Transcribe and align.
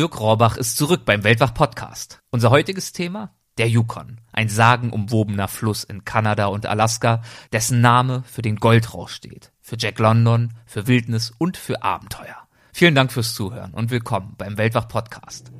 Dirk 0.00 0.18
Rohrbach 0.18 0.56
ist 0.56 0.78
zurück 0.78 1.02
beim 1.04 1.24
Weltwach 1.24 1.52
Podcast. 1.52 2.22
Unser 2.30 2.48
heutiges 2.48 2.94
Thema? 2.94 3.34
Der 3.58 3.68
Yukon. 3.68 4.18
Ein 4.32 4.48
sagenumwobener 4.48 5.46
Fluss 5.46 5.84
in 5.84 6.06
Kanada 6.06 6.46
und 6.46 6.64
Alaska, 6.64 7.20
dessen 7.52 7.82
Name 7.82 8.22
für 8.22 8.40
den 8.40 8.56
Goldrausch 8.56 9.12
steht. 9.12 9.52
Für 9.60 9.76
Jack 9.78 9.98
London, 9.98 10.54
für 10.64 10.86
Wildnis 10.86 11.34
und 11.36 11.58
für 11.58 11.82
Abenteuer. 11.82 12.48
Vielen 12.72 12.94
Dank 12.94 13.12
fürs 13.12 13.34
Zuhören 13.34 13.74
und 13.74 13.90
willkommen 13.90 14.36
beim 14.38 14.56
Weltwach 14.56 14.88
Podcast. 14.88 15.52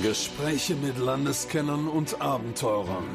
Gespräche 0.00 0.76
mit 0.76 0.96
Landeskennern 0.96 1.88
und 1.88 2.20
Abenteurern. 2.20 3.08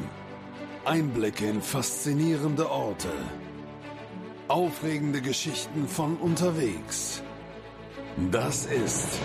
Einblicke 0.84 1.48
in 1.48 1.62
faszinierende 1.62 2.70
Orte. 2.70 3.08
Aufregende 4.46 5.22
Geschichten 5.22 5.88
von 5.88 6.18
unterwegs. 6.18 7.22
Das 8.16 8.66
ist 8.66 9.20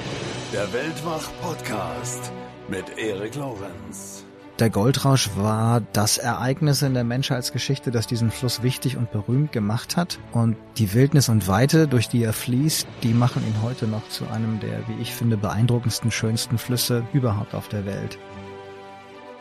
der 0.54 0.72
Weltwach-Podcast 0.72 2.32
mit 2.70 2.98
Erik 2.98 3.36
Lorenz. 3.36 4.24
Der 4.60 4.70
Goldrausch 4.70 5.32
war 5.36 5.82
das 5.92 6.18
Ereignis 6.18 6.82
in 6.84 6.94
der 6.94 7.04
Menschheitsgeschichte, 7.04 7.90
das 7.90 8.06
diesen 8.06 8.32
Fluss 8.32 8.62
wichtig 8.62 8.96
und 8.96 9.12
berühmt 9.12 9.52
gemacht 9.52 9.98
hat. 9.98 10.20
Und 10.32 10.56
die 10.78 10.94
Wildnis 10.94 11.30
und 11.30 11.48
Weite, 11.48 11.88
durch 11.88 12.08
die 12.08 12.24
er 12.24 12.32
fließt, 12.32 12.88
die 13.02 13.14
machen 13.14 13.44
ihn 13.46 13.64
heute 13.64 13.88
noch 13.88 14.08
zu 14.08 14.28
einem 14.28 14.60
der, 14.60 14.88
wie 14.88 15.02
ich 15.02 15.14
finde, 15.14 15.36
beeindruckendsten, 15.36 16.12
schönsten 16.12 16.58
Flüsse 16.58 17.04
überhaupt 17.12 17.56
auf 17.56 17.68
der 17.68 17.86
Welt 17.86 18.20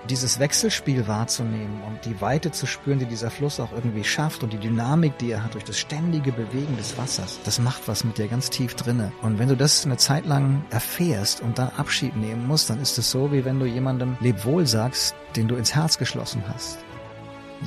dieses 0.08 0.38
Wechselspiel 0.38 1.06
wahrzunehmen 1.08 1.82
und 1.86 2.04
die 2.04 2.20
Weite 2.20 2.50
zu 2.50 2.66
spüren, 2.66 2.98
die 2.98 3.06
dieser 3.06 3.30
Fluss 3.30 3.60
auch 3.60 3.72
irgendwie 3.72 4.04
schafft 4.04 4.42
und 4.42 4.52
die 4.52 4.58
Dynamik, 4.58 5.18
die 5.18 5.30
er 5.30 5.45
hat 5.45 5.54
durch 5.54 5.64
das 5.64 5.78
ständige 5.78 6.32
Bewegen 6.32 6.76
des 6.76 6.96
Wassers, 6.98 7.38
das 7.45 7.58
macht 7.58 7.88
was 7.88 8.04
mit 8.04 8.18
dir 8.18 8.28
ganz 8.28 8.50
tief 8.50 8.74
drinne. 8.74 9.12
Und 9.22 9.38
wenn 9.38 9.48
du 9.48 9.56
das 9.56 9.84
eine 9.84 9.96
Zeit 9.96 10.26
lang 10.26 10.64
erfährst 10.70 11.40
und 11.40 11.59
dann 11.59 11.70
Abschied 11.76 12.16
nehmen 12.16 12.46
musst, 12.46 12.70
dann 12.70 12.80
ist 12.80 12.98
es 12.98 13.10
so, 13.10 13.32
wie 13.32 13.45
wenn 13.45 13.59
du 13.59 13.66
jemandem 13.66 14.16
Lebwohl 14.20 14.66
sagst, 14.66 15.14
den 15.37 15.48
du 15.48 15.56
ins 15.56 15.74
Herz 15.74 15.98
geschlossen 15.98 16.42
hast. 16.52 16.79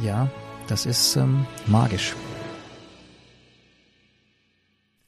Ja, 0.02 0.30
das 0.68 0.86
ist 0.86 1.16
ähm, 1.16 1.46
magisch. 1.66 2.14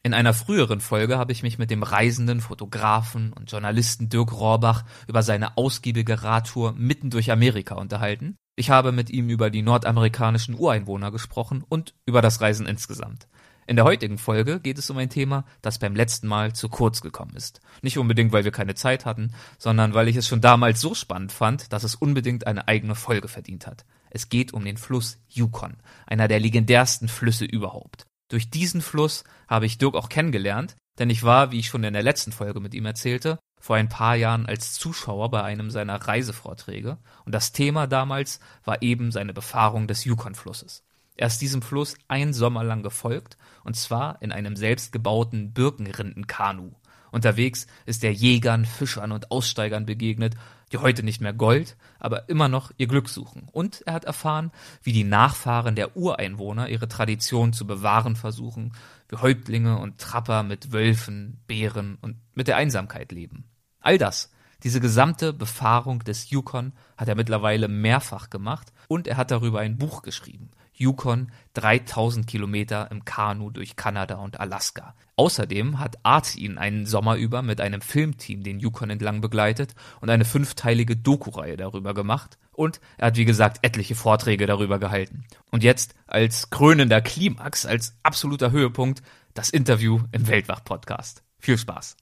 In 0.02 0.14
einer 0.14 0.33
früheren 0.33 0.80
Folge 0.80 1.17
habe 1.17 1.33
ich 1.33 1.44
mich 1.44 1.58
mit 1.58 1.69
dem 1.69 1.83
reisenden 1.83 2.39
Fotografen 2.39 3.33
und 3.33 3.52
Journalisten 3.52 4.08
Dirk 4.08 4.31
Rohrbach 4.31 4.86
über 5.08 5.23
seine 5.23 5.58
ausgiebige 5.58 6.23
Radtour 6.23 6.72
mitten 6.72 7.09
durch 7.09 7.31
Amerika 7.31 7.75
unterhalten. 7.75 8.38
Ich 8.55 8.70
habe 8.70 8.94
mit 8.94 9.09
ihm 9.09 9.30
über 9.30 9.50
die 9.50 9.61
nordamerikanischen 9.61 10.55
Ureinwohner 10.58 11.11
gesprochen 11.11 11.66
und 11.67 11.95
über 12.05 12.22
das 12.22 12.39
Reisen 12.39 12.66
insgesamt. 12.66 13.27
In 13.67 13.75
der 13.75 13.86
heutigen 13.86 14.17
Folge 14.17 14.61
geht 14.61 14.80
es 14.80 14.89
um 14.89 14.97
ein 14.97 15.09
Thema, 15.09 15.45
das 15.61 15.80
beim 15.80 15.95
letzten 15.95 16.27
Mal 16.27 16.53
zu 16.53 16.70
kurz 16.70 17.02
gekommen 17.02 17.36
ist. 17.36 17.59
Nicht 17.81 17.97
unbedingt, 17.97 18.31
weil 18.31 18.45
wir 18.45 18.52
keine 18.52 18.75
Zeit 18.75 19.05
hatten, 19.05 19.33
sondern 19.58 19.94
weil 19.94 20.08
ich 20.08 20.16
es 20.16 20.27
schon 20.27 20.42
damals 20.42 20.80
so 20.80 20.95
spannend 20.95 21.33
fand, 21.33 21.73
dass 21.73 21.83
es 21.83 21.95
unbedingt 21.95 22.47
eine 22.47 22.67
eigene 22.70 22.95
Folge 22.95 23.27
verdient 23.27 23.67
hat. 23.67 23.86
Es 24.09 24.30
geht 24.30 24.53
um 24.53 24.64
den 24.64 24.77
Fluss 24.77 25.20
Yukon, 25.27 25.75
einer 26.08 26.27
der 26.27 26.39
legendärsten 26.39 27.09
Flüsse 27.09 27.45
überhaupt. 27.45 28.09
Durch 28.30 28.50
diesen 28.50 28.82
Fluss 28.82 29.24
habe 29.48 29.66
ich 29.66 29.78
Dirk 29.78 29.96
auch 29.96 30.08
kennengelernt, 30.08 30.76
denn 31.00 31.10
ich 31.10 31.24
war, 31.24 31.52
wie 31.52 31.60
ich 31.60 31.68
schon 31.68 31.84
in 31.84 31.94
der 31.94 32.04
letzten 32.04 32.32
Folge 32.32 32.60
mit 32.60 32.74
ihm 32.74 32.86
erzählte, 32.86 33.40
vor 33.60 33.76
ein 33.76 33.90
paar 33.90 34.16
Jahren 34.16 34.46
als 34.46 34.74
Zuschauer 34.74 35.32
bei 35.32 35.44
einem 35.44 35.72
seiner 35.72 35.96
Reisevorträge 35.96 36.98
und 37.26 37.34
das 37.34 37.52
Thema 37.52 37.88
damals 37.88 38.40
war 38.64 38.82
eben 38.82 39.12
seine 39.12 39.34
Befahrung 39.34 39.88
des 39.88 40.06
Yukon-Flusses. 40.06 40.84
Er 41.18 41.28
ist 41.28 41.42
diesem 41.42 41.62
Fluss 41.62 41.96
ein 42.08 42.32
Sommer 42.32 42.64
lang 42.64 42.84
gefolgt 42.84 43.38
und 43.66 43.76
zwar 43.76 44.22
in 44.22 44.32
einem 44.32 44.56
selbstgebauten 44.56 45.52
Birkenrindenkanu. 45.52 46.72
Unterwegs 47.12 47.68
ist 47.86 48.04
er 48.04 48.14
Jägern, 48.14 48.66
Fischern 48.66 49.12
und 49.12 49.32
Aussteigern 49.32 49.86
begegnet 49.86 50.36
die 50.72 50.78
heute 50.78 51.03
nicht 51.03 51.22
mehr 51.22 51.34
Gold, 51.34 51.78
aber 52.00 52.30
immer 52.30 52.48
noch 52.48 52.72
ihr 52.78 52.88
Glück 52.88 53.09
suchen. 53.09 53.48
Und 53.52 53.81
er 53.86 53.94
hat 53.94 54.06
erfahren, 54.06 54.52
wie 54.84 54.94
die 54.94 55.03
Nachfahren 55.03 55.76
der 55.76 55.98
Ureinwohner 55.98 56.70
ihre 56.70 56.88
Tradition 56.88 57.54
zu 57.54 57.66
bewahren 57.66 58.16
versuchen, 58.16 58.73
wie 59.08 59.17
Häuptlinge 59.17 59.80
und 59.80 59.98
Trapper 59.98 60.44
mit 60.44 60.71
Wölfen, 60.71 61.39
Bären 61.48 61.98
und 62.02 62.17
mit 62.33 62.48
der 62.48 62.58
Einsamkeit 62.58 63.11
leben. 63.11 63.45
All 63.80 63.98
das, 63.98 64.32
diese 64.64 64.82
gesamte 64.82 65.32
Befahrung 65.32 65.99
des 66.04 66.30
Yukon 66.30 66.73
hat 66.98 67.08
er 67.08 67.15
mittlerweile 67.15 67.67
mehrfach 67.67 68.30
gemacht 68.30 68.73
und 68.88 69.08
er 69.08 69.17
hat 69.17 69.32
darüber 69.32 69.60
ein 69.60 69.77
Buch 69.77 70.02
geschrieben. 70.02 70.52
Yukon 70.80 71.32
3000 71.54 72.26
Kilometer 72.26 72.90
im 72.90 73.04
Kanu 73.04 73.52
durch 73.52 73.76
Kanada 73.76 74.16
und 74.16 74.40
Alaska. 74.40 74.95
Außerdem 75.17 75.78
hat 75.78 75.98
Art 76.04 76.38
ihn 76.38 76.58
einen 76.58 76.86
Sommer 76.86 77.17
über 77.17 77.42
mit 77.42 77.60
einem 77.60 77.82
Filmteam 77.82 78.44
den 78.44 78.60
Yukon 78.62 78.89
entlang 78.89 79.20
begleitet 79.20 79.76
und 80.00 80.10
eine 80.10 80.23
fünfteilige 80.23 80.95
Doku-Reihe 80.95 81.58
darüber 81.58 81.94
gemacht. 81.94 82.38
Und 82.54 82.80
er 82.98 83.08
hat, 83.08 83.18
wie 83.18 83.26
gesagt, 83.26 83.60
etliche 83.62 83.95
Vorträge 83.95 84.45
darüber 84.45 84.80
gehalten. 84.80 85.26
Und 85.52 85.64
jetzt 85.64 85.95
als 86.08 86.50
krönender 86.50 87.02
Klimax, 87.02 87.66
als 87.66 87.98
absoluter 88.02 88.52
Höhepunkt, 88.52 89.02
das 89.34 89.50
Interview 89.50 90.00
im 90.14 90.28
Weltwach-Podcast. 90.28 91.23
Viel 91.39 91.58
Spaß. 91.58 91.98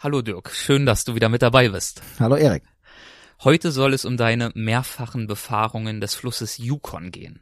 Hallo 0.00 0.20
Dirk, 0.20 0.50
schön, 0.50 0.84
dass 0.84 1.04
du 1.04 1.14
wieder 1.14 1.28
mit 1.28 1.42
dabei 1.42 1.68
bist. 1.68 2.02
Hallo 2.18 2.34
Erik. 2.34 2.64
Heute 3.44 3.70
soll 3.70 3.94
es 3.94 4.04
um 4.04 4.16
deine 4.16 4.50
mehrfachen 4.54 5.28
Befahrungen 5.28 6.00
des 6.00 6.14
Flusses 6.14 6.58
Yukon 6.58 7.12
gehen. 7.12 7.40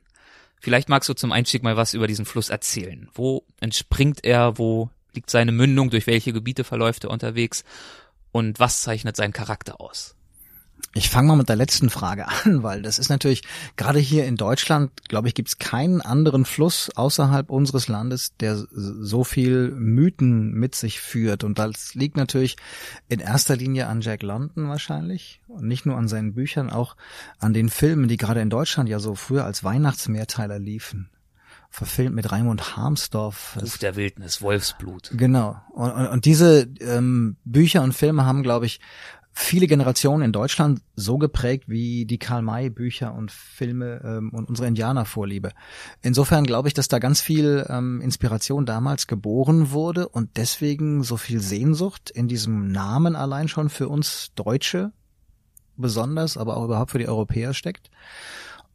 Vielleicht 0.61 0.89
magst 0.89 1.09
du 1.09 1.15
zum 1.15 1.33
Einstieg 1.33 1.63
mal 1.63 1.77
was 1.77 1.95
über 1.95 2.07
diesen 2.07 2.25
Fluss 2.25 2.51
erzählen. 2.51 3.09
Wo 3.15 3.45
entspringt 3.61 4.25
er? 4.25 4.59
Wo 4.59 4.91
liegt 5.13 5.31
seine 5.31 5.53
Mündung? 5.53 5.91
Durch 5.91 6.07
welche 6.07 6.33
Gebiete 6.33 6.65
verläuft 6.65 7.05
er 7.05 7.11
unterwegs? 7.11 7.65
Und 8.33 8.61
was 8.61 8.83
zeichnet 8.83 9.17
seinen 9.17 9.33
Charakter 9.33 9.81
aus? 9.81 10.15
Ich 10.95 11.11
fange 11.11 11.29
mal 11.29 11.37
mit 11.37 11.49
der 11.49 11.57
letzten 11.57 11.91
Frage 11.91 12.27
an, 12.45 12.63
weil 12.63 12.83
das 12.83 12.99
ist 12.99 13.09
natürlich, 13.09 13.43
gerade 13.77 13.99
hier 13.99 14.27
in 14.27 14.37
Deutschland, 14.37 14.91
glaube 15.09 15.29
ich, 15.29 15.35
gibt 15.35 15.49
es 15.49 15.59
keinen 15.59 16.01
anderen 16.01 16.45
Fluss 16.45 16.91
außerhalb 16.95 17.51
unseres 17.51 17.89
Landes, 17.89 18.35
der 18.39 18.57
so 18.71 19.23
viel 19.23 19.71
Mythen 19.71 20.53
mit 20.53 20.75
sich 20.75 21.01
führt. 21.01 21.45
Und 21.45 21.59
das 21.59 21.95
liegt 21.95 22.17
natürlich 22.17 22.57
in 23.09 23.21
erster 23.21 23.57
Linie 23.57 23.87
an 23.87 24.01
Jack 24.01 24.23
London 24.23 24.69
wahrscheinlich. 24.69 25.41
Und 25.47 25.67
nicht 25.67 25.87
nur 25.87 25.97
an 25.97 26.09
seinen 26.09 26.35
Büchern, 26.35 26.71
auch 26.71 26.97
an 27.39 27.53
den 27.53 27.69
Filmen, 27.69 28.09
die 28.09 28.17
gerade 28.17 28.41
in 28.41 28.51
Deutschland 28.51 28.89
ja 28.89 28.99
so 28.99 29.15
früher 29.15 29.45
als 29.45 29.63
Weihnachtsmehrteiler 29.63 30.59
liefen 30.59 31.11
verfilmt 31.71 32.17
mit 32.17 32.33
Raimund 32.33 32.77
Harmsdorf. 32.77 33.59
Ruf 33.61 33.79
der 33.79 33.95
Wildnis, 33.97 34.41
Wolfsblut. 34.41 35.11
Genau. 35.13 35.61
Und, 35.71 35.91
und, 35.91 36.07
und 36.07 36.25
diese 36.25 36.67
ähm, 36.81 37.37
Bücher 37.45 37.83
und 37.83 37.93
Filme 37.93 38.25
haben, 38.25 38.43
glaube 38.43 38.67
ich, 38.67 38.81
viele 39.39 39.69
Generationen 39.69 40.25
in 40.25 40.33
Deutschland 40.33 40.81
so 40.97 41.17
geprägt 41.17 41.69
wie 41.69 42.05
die 42.07 42.19
Karl-May-Bücher 42.19 43.15
und 43.15 43.31
Filme 43.31 44.01
ähm, 44.05 44.31
und 44.31 44.49
unsere 44.49 44.67
Indianervorliebe. 44.67 45.53
Insofern 46.03 46.45
glaube 46.45 46.67
ich, 46.67 46.75
dass 46.75 46.89
da 46.89 46.99
ganz 46.99 47.21
viel 47.21 47.65
ähm, 47.69 48.01
Inspiration 48.01 48.67
damals 48.67 49.07
geboren 49.07 49.71
wurde 49.71 50.09
und 50.09 50.37
deswegen 50.37 51.05
so 51.05 51.17
viel 51.17 51.41
Sehnsucht 51.41 52.11
in 52.11 52.27
diesem 52.27 52.73
Namen 52.73 53.15
allein 53.15 53.47
schon 53.47 53.71
für 53.71 53.89
uns 53.89 54.33
Deutsche 54.35 54.93
besonders, 55.77 56.37
aber 56.37 56.57
auch 56.57 56.65
überhaupt 56.65 56.91
für 56.91 56.99
die 56.99 57.09
Europäer 57.09 57.55
steckt. 57.55 57.91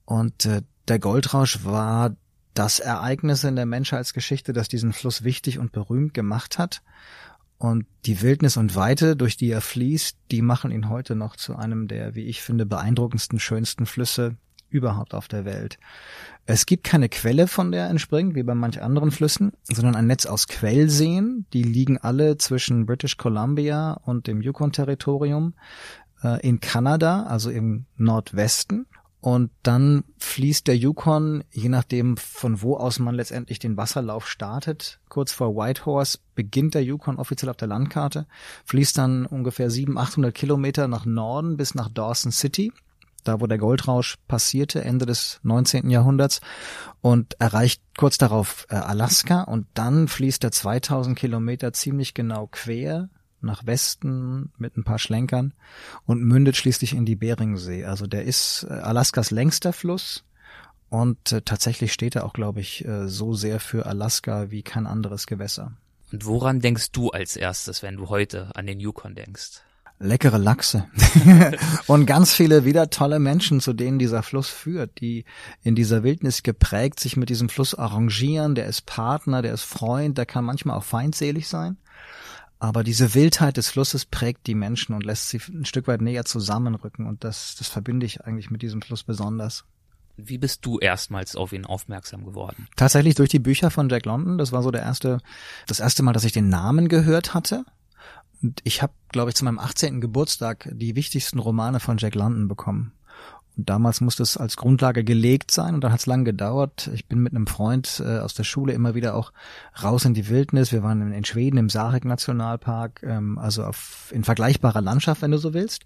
Und 0.06 0.46
äh, 0.46 0.62
der 0.88 1.00
Goldrausch 1.00 1.66
war 1.66 2.16
das 2.54 2.80
Ereignis 2.80 3.44
in 3.44 3.58
der 3.58 3.66
Menschheitsgeschichte, 3.66 4.54
das 4.54 4.70
diesen 4.70 4.94
Fluss 4.94 5.26
wichtig 5.26 5.60
und 5.60 5.74
berühmt 5.74 6.14
gemacht 6.14 6.58
hat. 6.58 6.82
Und 7.64 7.86
die 8.06 8.22
Wildnis 8.22 8.58
und 8.58 8.76
Weite, 8.76 9.16
durch 9.16 9.38
die 9.38 9.50
er 9.50 9.62
fließt, 9.62 10.18
die 10.32 10.42
machen 10.42 10.70
ihn 10.70 10.90
heute 10.90 11.16
noch 11.16 11.38
zu 11.38 11.56
einem 11.56 11.88
der, 11.88 12.14
wie 12.14 12.26
ich 12.26 12.42
finde, 12.42 12.66
beeindruckendsten, 12.66 13.40
schönsten 13.40 13.86
Flüsse 13.86 14.36
überhaupt 14.68 15.14
auf 15.14 15.30
der 15.30 15.46
Welt. 15.46 15.78
Es 16.46 16.66
gibt 16.66 16.84
keine 16.84 17.08
Quelle, 17.08 17.48
von 17.48 17.72
der 17.72 17.84
er 17.86 17.90
entspringt, 17.90 18.36
wie 18.36 18.44
bei 18.44 18.54
manch 18.54 18.82
anderen 18.82 19.12
Flüssen, 19.12 19.54
sondern 19.64 19.96
ein 19.96 20.08
Netz 20.08 20.26
aus 20.26 20.50
Quellseen. 20.50 21.46
Die 21.54 21.64
liegen 21.64 21.98
alle 21.98 22.38
zwischen 22.38 22.86
British 22.86 23.16
Columbia 23.16 23.94
und 23.94 24.28
dem 24.28 24.42
Yukon-Territorium 24.42 25.54
äh, 26.22 26.46
in 26.46 26.60
Kanada, 26.60 27.24
also 27.24 27.50
im 27.50 27.86
Nordwesten. 27.96 28.88
Und 29.24 29.52
dann 29.64 30.04
fließt 30.18 30.68
der 30.68 30.76
Yukon, 30.76 31.46
je 31.50 31.70
nachdem 31.70 32.18
von 32.18 32.62
wo 32.62 32.76
aus 32.76 33.00
man 33.00 33.16
letztendlich 33.16 33.58
den 33.58 33.78
Wasserlauf 33.78 34.28
startet, 34.28 35.00
kurz 35.08 35.32
vor 35.32 35.56
Whitehorse 35.56 36.18
beginnt 36.36 36.74
der 36.74 36.84
Yukon 36.84 37.16
offiziell 37.16 37.50
auf 37.50 37.56
der 37.56 37.70
Landkarte, 37.70 38.28
fließt 38.66 38.98
dann 38.98 39.26
ungefähr 39.26 39.70
700, 39.70 40.10
800 40.10 40.36
Kilometer 40.36 40.90
nach 40.90 41.06
Norden 41.06 41.56
bis 41.56 41.74
nach 41.74 41.88
Dawson 41.88 42.34
City, 42.34 42.74
da 43.24 43.40
wo 43.40 43.48
der 43.48 43.60
Goldrausch 43.60 44.18
passierte, 44.28 44.84
Ende 44.84 45.06
des 45.06 45.40
19. 45.44 45.90
Jahrhunderts, 45.90 46.42
und 47.00 47.40
erreicht 47.40 47.82
kurz 47.98 48.18
darauf 48.18 48.68
äh, 48.70 48.76
Alaska 48.76 49.44
und 49.44 49.68
dann 49.74 50.10
fließt 50.10 50.44
er 50.44 50.52
2000 50.52 51.18
Kilometer 51.18 51.72
ziemlich 51.72 52.14
genau 52.14 52.48
quer 52.52 53.08
nach 53.44 53.66
Westen 53.66 54.52
mit 54.58 54.78
ein 54.78 54.84
paar 54.84 55.00
Schlenkern 55.00 55.54
und 56.06 56.24
mündet 56.24 56.56
schließlich 56.56 56.94
in 56.94 57.06
die 57.06 57.16
Beringsee. 57.16 57.86
Also 57.86 58.08
der 58.08 58.24
ist 58.24 58.66
äh, 58.70 58.74
Alaskas 58.74 59.32
längster 59.32 59.74
Fluss 59.74 60.24
und 60.90 61.32
äh, 61.32 61.42
tatsächlich 61.42 61.94
steht 61.94 62.16
er 62.16 62.26
auch, 62.26 62.34
glaube 62.34 62.62
ich, 62.62 62.86
äh, 62.86 63.08
so 63.08 63.34
sehr 63.34 63.60
für 63.60 63.86
Alaska 63.86 64.52
wie 64.52 64.64
kein 64.64 64.88
anderes 64.88 65.28
Gewässer. 65.28 65.74
Und 66.12 66.26
woran 66.26 66.60
denkst 66.60 66.92
du 66.92 67.10
als 67.10 67.36
erstes, 67.36 67.82
wenn 67.82 67.98
du 67.98 68.10
heute 68.10 68.56
an 68.56 68.68
den 68.68 68.80
Yukon 68.80 69.16
denkst? 69.16 69.64
leckere 70.00 70.38
Lachse 70.38 70.86
und 71.88 72.06
ganz 72.06 72.34
viele 72.34 72.66
wieder 72.66 72.90
tolle 72.90 73.20
Menschen, 73.20 73.62
zu 73.62 73.74
denen 73.74 74.00
dieser 74.00 74.22
Fluss 74.22 74.50
führt, 74.50 75.00
die 75.00 75.24
in 75.64 75.76
dieser 75.76 76.04
Wildnis 76.04 76.44
geprägt 76.44 77.00
sich 77.00 77.16
mit 77.16 77.30
diesem 77.30 77.50
Fluss 77.50 77.74
arrangieren. 77.74 78.54
Der 78.56 78.66
ist 78.66 78.86
Partner, 78.86 79.42
der 79.42 79.54
ist 79.54 79.64
Freund, 79.64 80.18
der 80.18 80.26
kann 80.26 80.46
manchmal 80.46 80.78
auch 80.78 80.84
feindselig 80.84 81.48
sein. 81.48 81.78
Aber 82.64 82.86
diese 82.86 83.14
Wildheit 83.14 83.58
des 83.58 83.68
Flusses 83.68 84.06
prägt 84.06 84.48
die 84.48 84.56
Menschen 84.56 84.96
und 84.96 85.04
lässt 85.04 85.28
sie 85.28 85.42
ein 85.50 85.66
Stück 85.66 85.86
weit 85.90 86.00
näher 86.00 86.24
zusammenrücken. 86.24 87.08
Und 87.08 87.26
das, 87.26 87.56
das 87.56 87.68
verbinde 87.68 88.06
ich 88.06 88.24
eigentlich 88.24 88.52
mit 88.52 88.62
diesem 88.62 88.82
Fluss 88.82 89.04
besonders. 89.04 89.66
Wie 90.16 90.38
bist 90.38 90.66
du 90.66 90.80
erstmals 90.80 91.36
auf 91.36 91.52
ihn 91.52 91.66
aufmerksam 91.66 92.24
geworden? 92.24 92.70
Tatsächlich 92.78 93.16
durch 93.16 93.28
die 93.28 93.40
Bücher 93.40 93.70
von 93.70 93.90
Jack 93.90 94.06
London. 94.06 94.38
Das 94.38 94.54
war 94.54 94.64
so 94.64 94.72
der 94.72 94.82
erste, 94.82 95.18
das 95.68 95.82
erste 95.82 96.04
Mal, 96.04 96.14
dass 96.14 96.24
ich 96.24 96.32
den 96.32 96.48
Namen 96.48 96.88
gehört 96.88 97.34
hatte. 97.34 97.66
Und 98.42 98.62
ich 98.64 98.82
habe, 98.82 98.94
glaube 99.10 99.32
ich, 99.32 99.36
zu 99.36 99.44
meinem 99.44 99.60
18. 99.60 100.00
Geburtstag 100.00 100.70
die 100.72 100.96
wichtigsten 100.96 101.40
Romane 101.40 101.82
von 101.82 101.98
Jack 101.98 102.16
London 102.16 102.48
bekommen. 102.48 102.94
Und 103.56 103.70
damals 103.70 104.02
musste 104.02 104.24
es 104.24 104.36
als 104.36 104.58
Grundlage 104.58 105.04
gelegt 105.04 105.52
sein 105.52 105.76
und 105.76 105.84
dann 105.84 105.92
hat 105.92 106.00
es 106.00 106.06
lang 106.08 106.26
gedauert. 106.26 106.90
Ich 106.94 107.08
bin 107.08 107.20
mit 107.20 107.34
einem 107.34 107.46
Freund 107.46 108.02
äh, 108.04 108.20
aus 108.20 108.34
der 108.34 108.44
Schule 108.44 108.74
immer 108.74 108.96
wieder 108.96 109.16
auch 109.16 109.32
raus 109.82 110.06
in 110.06 110.14
die 110.14 110.28
Wildnis. 110.28 110.72
Wir 110.72 110.82
waren 110.82 111.02
in, 111.02 111.14
in 111.14 111.26
Schweden 111.26 111.58
im 111.58 111.70
Sarek 111.70 112.06
Nationalpark, 112.06 113.04
ähm, 113.04 113.38
also 113.38 113.64
auf, 113.64 114.12
in 114.12 114.24
vergleichbarer 114.24 114.82
Landschaft, 114.82 115.22
wenn 115.22 115.32
du 115.32 115.38
so 115.38 115.54
willst. 115.54 115.86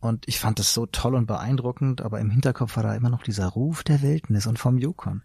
Und 0.00 0.28
ich 0.28 0.38
fand 0.38 0.60
es 0.60 0.72
so 0.72 0.86
toll 0.86 1.16
und 1.16 1.26
beeindruckend, 1.26 2.02
aber 2.02 2.20
im 2.20 2.30
Hinterkopf 2.30 2.76
war 2.76 2.84
da 2.84 2.94
immer 2.94 3.10
noch 3.10 3.24
dieser 3.24 3.48
Ruf 3.48 3.82
der 3.82 4.00
Wildnis 4.02 4.46
und 4.46 4.58
vom 4.58 4.78
Yukon. 4.78 5.22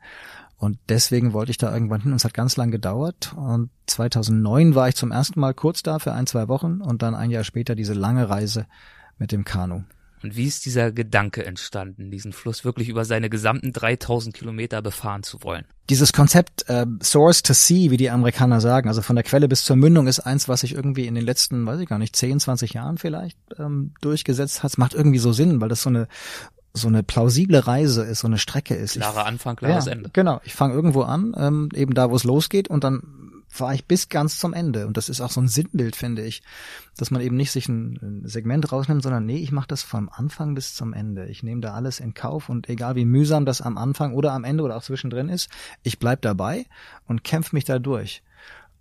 Und 0.58 0.80
deswegen 0.90 1.34
wollte 1.34 1.52
ich 1.52 1.58
da 1.58 1.72
irgendwann 1.72 2.02
hin 2.02 2.12
und 2.12 2.16
es 2.16 2.26
hat 2.26 2.34
ganz 2.34 2.58
lang 2.58 2.72
gedauert. 2.72 3.34
Und 3.36 3.70
2009 3.88 4.74
war 4.74 4.88
ich 4.88 4.96
zum 4.96 5.12
ersten 5.12 5.40
Mal 5.40 5.54
kurz 5.54 5.84
da 5.84 6.00
für 6.00 6.14
ein, 6.14 6.26
zwei 6.26 6.48
Wochen 6.48 6.82
und 6.82 7.04
dann 7.04 7.14
ein 7.14 7.30
Jahr 7.30 7.44
später 7.44 7.76
diese 7.76 7.94
lange 7.94 8.30
Reise 8.30 8.66
mit 9.20 9.32
dem 9.32 9.44
Kanu. 9.44 9.84
Und 10.24 10.38
wie 10.38 10.46
ist 10.46 10.66
dieser 10.66 10.92
Gedanke 10.92 11.46
entstanden, 11.46 12.10
diesen 12.10 12.32
Fluss 12.32 12.64
wirklich 12.64 12.88
über 12.88 13.04
seine 13.04 13.30
gesamten 13.30 13.74
3000 13.74 14.34
Kilometer 14.34 14.82
befahren 14.82 15.24
zu 15.24 15.44
wollen? 15.44 15.66
Dieses 15.90 16.14
Konzept 16.14 16.70
äh, 16.70 16.86
Source 17.02 17.44
to 17.44 17.54
Sea, 17.54 17.92
wie 17.92 17.98
die 17.98 18.10
Amerikaner 18.10 18.62
sagen, 18.62 18.88
also 18.88 19.02
von 19.02 19.18
der 19.18 19.24
Quelle 19.24 19.50
bis 19.50 19.66
zur 19.66 19.76
Mündung, 19.76 20.08
ist 20.08 20.22
eins, 20.22 20.48
was 20.48 20.62
sich 20.62 20.74
irgendwie 20.74 21.08
in 21.08 21.16
den 21.16 21.26
letzten, 21.26 21.66
weiß 21.66 21.80
ich 21.82 21.90
gar 21.90 22.00
nicht, 22.00 22.16
10, 22.16 22.40
20 22.40 22.74
Jahren 22.74 22.98
vielleicht 22.98 23.38
ähm, 23.60 23.94
durchgesetzt 24.02 24.64
hat. 24.64 24.72
Es 24.72 24.78
macht 24.78 24.94
irgendwie 24.94 25.20
so 25.20 25.34
Sinn, 25.34 25.60
weil 25.60 25.70
das 25.70 25.82
so 25.82 25.90
eine 25.90 26.08
so 26.76 26.88
eine 26.88 27.04
plausible 27.04 27.68
Reise 27.68 28.04
ist, 28.04 28.22
so 28.22 28.28
eine 28.28 28.40
Strecke 28.40 28.74
ist. 28.74 28.94
Klarer 28.94 29.28
Anfang, 29.28 29.56
klares 29.56 29.86
ja, 29.86 29.92
Ende. 29.92 30.10
Genau, 30.12 30.42
ich 30.44 30.56
fange 30.56 30.74
irgendwo 30.74 31.04
an, 31.04 31.36
ähm, 31.38 31.70
eben 31.76 31.94
da, 31.94 32.10
wo 32.10 32.16
es 32.16 32.24
losgeht 32.24 32.68
und 32.68 32.84
dann 32.84 33.23
fahre 33.54 33.76
ich 33.76 33.86
bis 33.86 34.10
ganz 34.10 34.40
zum 34.40 34.54
Ende. 34.54 34.88
Und 34.88 34.98
das 34.98 35.10
ist 35.10 35.22
auch 35.22 35.30
so 35.30 35.40
ein 35.40 35.48
Sinnbild, 35.48 35.96
finde 35.96 36.26
ich, 36.26 36.42
dass 36.98 37.12
man 37.12 37.22
eben 37.22 37.38
nicht 37.38 37.52
sich 37.52 37.68
ein, 37.70 38.24
Segment 38.26 38.72
rausnimmt, 38.72 39.04
sondern 39.04 39.28
nee, 39.28 39.38
ich 39.38 39.52
mache 39.52 39.68
das 39.68 39.84
vom 39.84 40.10
Anfang 40.10 40.56
bis 40.56 40.74
zum 40.74 40.92
Ende. 40.92 41.28
Ich 41.28 41.44
nehme 41.44 41.62
da 41.62 41.74
alles 41.74 42.00
in 42.00 42.16
Kauf 42.16 42.50
und 42.50 42.68
egal 42.68 42.96
wie 42.96 43.06
mühsam 43.06 43.46
das 43.46 43.62
am 43.62 43.78
Anfang 43.78 44.16
oder 44.16 44.32
am 44.34 44.44
Ende 44.44 44.64
oder 44.64 44.76
auch 44.76 44.84
zwischendrin 44.84 45.30
ist, 45.30 45.50
ich 45.84 46.00
bleib 46.00 46.24
dabei 46.24 46.66
und 47.06 47.24
kämpfe 47.24 47.56
mich 47.56 47.64
da 47.64 47.78
durch. 47.78 48.24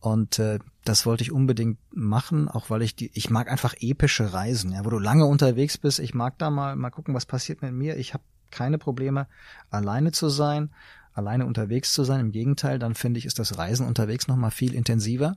Und 0.01 0.39
äh, 0.39 0.59
das 0.85 1.05
wollte 1.05 1.23
ich 1.23 1.33
unbedingt 1.33 1.79
machen, 1.91 2.49
auch 2.49 2.71
weil 2.71 2.81
ich 2.81 2.97
die, 2.97 3.11
ich 3.13 3.29
mag 3.29 3.51
einfach 3.51 3.75
epische 3.79 4.33
Reisen, 4.33 4.73
ja, 4.73 4.87
wo 4.87 4.91
du 4.91 4.99
lange 4.99 5.27
unterwegs 5.27 5.77
bist. 5.77 5.99
Ich 5.99 6.15
mag 6.15 6.39
da 6.39 6.49
mal 6.49 6.77
mal 6.77 6.91
gucken, 6.91 7.15
was 7.15 7.27
passiert 7.27 7.61
mit 7.61 7.73
mir. 7.73 7.99
Ich 7.99 8.15
habe 8.15 8.25
keine 8.51 8.79
Probleme, 8.79 9.27
alleine 9.71 10.13
zu 10.13 10.31
sein, 10.31 10.71
alleine 11.15 11.47
unterwegs 11.47 11.93
zu 11.93 12.05
sein. 12.05 12.21
Im 12.21 12.33
Gegenteil, 12.33 12.79
dann 12.79 12.95
finde 12.95 13.19
ich, 13.19 13.27
ist 13.27 13.39
das 13.39 13.59
Reisen 13.59 13.87
unterwegs 13.87 14.29
noch 14.29 14.37
mal 14.37 14.51
viel 14.51 14.75
intensiver 14.75 15.37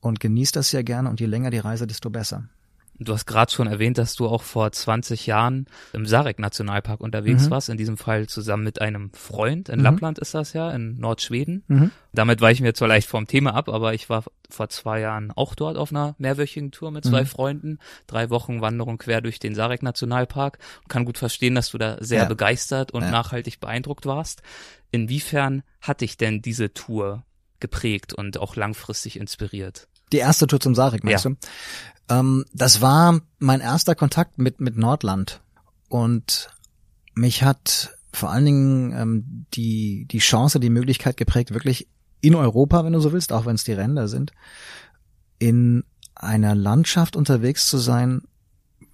und 0.00 0.20
genießt 0.20 0.56
das 0.56 0.72
ja 0.72 0.82
gerne. 0.82 1.08
Und 1.08 1.20
je 1.20 1.26
länger 1.26 1.50
die 1.50 1.58
Reise, 1.58 1.86
desto 1.86 2.10
besser. 2.10 2.44
Du 3.00 3.12
hast 3.12 3.26
gerade 3.26 3.52
schon 3.52 3.68
erwähnt, 3.68 3.96
dass 3.96 4.16
du 4.16 4.26
auch 4.26 4.42
vor 4.42 4.72
20 4.72 5.26
Jahren 5.26 5.66
im 5.92 6.04
Sarek 6.04 6.40
Nationalpark 6.40 7.00
unterwegs 7.00 7.46
mhm. 7.46 7.50
warst, 7.50 7.68
in 7.68 7.76
diesem 7.76 7.96
Fall 7.96 8.26
zusammen 8.26 8.64
mit 8.64 8.80
einem 8.80 9.12
Freund. 9.12 9.68
In 9.68 9.78
mhm. 9.78 9.84
Lappland 9.84 10.18
ist 10.18 10.34
das 10.34 10.52
ja, 10.52 10.70
in 10.72 10.98
Nordschweden. 10.98 11.62
Mhm. 11.68 11.90
Damit 12.12 12.40
weichen 12.40 12.64
wir 12.64 12.74
zwar 12.74 12.88
leicht 12.88 13.08
vom 13.08 13.28
Thema 13.28 13.54
ab, 13.54 13.68
aber 13.68 13.94
ich 13.94 14.10
war 14.10 14.24
vor 14.50 14.68
zwei 14.68 14.98
Jahren 14.98 15.30
auch 15.30 15.54
dort 15.54 15.76
auf 15.76 15.92
einer 15.92 16.16
mehrwöchigen 16.18 16.72
Tour 16.72 16.90
mit 16.90 17.04
zwei 17.04 17.22
mhm. 17.22 17.26
Freunden. 17.26 17.78
Drei 18.08 18.30
Wochen 18.30 18.60
Wanderung 18.60 18.98
quer 18.98 19.20
durch 19.20 19.38
den 19.38 19.54
Sarek 19.54 19.84
Nationalpark. 19.84 20.58
kann 20.88 21.04
gut 21.04 21.18
verstehen, 21.18 21.54
dass 21.54 21.70
du 21.70 21.78
da 21.78 21.98
sehr 22.00 22.22
ja. 22.22 22.28
begeistert 22.28 22.90
und 22.90 23.02
ja. 23.02 23.10
nachhaltig 23.12 23.60
beeindruckt 23.60 24.06
warst. 24.06 24.42
Inwiefern 24.90 25.62
hat 25.80 26.00
dich 26.00 26.16
denn 26.16 26.42
diese 26.42 26.72
Tour 26.72 27.24
geprägt 27.60 28.12
und 28.12 28.38
auch 28.38 28.56
langfristig 28.56 29.18
inspiriert? 29.18 29.88
Die 30.12 30.18
erste 30.18 30.46
Tour 30.46 30.60
zum 30.60 30.74
Sarek, 30.74 31.04
meinst 31.04 31.24
ja. 31.24 31.30
du? 31.30 31.36
Ähm, 32.08 32.44
das 32.52 32.80
war 32.80 33.20
mein 33.38 33.60
erster 33.60 33.94
Kontakt 33.94 34.38
mit, 34.38 34.60
mit 34.60 34.76
Nordland. 34.76 35.42
Und 35.88 36.50
mich 37.14 37.42
hat 37.42 37.96
vor 38.12 38.30
allen 38.30 38.46
Dingen 38.46 38.92
ähm, 38.92 39.46
die, 39.54 40.06
die 40.06 40.18
Chance, 40.18 40.60
die 40.60 40.70
Möglichkeit 40.70 41.16
geprägt, 41.16 41.52
wirklich 41.52 41.88
in 42.20 42.34
Europa, 42.34 42.84
wenn 42.84 42.92
du 42.92 43.00
so 43.00 43.12
willst, 43.12 43.32
auch 43.32 43.46
wenn 43.46 43.54
es 43.54 43.64
die 43.64 43.72
Ränder 43.72 44.08
sind, 44.08 44.32
in 45.38 45.84
einer 46.14 46.54
Landschaft 46.54 47.14
unterwegs 47.14 47.68
zu 47.68 47.78
sein, 47.78 48.22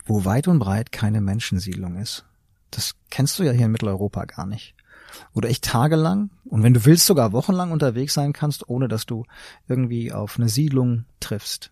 wo 0.05 0.25
weit 0.25 0.49
und 0.49 0.59
breit 0.59 0.93
keine 0.93 1.21
Menschensiedlung 1.21 1.97
ist. 1.97 2.27
Das 2.71 2.97
kennst 3.11 3.39
du 3.39 3.45
ja 3.45 3.53
hier 3.53 3.67
in 3.67 3.73
Mitteleuropa 3.73 4.25
gar 4.27 4.47
nicht. 4.47 4.75
Oder 5.33 5.49
echt 5.49 5.65
tagelang 5.65 6.31
und 6.45 6.63
wenn 6.63 6.75
du 6.75 6.85
willst 6.85 7.07
sogar 7.07 7.33
wochenlang 7.33 7.73
unterwegs 7.73 8.15
sein 8.15 8.33
kannst, 8.33 8.69
ohne 8.69 8.89
dass 8.89 9.07
du 9.07 9.25
irgendwie 9.69 10.13
auf 10.13 10.39
eine 10.39 10.49
Siedlung 10.49 11.05
triffst. 11.21 11.71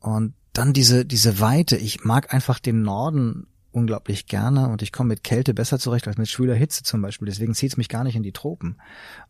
Und 0.00 0.34
dann 0.52 0.72
diese, 0.72 1.04
diese 1.04 1.40
Weite. 1.40 1.76
Ich 1.76 2.04
mag 2.04 2.34
einfach 2.34 2.58
den 2.58 2.82
Norden 2.82 3.46
unglaublich 3.70 4.26
gerne 4.26 4.68
und 4.68 4.82
ich 4.82 4.92
komme 4.92 5.08
mit 5.08 5.22
Kälte 5.22 5.54
besser 5.54 5.78
zurecht 5.78 6.08
als 6.08 6.16
mit 6.16 6.28
schwüler 6.28 6.54
Hitze 6.54 6.82
zum 6.82 7.00
Beispiel. 7.02 7.26
Deswegen 7.26 7.54
zieht 7.54 7.72
es 7.72 7.76
mich 7.76 7.88
gar 7.88 8.02
nicht 8.02 8.16
in 8.16 8.22
die 8.22 8.32
Tropen. 8.32 8.76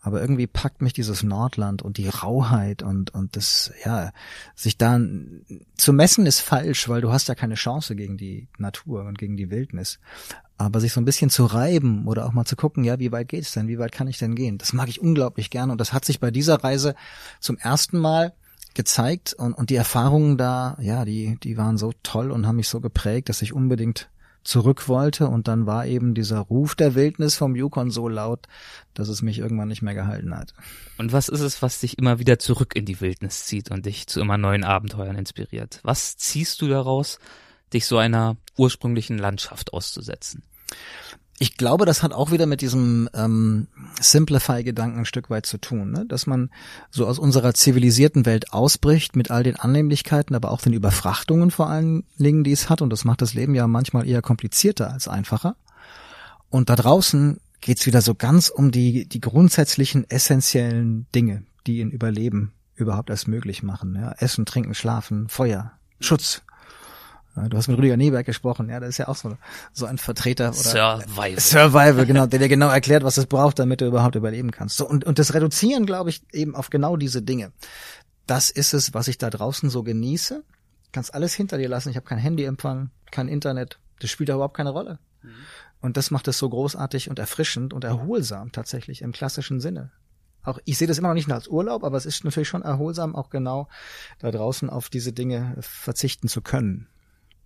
Aber 0.00 0.20
irgendwie 0.20 0.46
packt 0.46 0.80
mich 0.80 0.92
dieses 0.92 1.22
Nordland 1.22 1.82
und 1.82 1.98
die 1.98 2.08
Rauheit 2.08 2.82
und, 2.82 3.12
und 3.12 3.36
das, 3.36 3.72
ja, 3.84 4.12
sich 4.54 4.78
da 4.78 4.98
zu 5.76 5.92
messen 5.92 6.24
ist 6.24 6.40
falsch, 6.40 6.88
weil 6.88 7.00
du 7.00 7.12
hast 7.12 7.28
ja 7.28 7.34
keine 7.34 7.56
Chance 7.56 7.94
gegen 7.94 8.16
die 8.16 8.48
Natur 8.58 9.04
und 9.04 9.18
gegen 9.18 9.36
die 9.36 9.50
Wildnis. 9.50 9.98
Aber 10.58 10.80
sich 10.80 10.92
so 10.92 11.00
ein 11.00 11.04
bisschen 11.04 11.30
zu 11.30 11.46
reiben 11.46 12.06
oder 12.06 12.26
auch 12.26 12.32
mal 12.32 12.44
zu 12.44 12.56
gucken, 12.56 12.84
ja, 12.84 12.98
wie 12.98 13.12
weit 13.12 13.28
geht's 13.28 13.52
denn? 13.52 13.68
Wie 13.68 13.78
weit 13.78 13.92
kann 13.92 14.08
ich 14.08 14.18
denn 14.18 14.34
gehen? 14.34 14.58
Das 14.58 14.72
mag 14.72 14.88
ich 14.88 15.00
unglaublich 15.00 15.50
gerne 15.50 15.72
und 15.72 15.80
das 15.80 15.92
hat 15.92 16.04
sich 16.04 16.20
bei 16.20 16.30
dieser 16.30 16.62
Reise 16.62 16.94
zum 17.40 17.56
ersten 17.56 17.98
Mal 17.98 18.34
gezeigt 18.74 19.34
und, 19.34 19.54
und 19.54 19.70
die 19.70 19.76
Erfahrungen 19.76 20.36
da, 20.36 20.76
ja, 20.80 21.04
die, 21.04 21.38
die 21.42 21.56
waren 21.56 21.78
so 21.78 21.92
toll 22.02 22.30
und 22.30 22.46
haben 22.46 22.56
mich 22.56 22.68
so 22.68 22.80
geprägt, 22.80 23.28
dass 23.28 23.42
ich 23.42 23.52
unbedingt 23.52 24.08
zurück 24.44 24.88
wollte 24.88 25.28
und 25.28 25.46
dann 25.46 25.66
war 25.66 25.86
eben 25.86 26.14
dieser 26.14 26.38
Ruf 26.38 26.74
der 26.74 26.94
Wildnis 26.94 27.34
vom 27.34 27.54
Yukon 27.54 27.90
so 27.90 28.08
laut, 28.08 28.46
dass 28.94 29.08
es 29.08 29.20
mich 29.20 29.38
irgendwann 29.38 29.68
nicht 29.68 29.82
mehr 29.82 29.94
gehalten 29.94 30.34
hat. 30.34 30.54
Und 30.96 31.12
was 31.12 31.28
ist 31.28 31.40
es, 31.40 31.60
was 31.60 31.80
dich 31.80 31.98
immer 31.98 32.18
wieder 32.18 32.38
zurück 32.38 32.74
in 32.74 32.86
die 32.86 33.00
Wildnis 33.00 33.44
zieht 33.44 33.70
und 33.70 33.84
dich 33.84 34.06
zu 34.06 34.20
immer 34.20 34.38
neuen 34.38 34.64
Abenteuern 34.64 35.16
inspiriert? 35.16 35.80
Was 35.82 36.16
ziehst 36.16 36.62
du 36.62 36.68
daraus, 36.68 37.18
dich 37.74 37.84
so 37.84 37.98
einer 37.98 38.36
ursprünglichen 38.56 39.18
Landschaft 39.18 39.74
auszusetzen? 39.74 40.42
Ich 41.40 41.56
glaube, 41.56 41.86
das 41.86 42.02
hat 42.02 42.12
auch 42.12 42.32
wieder 42.32 42.46
mit 42.46 42.60
diesem 42.60 43.08
ähm, 43.14 43.68
Simplify-Gedanken 44.00 45.00
ein 45.00 45.04
Stück 45.04 45.30
weit 45.30 45.46
zu 45.46 45.58
tun, 45.58 45.92
ne? 45.92 46.04
dass 46.04 46.26
man 46.26 46.50
so 46.90 47.06
aus 47.06 47.18
unserer 47.18 47.54
zivilisierten 47.54 48.26
Welt 48.26 48.52
ausbricht 48.52 49.14
mit 49.14 49.30
all 49.30 49.44
den 49.44 49.56
Annehmlichkeiten, 49.56 50.34
aber 50.34 50.50
auch 50.50 50.60
den 50.60 50.72
Überfrachtungen 50.72 51.50
vor 51.52 51.70
allen 51.70 52.04
Dingen, 52.16 52.42
die 52.42 52.52
es 52.52 52.68
hat. 52.68 52.82
Und 52.82 52.90
das 52.90 53.04
macht 53.04 53.22
das 53.22 53.34
Leben 53.34 53.54
ja 53.54 53.68
manchmal 53.68 54.08
eher 54.08 54.20
komplizierter 54.20 54.92
als 54.92 55.06
einfacher. 55.06 55.54
Und 56.50 56.70
da 56.70 56.76
draußen 56.76 57.40
geht's 57.60 57.86
wieder 57.86 58.02
so 58.02 58.14
ganz 58.14 58.48
um 58.48 58.72
die, 58.72 59.08
die 59.08 59.20
grundsätzlichen, 59.20 60.10
essentiellen 60.10 61.06
Dinge, 61.14 61.44
die 61.66 61.80
ein 61.80 61.90
Überleben 61.90 62.52
überhaupt 62.74 63.10
erst 63.10 63.28
möglich 63.28 63.62
machen. 63.62 63.94
Ja? 63.94 64.12
Essen, 64.18 64.44
Trinken, 64.44 64.74
Schlafen, 64.74 65.28
Feuer, 65.28 65.72
Schutz, 66.00 66.42
Du 67.48 67.56
hast 67.56 67.68
mit 67.68 67.78
Rüdiger 67.78 67.96
Neberg 67.96 68.26
gesprochen, 68.26 68.68
ja, 68.68 68.80
das 68.80 68.90
ist 68.90 68.98
ja 68.98 69.08
auch 69.08 69.16
so, 69.16 69.36
so 69.72 69.86
ein 69.86 69.98
Vertreter 69.98 70.48
oder 70.48 70.54
Survival. 70.54 71.40
Survival, 71.40 72.06
genau, 72.06 72.26
der 72.28 72.38
dir 72.38 72.48
genau 72.48 72.68
erklärt, 72.68 73.04
was 73.04 73.18
es 73.18 73.26
braucht, 73.26 73.58
damit 73.58 73.80
du 73.80 73.86
überhaupt 73.86 74.14
überleben 74.14 74.50
kannst. 74.50 74.76
So, 74.76 74.88
und, 74.88 75.04
und 75.04 75.18
das 75.18 75.34
Reduzieren, 75.34 75.86
glaube 75.86 76.10
ich, 76.10 76.22
eben 76.32 76.54
auf 76.56 76.70
genau 76.70 76.96
diese 76.96 77.22
Dinge. 77.22 77.52
Das 78.26 78.50
ist 78.50 78.74
es, 78.74 78.94
was 78.94 79.08
ich 79.08 79.18
da 79.18 79.30
draußen 79.30 79.70
so 79.70 79.82
genieße. 79.82 80.44
Kannst 80.92 81.14
alles 81.14 81.34
hinter 81.34 81.58
dir 81.58 81.68
lassen. 81.68 81.90
Ich 81.90 81.96
habe 81.96 82.06
kein 82.06 82.18
Handyempfang, 82.18 82.90
kein 83.10 83.28
Internet. 83.28 83.78
Das 84.00 84.10
spielt 84.10 84.28
da 84.28 84.34
überhaupt 84.34 84.56
keine 84.56 84.70
Rolle. 84.70 84.98
Mhm. 85.22 85.30
Und 85.80 85.96
das 85.96 86.10
macht 86.10 86.28
es 86.28 86.38
so 86.38 86.48
großartig 86.48 87.08
und 87.08 87.18
erfrischend 87.18 87.72
und 87.72 87.84
erholsam 87.84 88.52
tatsächlich 88.52 89.02
im 89.02 89.12
klassischen 89.12 89.60
Sinne. 89.60 89.92
Auch 90.42 90.58
ich 90.64 90.78
sehe 90.78 90.88
das 90.88 90.98
immer 90.98 91.08
noch 91.08 91.14
nicht 91.14 91.30
als 91.30 91.48
Urlaub, 91.48 91.84
aber 91.84 91.96
es 91.96 92.06
ist 92.06 92.24
natürlich 92.24 92.48
schon 92.48 92.62
erholsam, 92.62 93.14
auch 93.14 93.30
genau 93.30 93.68
da 94.18 94.30
draußen 94.30 94.70
auf 94.70 94.88
diese 94.88 95.12
Dinge 95.12 95.56
verzichten 95.60 96.28
zu 96.28 96.40
können. 96.40 96.88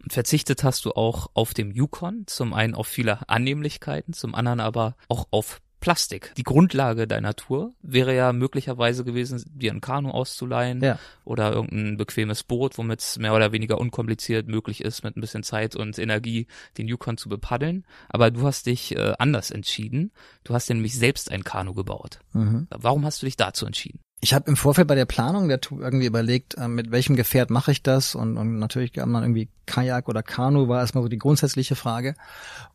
Verzichtet 0.08 0.64
hast 0.64 0.84
du 0.84 0.92
auch 0.92 1.30
auf 1.34 1.54
dem 1.54 1.70
Yukon, 1.70 2.24
zum 2.26 2.54
einen 2.54 2.74
auf 2.74 2.86
viele 2.86 3.28
Annehmlichkeiten, 3.28 4.12
zum 4.12 4.34
anderen 4.34 4.60
aber 4.60 4.96
auch 5.08 5.28
auf 5.30 5.60
Plastik. 5.80 6.32
Die 6.36 6.44
Grundlage 6.44 7.08
deiner 7.08 7.34
Tour 7.34 7.72
wäre 7.82 8.14
ja 8.14 8.32
möglicherweise 8.32 9.02
gewesen, 9.04 9.42
dir 9.52 9.72
ein 9.72 9.80
Kanu 9.80 10.10
auszuleihen 10.10 10.80
Ja. 10.80 10.98
oder 11.24 11.52
irgendein 11.52 11.96
bequemes 11.96 12.44
Boot, 12.44 12.78
womit 12.78 13.00
es 13.00 13.18
mehr 13.18 13.34
oder 13.34 13.50
weniger 13.50 13.78
unkompliziert 13.78 14.46
möglich 14.46 14.82
ist, 14.84 15.02
mit 15.02 15.16
ein 15.16 15.20
bisschen 15.20 15.42
Zeit 15.42 15.74
und 15.74 15.98
Energie 15.98 16.46
den 16.78 16.86
Yukon 16.86 17.16
zu 17.16 17.28
bepaddeln. 17.28 17.84
Aber 18.08 18.30
du 18.30 18.46
hast 18.46 18.66
dich 18.66 18.94
äh, 18.96 19.14
anders 19.18 19.50
entschieden. 19.50 20.12
Du 20.44 20.54
hast 20.54 20.68
nämlich 20.68 20.96
selbst 20.96 21.32
ein 21.32 21.42
Kanu 21.42 21.74
gebaut. 21.74 22.20
Mhm. 22.32 22.68
Warum 22.70 23.04
hast 23.04 23.20
du 23.20 23.26
dich 23.26 23.36
dazu 23.36 23.66
entschieden? 23.66 23.98
Ich 24.24 24.34
habe 24.34 24.48
im 24.48 24.54
Vorfeld 24.54 24.86
bei 24.86 24.94
der 24.94 25.04
Planung 25.04 25.48
der 25.48 25.60
Tour 25.60 25.80
irgendwie 25.80 26.06
überlegt, 26.06 26.54
äh, 26.54 26.68
mit 26.68 26.92
welchem 26.92 27.16
Gefährt 27.16 27.50
mache 27.50 27.72
ich 27.72 27.82
das 27.82 28.14
und, 28.14 28.36
und 28.36 28.60
natürlich 28.60 28.92
gab 28.92 29.08
man 29.08 29.24
irgendwie 29.24 29.48
Kajak 29.66 30.08
oder 30.08 30.22
Kanu 30.22 30.68
war 30.68 30.78
erstmal 30.78 31.02
so 31.02 31.08
die 31.08 31.18
grundsätzliche 31.18 31.74
Frage 31.74 32.14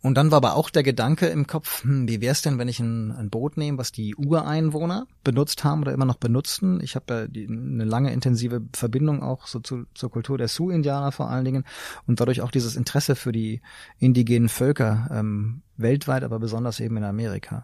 und 0.01 0.15
dann 0.15 0.29
war 0.29 0.37
aber 0.37 0.55
auch 0.55 0.69
der 0.69 0.83
Gedanke 0.83 1.27
im 1.27 1.47
Kopf, 1.47 1.83
hm, 1.83 2.05
wie 2.09 2.19
wär's 2.19 2.41
denn, 2.41 2.57
wenn 2.59 2.67
ich 2.67 2.81
ein, 2.81 3.13
ein 3.13 3.29
Boot 3.29 3.55
nehme, 3.55 3.77
was 3.77 3.93
die 3.93 4.13
Ureinwohner 4.17 5.07
benutzt 5.23 5.63
haben 5.63 5.83
oder 5.83 5.93
immer 5.93 6.03
noch 6.03 6.17
benutzen. 6.17 6.81
Ich 6.83 6.95
habe 6.95 7.13
ja 7.13 7.27
die, 7.29 7.47
eine 7.47 7.85
lange 7.85 8.11
intensive 8.11 8.63
Verbindung 8.73 9.23
auch 9.23 9.47
so 9.47 9.61
zu, 9.61 9.85
zur 9.93 10.11
Kultur 10.11 10.37
der 10.37 10.49
Sioux-Indianer 10.49 11.13
vor 11.13 11.29
allen 11.29 11.45
Dingen 11.45 11.63
und 12.07 12.19
dadurch 12.19 12.41
auch 12.41 12.51
dieses 12.51 12.75
Interesse 12.75 13.15
für 13.15 13.31
die 13.31 13.61
indigenen 13.99 14.49
Völker 14.49 15.09
ähm, 15.13 15.61
weltweit, 15.77 16.23
aber 16.23 16.39
besonders 16.39 16.81
eben 16.81 16.97
in 16.97 17.05
Amerika. 17.05 17.63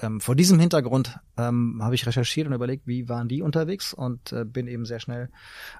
Ähm, 0.00 0.20
vor 0.20 0.34
diesem 0.34 0.58
Hintergrund 0.58 1.18
ähm, 1.36 1.80
habe 1.82 1.94
ich 1.94 2.06
recherchiert 2.06 2.46
und 2.46 2.52
überlegt, 2.52 2.86
wie 2.86 3.08
waren 3.08 3.28
die 3.28 3.42
unterwegs 3.42 3.92
und 3.92 4.32
äh, 4.32 4.44
bin 4.44 4.66
eben 4.66 4.84
sehr 4.84 5.00
schnell 5.00 5.30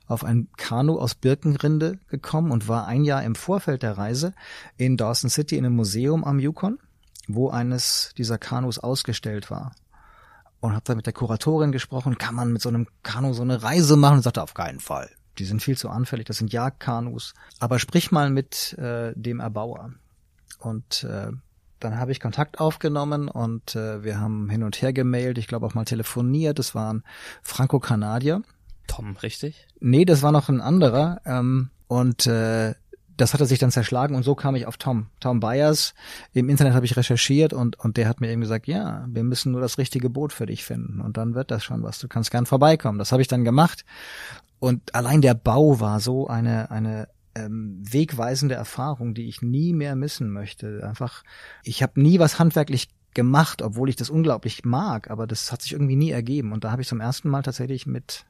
auf 0.07 0.25
ein 0.25 0.49
Kanu 0.57 0.99
aus 0.99 1.15
Birkenrinde 1.15 1.99
gekommen 2.09 2.51
und 2.51 2.69
war 2.69 2.87
ein 2.87 3.05
Jahr 3.05 3.23
im 3.23 3.35
Vorfeld 3.35 3.83
der 3.83 3.99
Reise 3.99 4.35
in 4.77 4.97
Dawson 4.97 5.31
City 5.31 5.57
in 5.57 5.65
einem 5.65 5.77
Museum 5.77 6.25
am 6.25 6.39
Yukon, 6.39 6.79
wo 7.29 7.51
eines 7.51 8.13
dieser 8.17 8.39
Kanus 8.39 8.79
ausgestellt 8.79 9.51
war. 9.51 9.75
Und 10.61 10.73
habe 10.73 10.85
da 10.85 10.95
mit 10.95 11.07
der 11.07 11.15
Kuratorin 11.15 11.73
gesprochen, 11.73 12.19
kann 12.19 12.35
man 12.35 12.53
mit 12.53 12.61
so 12.61 12.69
einem 12.69 12.87
Kanu 13.03 13.33
so 13.33 13.43
eine 13.43 13.63
Reise 13.63 13.97
machen? 13.97 14.17
Und 14.17 14.23
sagte, 14.23 14.43
auf 14.43 14.55
keinen 14.55 14.81
Fall. 14.81 15.09
Die 15.39 15.47
sind 15.47 15.63
viel 15.63 15.79
zu 15.79 15.89
anfällig, 15.89 16.27
das 16.27 16.37
sind 16.37 16.53
Jagdkanus. 16.53 17.33
Aber 17.61 17.79
sprich 17.79 18.11
mal 18.13 18.29
mit 18.29 18.75
äh, 18.75 19.15
dem 19.17 19.41
Erbauer. 19.41 19.95
Und 20.59 21.05
äh, 21.05 21.33
dann 21.81 21.99
habe 21.99 22.13
ich 22.13 22.21
Kontakt 22.21 22.61
aufgenommen 22.61 23.29
und 23.29 23.75
äh, 23.75 24.05
wir 24.05 24.21
haben 24.21 24.49
hin 24.51 24.63
und 24.63 24.81
her 24.81 24.93
gemailt, 24.93 25.39
ich 25.39 25.47
glaube 25.47 25.67
auch 25.67 25.75
mal 25.75 25.85
telefoniert. 25.85 26.59
Das 26.59 26.75
war 26.75 26.93
ein 26.93 27.03
Franco-Kanadier. 27.43 28.43
Tom, 28.87 29.17
richtig? 29.17 29.67
Nee, 29.81 30.05
das 30.05 30.23
war 30.23 30.33
noch 30.33 30.49
ein 30.49 30.61
anderer. 30.61 31.21
Ähm, 31.25 31.71
und 31.89 32.27
äh, 32.27 32.75
das 33.17 33.35
hat 33.35 33.41
er 33.41 33.47
sich 33.47 33.59
dann 33.59 33.71
zerschlagen 33.71 34.15
und 34.15 34.23
so 34.23 34.35
kam 34.35 34.55
ich 34.55 34.67
auf 34.67 34.77
Tom. 34.77 35.09
Tom 35.21 35.41
Byers. 35.41 35.95
Im 36.33 36.49
Internet 36.49 36.75
habe 36.75 36.87
ich 36.87 36.97
recherchiert 36.97 37.53
und, 37.53 37.79
und 37.79 37.97
der 37.97 38.09
hat 38.09 38.21
mir 38.21 38.31
eben 38.31 38.41
gesagt, 38.41 38.67
ja, 38.67 39.07
wir 39.09 39.25
müssen 39.25 39.53
nur 39.53 39.61
das 39.61 39.79
richtige 39.79 40.09
Boot 40.09 40.33
für 40.33 40.47
dich 40.47 40.65
finden 40.65 41.01
und 41.01 41.17
dann 41.17 41.35
wird 41.35 41.51
das 41.51 41.63
schon 41.63 41.83
was. 41.83 41.99
Du 41.99 42.09
kannst 42.09 42.31
gern 42.31 42.47
vorbeikommen. 42.47 42.99
Das 42.99 43.13
habe 43.13 43.23
ich 43.23 43.29
dann 43.29 43.45
gemacht. 43.45 43.85
Und 44.59 44.95
allein 44.95 45.21
der 45.21 45.35
Bau 45.35 45.81
war 45.81 46.01
so 46.01 46.29
eine, 46.29 46.71
eine 46.71 47.09
ähm, 47.35 47.83
wegweisende 47.83 48.55
Erfahrung, 48.55 49.15
die 49.15 49.29
ich 49.29 49.43
nie 49.43 49.73
mehr 49.73 49.97
missen 49.97 50.31
möchte. 50.31 50.87
Einfach, 50.87 51.23
ich 51.63 51.83
habe 51.83 52.01
nie 52.01 52.19
was 52.19 52.39
handwerklich 52.39 52.89
gemacht, 53.15 53.63
obwohl 53.63 53.89
ich 53.89 53.97
das 53.97 54.11
unglaublich 54.11 54.65
mag, 54.65 55.11
aber 55.11 55.27
das 55.27 55.51
hat 55.53 55.63
sich 55.63 55.73
irgendwie 55.73 55.97
nie 55.97 56.11
ergeben. 56.11 56.53
Und 56.53 56.65
da 56.65 56.71
habe 56.71 56.83
ich 56.83 56.89
zum 56.89 57.01
ersten 57.01 57.29
Mal 57.29 57.43
tatsächlich 57.43 57.87
mit, 57.87 58.27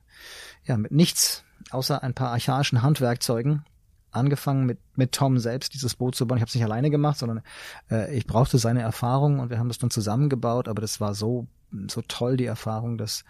ja, 0.64 0.76
mit 0.76 0.92
nichts 0.92 1.45
außer 1.71 2.02
ein 2.02 2.14
paar 2.14 2.30
archaischen 2.30 2.83
Handwerkzeugen 2.83 3.64
angefangen 4.12 4.66
mit 4.66 4.78
mit 4.97 5.12
Tom 5.12 5.38
selbst 5.38 5.75
dieses 5.75 5.95
Boot 5.95 6.14
zu 6.14 6.26
bauen. 6.26 6.38
Ich 6.38 6.42
habe 6.42 6.49
es 6.49 6.54
nicht 6.54 6.64
alleine 6.64 6.90
gemacht, 6.90 7.19
sondern 7.19 7.42
äh, 7.90 8.16
ich 8.16 8.26
brauchte 8.26 8.59
seine 8.59 8.83
Erfahrung 8.83 9.38
und 9.38 9.50
wir 9.50 9.59
haben 9.59 9.69
das 9.69 9.78
dann 9.78 9.90
zusammengebaut. 9.90 10.69
Aber 10.69 10.80
das 10.80 11.00
war 11.00 11.14
so 11.14 11.47
so 11.89 12.03
toll 12.07 12.37
die 12.37 12.47
Erfahrung, 12.47 12.99
dass 12.99 13.25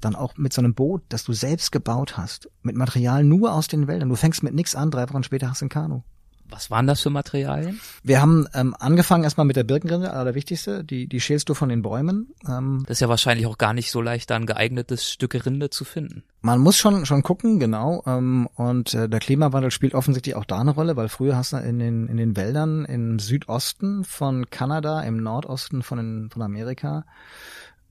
dann 0.00 0.14
auch 0.14 0.36
mit 0.36 0.52
so 0.52 0.60
einem 0.60 0.74
Boot, 0.74 1.02
das 1.08 1.24
du 1.24 1.32
selbst 1.32 1.72
gebaut 1.72 2.16
hast, 2.16 2.50
mit 2.62 2.76
Material 2.76 3.24
nur 3.24 3.52
aus 3.52 3.68
den 3.68 3.86
Wäldern. 3.86 4.08
Du 4.08 4.16
fängst 4.16 4.42
mit 4.42 4.54
nichts 4.54 4.74
an, 4.74 4.90
drei 4.90 5.08
Wochen 5.08 5.22
später 5.22 5.50
hast 5.50 5.60
du 5.60 5.66
ein 5.66 5.70
Kanu. 5.70 6.02
Was 6.50 6.70
waren 6.70 6.86
das 6.86 7.00
für 7.00 7.10
Materialien? 7.10 7.80
Wir 8.02 8.20
haben 8.20 8.46
ähm, 8.54 8.76
angefangen 8.78 9.24
erstmal 9.24 9.46
mit 9.46 9.56
der 9.56 9.64
Birkenrinde, 9.64 10.12
allerwichtigste. 10.12 10.84
Die, 10.84 11.08
die 11.08 11.20
schälst 11.20 11.48
du 11.48 11.54
von 11.54 11.68
den 11.68 11.82
Bäumen. 11.82 12.34
Ähm, 12.46 12.84
Das 12.86 12.98
ist 12.98 13.00
ja 13.00 13.08
wahrscheinlich 13.08 13.46
auch 13.46 13.58
gar 13.58 13.72
nicht 13.72 13.90
so 13.90 14.00
leicht, 14.00 14.30
da 14.30 14.36
ein 14.36 14.46
geeignetes 14.46 15.10
Stück 15.10 15.34
Rinde 15.46 15.70
zu 15.70 15.84
finden. 15.84 16.22
man 16.42 16.60
muss 16.60 16.76
schon 16.76 17.06
schon 17.06 17.22
gucken, 17.22 17.58
genau. 17.58 18.02
Ähm, 18.06 18.48
und 18.54 18.94
äh, 18.94 19.08
der 19.08 19.20
Klimawandel 19.20 19.70
spielt 19.70 19.94
offensichtlich 19.94 20.36
auch 20.36 20.44
da 20.44 20.60
eine 20.60 20.72
Rolle, 20.72 20.96
weil 20.96 21.08
früher 21.08 21.36
hast 21.36 21.54
du 21.54 21.56
in 21.56 21.78
den 21.78 22.06
in 22.06 22.18
den 22.18 22.36
Wäldern 22.36 22.84
im 22.84 23.18
Südosten 23.18 24.04
von 24.04 24.48
Kanada, 24.50 25.00
im 25.02 25.16
Nordosten 25.16 25.82
von 25.82 25.98
den, 25.98 26.30
von 26.30 26.42
Amerika 26.42 27.04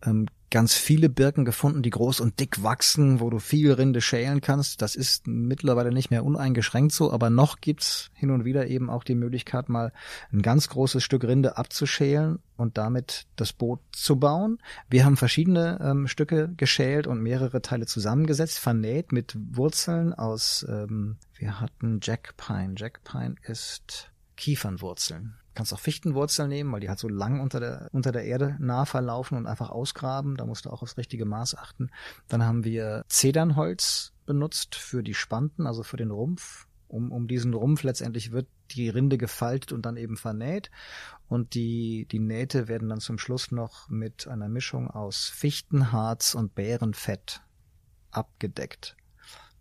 ähm, 0.05 0.27
ganz 0.53 0.75
viele 0.75 1.09
Birken 1.09 1.45
gefunden, 1.45 1.81
die 1.81 1.89
groß 1.89 2.19
und 2.19 2.39
dick 2.39 2.61
wachsen, 2.61 3.19
wo 3.19 3.31
du 3.31 3.39
viel 3.39 3.71
Rinde 3.73 4.01
schälen 4.01 4.39
kannst. 4.39 4.83
Das 4.83 4.95
ist 4.95 5.25
mittlerweile 5.25 5.91
nicht 5.91 6.11
mehr 6.11 6.23
uneingeschränkt 6.23 6.91
so, 6.91 7.11
aber 7.11 7.31
noch 7.31 7.59
gibt's 7.59 8.11
hin 8.13 8.29
und 8.29 8.45
wieder 8.45 8.67
eben 8.67 8.91
auch 8.91 9.03
die 9.03 9.15
Möglichkeit, 9.15 9.67
mal 9.67 9.91
ein 10.31 10.43
ganz 10.43 10.69
großes 10.69 11.03
Stück 11.03 11.23
Rinde 11.23 11.57
abzuschälen 11.57 12.37
und 12.55 12.77
damit 12.77 13.25
das 13.35 13.51
Boot 13.51 13.79
zu 13.93 14.19
bauen. 14.19 14.59
Wir 14.91 15.05
haben 15.05 15.17
verschiedene 15.17 15.79
ähm, 15.81 16.07
Stücke 16.07 16.53
geschält 16.55 17.07
und 17.07 17.19
mehrere 17.19 17.63
Teile 17.63 17.87
zusammengesetzt, 17.87 18.59
vernäht 18.59 19.11
mit 19.11 19.35
Wurzeln 19.53 20.13
aus, 20.13 20.63
ähm, 20.69 21.17
wir 21.35 21.59
hatten 21.59 21.99
Jack 22.03 22.37
Pine. 22.37 22.75
Jack 22.77 23.03
Pine 23.03 23.35
ist 23.41 24.11
Kiefernwurzeln. 24.37 25.33
Kannst 25.53 25.73
auch 25.73 25.79
Fichtenwurzeln 25.79 26.49
nehmen, 26.49 26.71
weil 26.71 26.79
die 26.79 26.89
halt 26.89 26.99
so 26.99 27.07
lang 27.07 27.39
unter 27.39 27.59
der, 27.59 27.89
unter 27.91 28.11
der 28.11 28.23
Erde 28.25 28.55
nah 28.59 28.85
verlaufen 28.85 29.37
und 29.37 29.45
einfach 29.45 29.69
ausgraben. 29.69 30.35
Da 30.35 30.45
musst 30.45 30.65
du 30.65 30.69
auch 30.69 30.81
aufs 30.81 30.97
richtige 30.97 31.25
Maß 31.25 31.55
achten. 31.57 31.91
Dann 32.27 32.43
haben 32.43 32.63
wir 32.63 33.03
Zedernholz 33.07 34.13
benutzt 34.25 34.75
für 34.75 35.03
die 35.03 35.13
Spanten, 35.13 35.67
also 35.67 35.83
für 35.83 35.97
den 35.97 36.11
Rumpf. 36.11 36.67
Um, 36.87 37.11
um 37.11 37.27
diesen 37.27 37.55
Rumpf 37.55 37.81
letztendlich 37.81 38.31
wird 38.31 38.47
die 38.69 38.87
Rinde 38.87 39.17
gefaltet 39.17 39.71
und 39.71 39.83
dann 39.83 39.97
eben 39.97 40.15
vernäht. 40.15 40.69
Und 41.27 41.55
die, 41.55 42.07
die 42.11 42.19
Nähte 42.19 42.67
werden 42.67 42.89
dann 42.89 42.99
zum 42.99 43.17
Schluss 43.17 43.51
noch 43.51 43.89
mit 43.89 44.27
einer 44.27 44.47
Mischung 44.47 44.89
aus 44.89 45.25
Fichtenharz 45.25 46.35
und 46.35 46.53
Bärenfett 46.53 47.41
abgedeckt, 48.11 48.95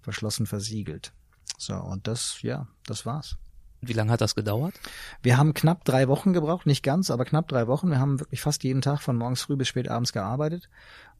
verschlossen 0.03 0.47
versiegelt. 0.47 1.15
So, 1.57 1.75
und 1.75 2.07
das, 2.07 2.43
ja, 2.43 2.69
das 2.85 3.07
war's. 3.07 3.39
Wie 3.83 3.93
lange 3.93 4.13
hat 4.13 4.21
das 4.21 4.35
gedauert? 4.35 4.75
Wir 5.23 5.37
haben 5.37 5.55
knapp 5.55 5.85
drei 5.85 6.09
Wochen 6.09 6.33
gebraucht, 6.33 6.67
nicht 6.67 6.83
ganz, 6.83 7.11
aber 7.11 7.25
knapp 7.25 7.49
drei 7.49 7.67
Wochen. 7.67 7.91
Wir 7.91 7.99
haben 7.99 8.21
wirklich 8.21 8.41
fast 8.41 8.63
jeden 8.65 8.81
Tag 8.81 9.01
von 9.03 9.17
morgens 9.17 9.43
früh 9.43 9.57
bis 9.57 9.69
spät 9.69 9.89
abends 9.89 10.13
gearbeitet. 10.13 10.69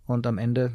Und 0.07 0.27
am 0.27 0.39
Ende 0.39 0.73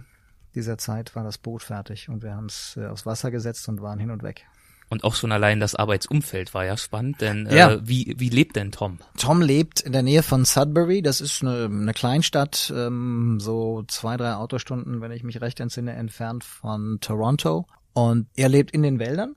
dieser 0.53 0.77
Zeit 0.77 1.15
war 1.15 1.23
das 1.23 1.37
Boot 1.37 1.63
fertig 1.63 2.09
und 2.09 2.23
wir 2.23 2.35
haben 2.35 2.47
es 2.47 2.77
äh, 2.77 2.87
aufs 2.87 3.05
Wasser 3.05 3.31
gesetzt 3.31 3.67
und 3.69 3.81
waren 3.81 3.99
hin 3.99 4.11
und 4.11 4.23
weg. 4.23 4.45
Und 4.89 5.03
auch 5.03 5.15
schon 5.15 5.33
allein 5.33 5.59
das 5.59 5.75
Arbeitsumfeld 5.75 6.53
war 6.53 6.63
ja 6.65 6.77
spannend, 6.77 7.19
denn 7.19 7.45
Ja. 7.51 7.71
äh, 7.73 7.79
wie, 7.87 8.15
wie 8.17 8.29
lebt 8.29 8.55
denn 8.55 8.71
Tom? 8.71 8.99
Tom 9.17 9.41
lebt 9.41 9.81
in 9.81 9.91
der 9.91 10.01
Nähe 10.01 10.23
von 10.23 10.45
Sudbury. 10.45 11.01
Das 11.01 11.19
ist 11.19 11.41
eine, 11.41 11.65
eine 11.65 11.93
Kleinstadt, 11.93 12.71
ähm, 12.75 13.37
so 13.41 13.83
zwei, 13.87 14.15
drei 14.15 14.35
Autostunden, 14.35 15.01
wenn 15.01 15.11
ich 15.11 15.23
mich 15.23 15.41
recht 15.41 15.59
entsinne, 15.59 15.91
entfernt 15.93 16.43
von 16.45 16.99
Toronto. 17.01 17.65
Und 17.93 18.27
er 18.35 18.47
lebt 18.47 18.71
in 18.71 18.81
den 18.81 18.97
Wäldern. 18.99 19.35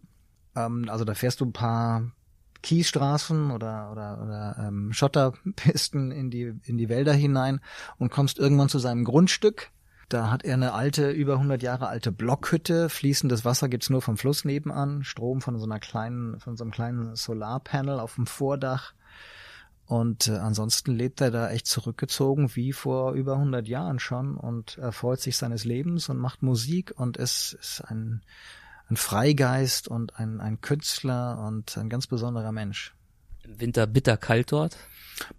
Ähm, 0.54 0.86
also 0.88 1.04
da 1.04 1.14
fährst 1.14 1.40
du 1.40 1.46
ein 1.46 1.52
paar 1.52 2.12
Kiesstraßen 2.62 3.50
oder 3.50 3.90
oder, 3.92 4.22
oder 4.22 4.56
ähm, 4.66 4.92
Schotterpisten 4.92 6.10
in 6.10 6.30
die 6.30 6.54
in 6.64 6.78
die 6.78 6.88
Wälder 6.88 7.12
hinein 7.12 7.60
und 7.98 8.10
kommst 8.10 8.38
irgendwann 8.38 8.68
zu 8.68 8.78
seinem 8.78 9.04
Grundstück. 9.04 9.70
Da 10.10 10.28
hat 10.28 10.44
er 10.44 10.54
eine 10.54 10.72
alte, 10.72 11.10
über 11.10 11.34
100 11.34 11.62
Jahre 11.62 11.86
alte 11.86 12.10
Blockhütte. 12.10 12.88
Fließendes 12.88 13.44
Wasser 13.44 13.68
gibt's 13.68 13.90
nur 13.90 14.02
vom 14.02 14.16
Fluss 14.16 14.44
nebenan. 14.44 15.04
Strom 15.04 15.40
von 15.40 15.56
so 15.56 15.64
einer 15.64 15.78
kleinen, 15.78 16.40
von 16.40 16.56
so 16.56 16.64
einem 16.64 16.72
kleinen 16.72 17.14
Solarpanel 17.14 18.00
auf 18.00 18.16
dem 18.16 18.26
Vordach. 18.26 18.92
Und 19.86 20.26
äh, 20.26 20.36
ansonsten 20.36 20.96
lebt 20.96 21.20
er 21.20 21.30
da 21.30 21.50
echt 21.50 21.68
zurückgezogen, 21.68 22.54
wie 22.54 22.72
vor 22.72 23.12
über 23.12 23.34
100 23.34 23.68
Jahren 23.68 24.00
schon 24.00 24.36
und 24.36 24.78
erfreut 24.78 25.20
sich 25.20 25.36
seines 25.36 25.64
Lebens 25.64 26.08
und 26.08 26.18
macht 26.18 26.42
Musik 26.42 26.92
und 26.96 27.16
ist, 27.16 27.56
ist 27.60 27.80
ein, 27.86 28.22
ein 28.90 28.96
Freigeist 28.96 29.88
und 29.88 30.18
ein, 30.18 30.40
ein 30.40 30.60
Künstler 30.60 31.44
und 31.46 31.76
ein 31.78 31.88
ganz 31.88 32.06
besonderer 32.06 32.52
Mensch. 32.52 32.94
Im 33.44 33.60
Winter 33.60 33.86
bitter 33.86 34.16
kalt 34.16 34.52
dort. 34.52 34.76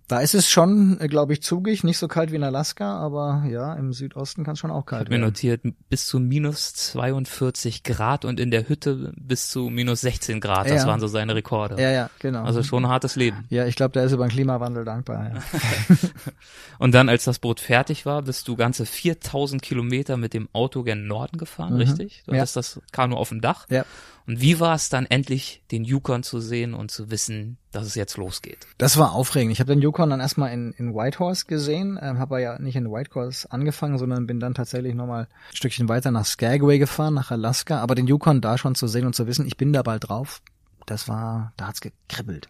Da 0.08 0.20
ist 0.20 0.36
es 0.36 0.50
schon, 0.50 0.98
glaube 1.00 1.34
ich, 1.34 1.42
zugig, 1.42 1.84
nicht 1.86 1.98
so 1.98 2.08
kalt 2.08 2.32
wie 2.32 2.36
in 2.36 2.44
Alaska, 2.44 2.98
aber 3.00 3.46
ja, 3.50 3.74
im 3.76 3.94
Südosten 3.94 4.44
kann 4.44 4.54
es 4.54 4.60
schon 4.60 4.70
auch 4.70 4.86
kalt 4.86 5.02
habe 5.06 5.10
mir 5.10 5.16
werden. 5.22 5.30
notiert, 5.30 5.62
bis 5.90 6.06
zu 6.06 6.20
minus 6.20 6.74
42 6.74 7.84
Grad 7.84 8.26
und 8.26 8.40
in 8.40 8.52
der 8.52 8.68
Hütte 8.68 9.14
bis 9.16 9.50
zu 9.50 9.70
minus 9.70 10.02
16 10.02 10.42
Grad. 10.42 10.70
Das 10.70 10.82
Ja. 10.84 10.88
waren 10.88 11.00
so 11.00 11.08
seine 11.08 11.34
Rekorde. 11.34 11.82
Ja, 11.82 11.90
ja, 11.92 12.10
genau. 12.20 12.44
Also 12.44 12.62
schon 12.62 12.84
ein 12.86 12.92
hartes 12.92 13.16
Leben. 13.16 13.46
ja, 13.50 13.66
ich 13.66 13.76
glaube, 13.76 13.94
der 13.94 14.04
ist 14.04 14.12
über 14.12 14.26
den 14.28 14.32
Klimawandel 14.32 14.84
dankbar. 14.86 15.32
Ja. 15.34 15.42
Und 16.80 16.94
dann, 16.94 17.10
als 17.10 17.24
das 17.24 17.40
Boot 17.40 17.60
fertig 17.60 18.06
war, 18.06 18.22
bist 18.24 18.48
du 18.48 18.56
ganze 18.56 18.86
4000 18.86 19.62
Kilometer 19.62 20.18
mit 20.18 20.34
dem 20.34 20.50
Auto 20.54 20.84
gen 20.84 21.08
Norden 21.08 21.38
gefahren, 21.38 21.74
Mhm. 21.74 21.80
richtig? 21.80 22.24
Du 22.26 22.34
Ja. 22.34 22.40
hattest 22.42 22.56
das 22.58 22.82
Kanu 22.92 23.16
auf 23.16 23.30
dem 23.30 23.42
Dach. 23.42 23.66
ja. 23.70 23.86
Und 24.28 24.42
wie 24.42 24.60
war 24.60 24.76
es 24.76 24.90
dann 24.90 25.06
endlich, 25.06 25.64
den 25.72 25.84
Yukon 25.84 26.24
zu 26.24 26.40
sehen 26.40 26.74
und 26.74 26.92
zu 26.92 27.10
wissen, 27.12 27.58
dass 27.72 27.86
es 27.86 27.96
jetzt 27.96 28.18
losgeht? 28.18 28.68
Das 28.78 28.98
war 28.98 29.14
aufregend. 29.14 29.52
Ich 29.52 29.60
habe 29.60 29.74
den 29.74 29.82
Yukon 29.82 30.10
dann 30.10 30.20
erstmal 30.20 30.54
in, 30.54 30.72
in 30.74 30.94
Whitehorse 30.94 31.46
gesehen, 31.46 32.00
ähm, 32.02 32.20
habe 32.20 32.42
ja 32.42 32.60
nicht 32.60 32.76
in 32.76 32.92
Whitehorse 32.92 33.52
angefangen, 33.52 33.98
sondern 33.98 34.28
bin 34.28 34.40
dann 34.40 34.54
tatsächlich 34.54 34.94
nochmal 34.94 35.24
ein 35.24 35.56
Stückchen 35.56 35.90
weiter 35.90 36.12
nach 36.12 36.26
Skagway 36.26 36.80
gefahren, 36.80 37.14
nach 37.14 37.32
Alaska. 37.32 37.80
Aber 37.80 37.96
den 37.96 38.08
Yukon 38.08 38.42
da 38.42 38.58
schon 38.58 38.76
zu 38.76 38.88
sehen 38.88 39.06
und 39.06 39.16
zu 39.16 39.28
wissen, 39.28 39.48
ich 39.48 39.58
bin 39.58 39.74
da 39.74 39.82
bald 39.82 40.10
drauf, 40.10 40.42
das 40.86 41.08
war, 41.08 41.54
da 41.58 41.68
hat's 41.68 41.82
gekribbelt. 41.82 42.50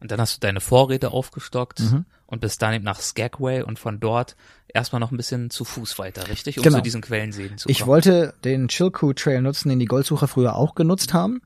Und 0.00 0.10
dann 0.10 0.20
hast 0.20 0.36
du 0.36 0.40
deine 0.40 0.60
Vorräte 0.60 1.10
aufgestockt 1.10 1.80
mhm. 1.80 2.04
und 2.26 2.40
bist 2.40 2.62
dann 2.62 2.74
eben 2.74 2.84
nach 2.84 3.00
Skagway 3.00 3.62
und 3.62 3.78
von 3.78 4.00
dort 4.00 4.36
erstmal 4.68 5.00
noch 5.00 5.10
ein 5.10 5.16
bisschen 5.16 5.50
zu 5.50 5.64
Fuß 5.64 5.98
weiter, 5.98 6.28
richtig? 6.28 6.58
Um 6.58 6.64
genau. 6.64 6.78
zu 6.78 6.82
diesen 6.82 7.02
Quellenseen 7.02 7.58
zu 7.58 7.66
kommen. 7.66 7.72
Ich 7.72 7.86
wollte 7.86 8.34
den 8.44 8.68
Chilkoot 8.68 9.18
Trail 9.18 9.42
nutzen, 9.42 9.68
den 9.68 9.78
die 9.78 9.86
Goldsucher 9.86 10.28
früher 10.28 10.56
auch 10.56 10.74
genutzt 10.74 11.12
haben, 11.12 11.42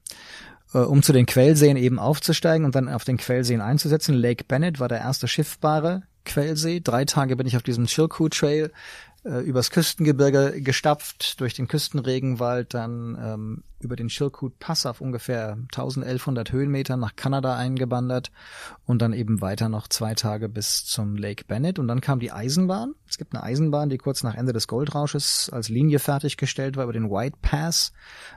äh, 0.72 0.78
um 0.78 1.02
zu 1.02 1.12
den 1.12 1.26
Quellseen 1.26 1.76
eben 1.76 1.98
aufzusteigen 1.98 2.64
und 2.64 2.74
dann 2.74 2.88
auf 2.88 3.04
den 3.04 3.16
Quellseen 3.16 3.60
einzusetzen. 3.60 4.14
Lake 4.14 4.44
Bennett 4.44 4.78
war 4.78 4.88
der 4.88 4.98
erste 4.98 5.26
schiffbare 5.26 6.02
Quellsee. 6.24 6.80
Drei 6.80 7.04
Tage 7.04 7.36
bin 7.36 7.46
ich 7.46 7.56
auf 7.56 7.62
diesem 7.62 7.86
Chilkoot 7.86 8.34
Trail 8.34 8.70
äh, 9.24 9.40
übers 9.40 9.70
Küstengebirge 9.70 10.60
gestapft, 10.60 11.40
durch 11.40 11.54
den 11.54 11.68
Küstenregenwald, 11.68 12.74
dann 12.74 13.18
ähm, 13.20 13.64
über 13.80 13.96
den 13.96 14.08
Chilkoot 14.08 14.58
Pass 14.58 14.86
auf 14.86 15.00
ungefähr 15.00 15.58
1100 15.72 16.52
Höhenmetern 16.52 17.00
nach 17.00 17.16
Kanada 17.16 17.56
eingebandert 17.56 18.30
und 18.84 19.00
dann 19.00 19.12
eben 19.12 19.40
weiter 19.40 19.68
noch 19.68 19.88
zwei 19.88 20.14
Tage 20.14 20.48
bis 20.48 20.84
zum 20.84 21.16
Lake 21.16 21.44
Bennett 21.46 21.78
und 21.78 21.88
dann 21.88 22.00
kam 22.00 22.20
die 22.20 22.32
Eisenbahn. 22.32 22.94
Es 23.08 23.18
gibt 23.18 23.34
eine 23.34 23.42
Eisenbahn, 23.42 23.88
die 23.88 23.98
kurz 23.98 24.22
nach 24.22 24.34
Ende 24.34 24.52
des 24.52 24.68
Goldrausches 24.68 25.50
als 25.52 25.68
Linie 25.68 25.98
fertiggestellt 25.98 26.76
war 26.76 26.84
über 26.84 26.92
den 26.92 27.10
White 27.10 27.38
Pass, 27.42 27.92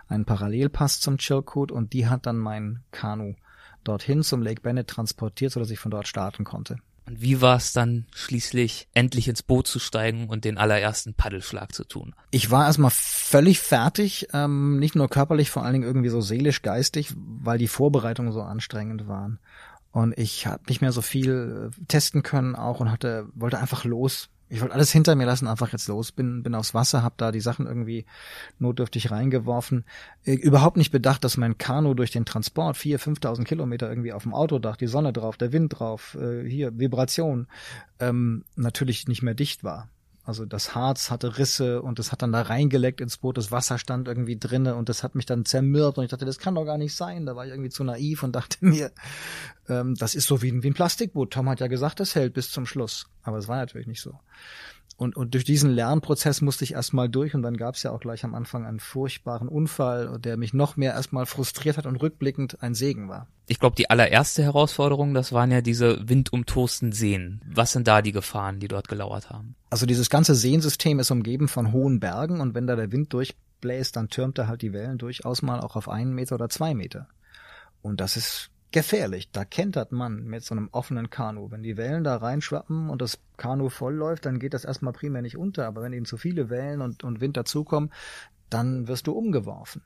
einen 0.08 0.26
Parallelpass 0.26 1.00
zum 1.00 1.18
Chilkoot 1.18 1.72
und 1.72 1.94
die 1.94 2.08
hat 2.08 2.26
dann 2.26 2.38
mein 2.38 2.84
Kanu 2.92 3.36
dorthin 3.84 4.24
zum 4.24 4.42
Lake 4.42 4.62
Bennett 4.62 4.88
transportiert, 4.88 5.52
sodass 5.52 5.72
ich 5.72 5.80
von 5.80 5.92
dort 5.92 6.08
starten 6.08 6.44
konnte. 6.44 6.78
Und 7.08 7.22
wie 7.22 7.42
war 7.42 7.56
es 7.56 7.72
dann 7.72 8.06
schließlich, 8.14 8.90
endlich 8.94 9.30
ins 9.30 9.42
Boot 9.42 9.66
zu 9.66 9.80
steigen 9.80 10.28
und 10.28 10.44
den 10.44 10.58
allerersten 10.58 11.14
Paddelschlag 11.14 11.74
zu 11.74 11.86
tun? 11.86 12.14
Ich 12.32 12.52
war 12.52 12.66
erstmal 12.66 12.92
völlig 12.94 13.62
fertig, 13.62 14.28
ähm, 14.34 14.78
nicht 14.78 14.94
nur 14.94 15.10
körperlich, 15.10 15.50
vor 15.50 15.64
allen 15.64 15.74
Dingen 15.74 15.86
irgendwie 15.86 16.10
so 16.10 16.20
seelisch, 16.20 16.62
geistig, 16.62 17.14
weil 17.16 17.58
die 17.58 17.70
Vorbereitungen 17.70 18.34
so 18.34 18.42
anstrengend 18.42 19.08
waren. 19.08 19.40
Und 19.92 20.18
ich 20.18 20.48
habe 20.48 20.64
nicht 20.68 20.82
mehr 20.82 20.92
so 20.92 21.02
viel 21.02 21.72
äh, 21.72 21.86
testen 21.88 22.24
können 22.24 22.56
auch 22.56 22.82
und 22.82 22.92
hatte 22.92 23.30
wollte 23.34 23.58
einfach 23.58 23.86
los 23.86 24.30
ich 24.50 24.62
wollte 24.62 24.74
alles 24.74 24.92
hinter 24.92 25.16
mir 25.16 25.26
lassen, 25.26 25.48
einfach 25.48 25.72
jetzt 25.72 25.88
los, 25.88 26.12
bin, 26.12 26.44
bin 26.44 26.56
aufs 26.56 26.74
Wasser, 26.74 27.04
hab 27.04 27.18
da 27.18 27.32
die 27.32 27.42
Sachen 27.42 27.68
irgendwie 27.68 28.06
notdürftig 28.60 29.12
reingeworfen. 29.12 29.86
Äh, 30.24 30.34
überhaupt 30.34 30.78
nicht 30.78 30.92
bedacht, 30.92 31.24
dass 31.24 31.38
mein 31.38 31.58
Kanu 31.58 31.94
durch 31.94 32.12
den 32.12 32.26
Transport 32.26 32.78
vier, 32.78 33.00
fünftausend 33.00 33.48
Kilometer 33.48 33.90
irgendwie 33.90 34.14
auf 34.14 34.24
dem 34.24 34.34
Autodach, 34.34 34.78
die 34.78 34.88
Sonne 34.88 35.14
drauf, 35.14 35.38
der 35.38 35.52
Wind 35.52 35.80
drauf, 35.80 36.16
äh, 36.20 36.48
hier 36.48 36.78
Vibration, 36.78 37.48
ähm, 38.00 38.46
natürlich 38.56 39.08
nicht 39.08 39.22
mehr 39.22 39.34
dicht 39.36 39.64
war. 39.64 39.90
Also 40.28 40.46
das 40.46 40.76
Harz 40.76 41.10
hatte 41.10 41.38
Risse 41.38 41.82
und 41.82 42.00
es 42.00 42.12
hat 42.12 42.22
dann 42.22 42.34
da 42.34 42.42
reingeleckt 42.42 43.00
ins 43.00 43.16
Boot, 43.16 43.38
das 43.38 43.50
Wasser 43.50 43.78
stand 43.78 44.10
irgendwie 44.10 44.38
drinne 44.38 44.76
und 44.76 44.90
das 44.90 45.02
hat 45.02 45.16
mich 45.16 45.26
dann 45.26 45.46
zermürbt 45.46 45.98
und 45.98 46.04
ich 46.04 46.12
dachte, 46.12 46.26
das 46.26 46.38
kann 46.38 46.54
doch 46.54 46.66
gar 46.66 46.78
nicht 46.78 46.94
sein. 46.94 47.26
Da 47.26 47.38
war 47.38 47.46
ich 47.46 47.52
irgendwie 47.52 47.70
zu 47.70 47.86
naiv 47.86 48.24
und 48.24 48.34
dachte 48.36 48.58
mir, 48.60 48.92
ähm, 49.70 49.96
das 49.96 50.16
ist 50.16 50.28
so 50.28 50.42
wie 50.42 50.62
wie 50.62 50.68
ein 50.68 50.74
Plastikboot. 50.74 51.32
Tom 51.32 51.48
hat 51.48 51.62
ja 51.62 51.68
gesagt, 51.68 52.02
das 52.02 52.14
hält 52.14 52.34
bis 52.34 52.52
zum 52.52 52.66
Schluss. 52.66 53.08
Aber 53.24 53.38
es 53.38 53.48
war 53.48 53.56
natürlich 53.56 53.88
nicht 53.88 54.02
so. 54.02 54.20
Und, 54.98 55.16
und 55.16 55.36
durch 55.36 55.44
diesen 55.44 55.70
Lernprozess 55.70 56.42
musste 56.42 56.64
ich 56.64 56.74
erstmal 56.74 57.08
durch 57.08 57.36
und 57.36 57.44
dann 57.44 57.56
gab 57.56 57.76
es 57.76 57.84
ja 57.84 57.92
auch 57.92 58.00
gleich 58.00 58.24
am 58.24 58.34
Anfang 58.34 58.66
einen 58.66 58.80
furchtbaren 58.80 59.48
Unfall, 59.48 60.18
der 60.20 60.38
mich 60.38 60.56
noch 60.56 60.76
mehr 60.76 60.94
erstmal 60.94 61.28
frustriert 61.28 61.78
hat 61.78 61.86
und 61.86 61.98
rückblickend 61.98 62.64
ein 62.64 62.74
Segen 62.74 63.08
war. 63.08 63.28
Ich 63.46 63.60
glaube, 63.60 63.76
die 63.76 63.92
allererste 63.92 64.42
Herausforderung, 64.42 65.14
das 65.14 65.32
waren 65.32 65.52
ja 65.52 65.62
diese 65.62 66.10
windumtosten 66.10 66.94
Seen. 66.94 67.42
Was 67.48 67.74
sind 67.74 67.88
da 67.88 68.02
die 68.02 68.12
Gefahren, 68.12 68.60
die 68.60 68.68
dort 68.68 68.88
gelauert 68.88 69.30
haben? 69.30 69.56
Also 69.70 69.86
dieses 69.86 70.10
ganze 70.10 70.34
Seensystem 70.34 70.98
ist 70.98 71.12
umgeben 71.12 71.48
von 71.48 71.72
hohen 71.72 72.00
Bergen 72.00 72.42
und 72.42 72.56
wenn 72.56 72.66
da 72.66 72.76
der 72.76 72.92
Wind 72.92 73.14
durchbläst, 73.14 73.96
dann 73.96 74.10
türmt 74.10 74.40
er 74.40 74.48
halt 74.48 74.64
die 74.64 74.74
Wellen 74.74 74.98
durchaus 74.98 75.44
mal 75.44 75.60
auch 75.60 75.76
auf 75.76 75.90
einen 75.90 76.16
Meter 76.16 76.36
oder 76.36 76.50
zwei 76.50 76.74
Meter. 76.74 77.08
Und 77.84 78.02
das 78.02 78.18
ist 78.18 78.50
gefährlich. 78.72 79.32
Da 79.32 79.46
kentert 79.46 79.92
man 79.92 80.24
mit 80.24 80.44
so 80.44 80.56
einem 80.56 80.70
offenen 80.72 81.10
Kanu. 81.10 81.52
Wenn 81.52 81.64
die 81.64 81.78
Wellen 81.78 82.04
da 82.04 82.18
reinschwappen 82.18 82.90
und 82.90 83.02
das 83.02 83.20
Kanu 83.38 83.70
voll 83.70 83.96
läuft, 83.96 84.26
dann 84.26 84.40
geht 84.40 84.54
das 84.54 84.66
erstmal 84.66 84.94
primär 84.94 85.22
nicht 85.22 85.38
unter. 85.38 85.66
Aber 85.68 85.82
wenn 85.82 85.94
eben 85.94 86.06
zu 86.06 86.18
viele 86.18 86.50
Wellen 86.50 86.82
und, 86.82 87.04
und 87.04 87.22
Wind 87.22 87.38
dazukommen, 87.38 87.92
dann 88.50 88.88
wirst 88.88 89.08
du 89.08 89.14
umgeworfen. 89.14 89.82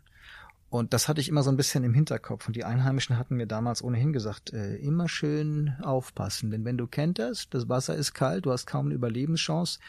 Und 0.69 0.93
das 0.93 1.09
hatte 1.09 1.19
ich 1.19 1.27
immer 1.27 1.43
so 1.43 1.49
ein 1.49 1.57
bisschen 1.57 1.83
im 1.83 1.93
Hinterkopf. 1.93 2.47
Und 2.47 2.55
die 2.55 2.63
Einheimischen 2.63 3.17
hatten 3.17 3.35
mir 3.35 3.45
damals 3.45 3.83
ohnehin 3.83 4.13
gesagt, 4.13 4.53
äh, 4.53 4.77
immer 4.77 5.09
schön 5.09 5.73
aufpassen. 5.81 6.49
Denn 6.49 6.63
wenn 6.63 6.77
du 6.77 6.87
kenterst, 6.87 7.53
das 7.53 7.67
Wasser 7.67 7.93
ist 7.95 8.13
kalt, 8.13 8.45
du 8.45 8.51
hast 8.51 8.67
kaum 8.67 8.85
eine 8.85 8.95
Überlebenschance. 8.95 9.79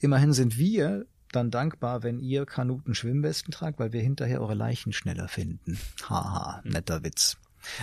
Immerhin 0.00 0.32
sind 0.32 0.56
wir 0.56 1.04
dann 1.32 1.50
dankbar, 1.50 2.02
wenn 2.02 2.18
ihr 2.18 2.46
Kanuten 2.46 2.94
Schwimmwesten 2.94 3.52
tragt, 3.52 3.78
weil 3.78 3.92
wir 3.92 4.00
hinterher 4.00 4.40
eure 4.40 4.54
Leichen 4.54 4.94
schneller 4.94 5.28
finden. 5.28 5.78
Haha, 6.08 6.62
netter 6.64 7.04
Witz. 7.04 7.36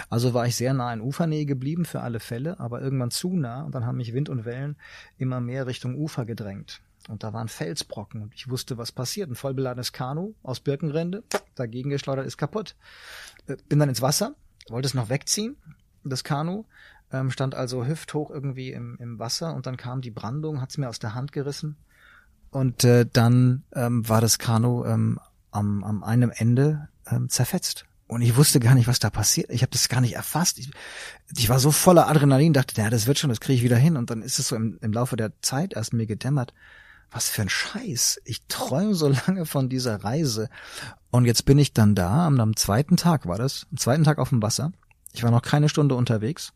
Also 0.09 0.33
war 0.33 0.45
ich 0.45 0.55
sehr 0.55 0.73
nah 0.73 0.93
in 0.93 1.01
Ufernähe 1.01 1.45
geblieben 1.45 1.85
für 1.85 2.01
alle 2.01 2.19
Fälle, 2.19 2.59
aber 2.59 2.81
irgendwann 2.81 3.11
zu 3.11 3.35
nah 3.35 3.63
und 3.63 3.75
dann 3.75 3.85
haben 3.85 3.97
mich 3.97 4.13
Wind 4.13 4.29
und 4.29 4.45
Wellen 4.45 4.75
immer 5.17 5.39
mehr 5.39 5.67
Richtung 5.67 5.95
Ufer 5.95 6.25
gedrängt. 6.25 6.81
Und 7.07 7.23
da 7.23 7.33
waren 7.33 7.47
Felsbrocken 7.47 8.21
und 8.21 8.33
ich 8.35 8.49
wusste, 8.49 8.77
was 8.77 8.91
passiert. 8.91 9.29
Ein 9.29 9.35
vollbeladenes 9.35 9.93
Kanu 9.93 10.33
aus 10.43 10.59
Birkenrinde, 10.59 11.23
dagegen 11.55 11.89
geschleudert, 11.89 12.27
ist 12.27 12.37
kaputt. 12.37 12.75
Äh, 13.47 13.57
bin 13.67 13.79
dann 13.79 13.89
ins 13.89 14.01
Wasser, 14.01 14.35
wollte 14.67 14.87
es 14.87 14.93
noch 14.93 15.09
wegziehen, 15.09 15.55
das 16.03 16.23
Kanu, 16.23 16.65
ähm, 17.11 17.31
stand 17.31 17.55
also 17.55 17.85
hüfthoch 17.85 18.29
irgendwie 18.29 18.71
im, 18.71 18.97
im 18.99 19.17
Wasser 19.17 19.53
und 19.55 19.65
dann 19.65 19.77
kam 19.77 20.01
die 20.01 20.11
Brandung, 20.11 20.61
hat 20.61 20.69
es 20.69 20.77
mir 20.77 20.89
aus 20.89 20.99
der 20.99 21.15
Hand 21.15 21.31
gerissen. 21.31 21.77
Und 22.51 22.83
äh, 22.83 23.05
dann 23.11 23.63
ähm, 23.73 24.07
war 24.07 24.21
das 24.21 24.39
Kanu 24.39 24.85
ähm, 24.85 25.19
am, 25.51 25.83
am 25.83 26.03
einem 26.03 26.31
Ende 26.35 26.89
ähm, 27.07 27.29
zerfetzt. 27.29 27.85
Und 28.09 28.23
ich 28.23 28.35
wusste 28.35 28.59
gar 28.59 28.73
nicht, 28.73 28.87
was 28.87 28.97
da 28.97 29.11
passiert. 29.11 29.51
Ich 29.51 29.61
habe 29.61 29.69
das 29.69 29.87
gar 29.87 30.01
nicht 30.01 30.15
erfasst. 30.15 30.57
Ich, 30.57 30.71
ich, 31.37 31.47
war 31.47 31.59
so 31.59 31.69
voller 31.69 32.07
Adrenalin, 32.07 32.53
dachte, 32.53 32.81
ja, 32.81 32.89
das 32.89 33.05
wird 33.05 33.19
schon, 33.19 33.29
das 33.29 33.39
kriege 33.39 33.57
ich 33.57 33.63
wieder 33.63 33.77
hin. 33.77 33.97
Und 33.97 34.09
dann 34.09 34.23
ist 34.23 34.39
es 34.39 34.47
so 34.47 34.55
im, 34.55 34.79
im 34.81 34.91
Laufe 34.91 35.15
der 35.15 35.31
Zeit 35.43 35.73
erst 35.73 35.93
mir 35.93 36.07
gedämmert, 36.07 36.55
was 37.11 37.29
für 37.29 37.43
ein 37.43 37.49
Scheiß. 37.49 38.19
Ich 38.25 38.41
träume 38.47 38.95
so 38.95 39.09
lange 39.27 39.45
von 39.45 39.69
dieser 39.69 40.03
Reise. 40.03 40.49
Und 41.11 41.25
jetzt 41.25 41.45
bin 41.45 41.59
ich 41.59 41.71
dann 41.73 41.93
da, 41.93 42.25
am, 42.25 42.39
am 42.39 42.55
zweiten 42.55 42.97
Tag 42.97 43.27
war 43.27 43.37
das, 43.37 43.67
am 43.69 43.77
zweiten 43.77 44.03
Tag 44.03 44.17
auf 44.17 44.29
dem 44.29 44.41
Wasser. 44.41 44.71
Ich 45.13 45.21
war 45.21 45.29
noch 45.29 45.43
keine 45.43 45.69
Stunde 45.69 45.93
unterwegs. 45.93 46.53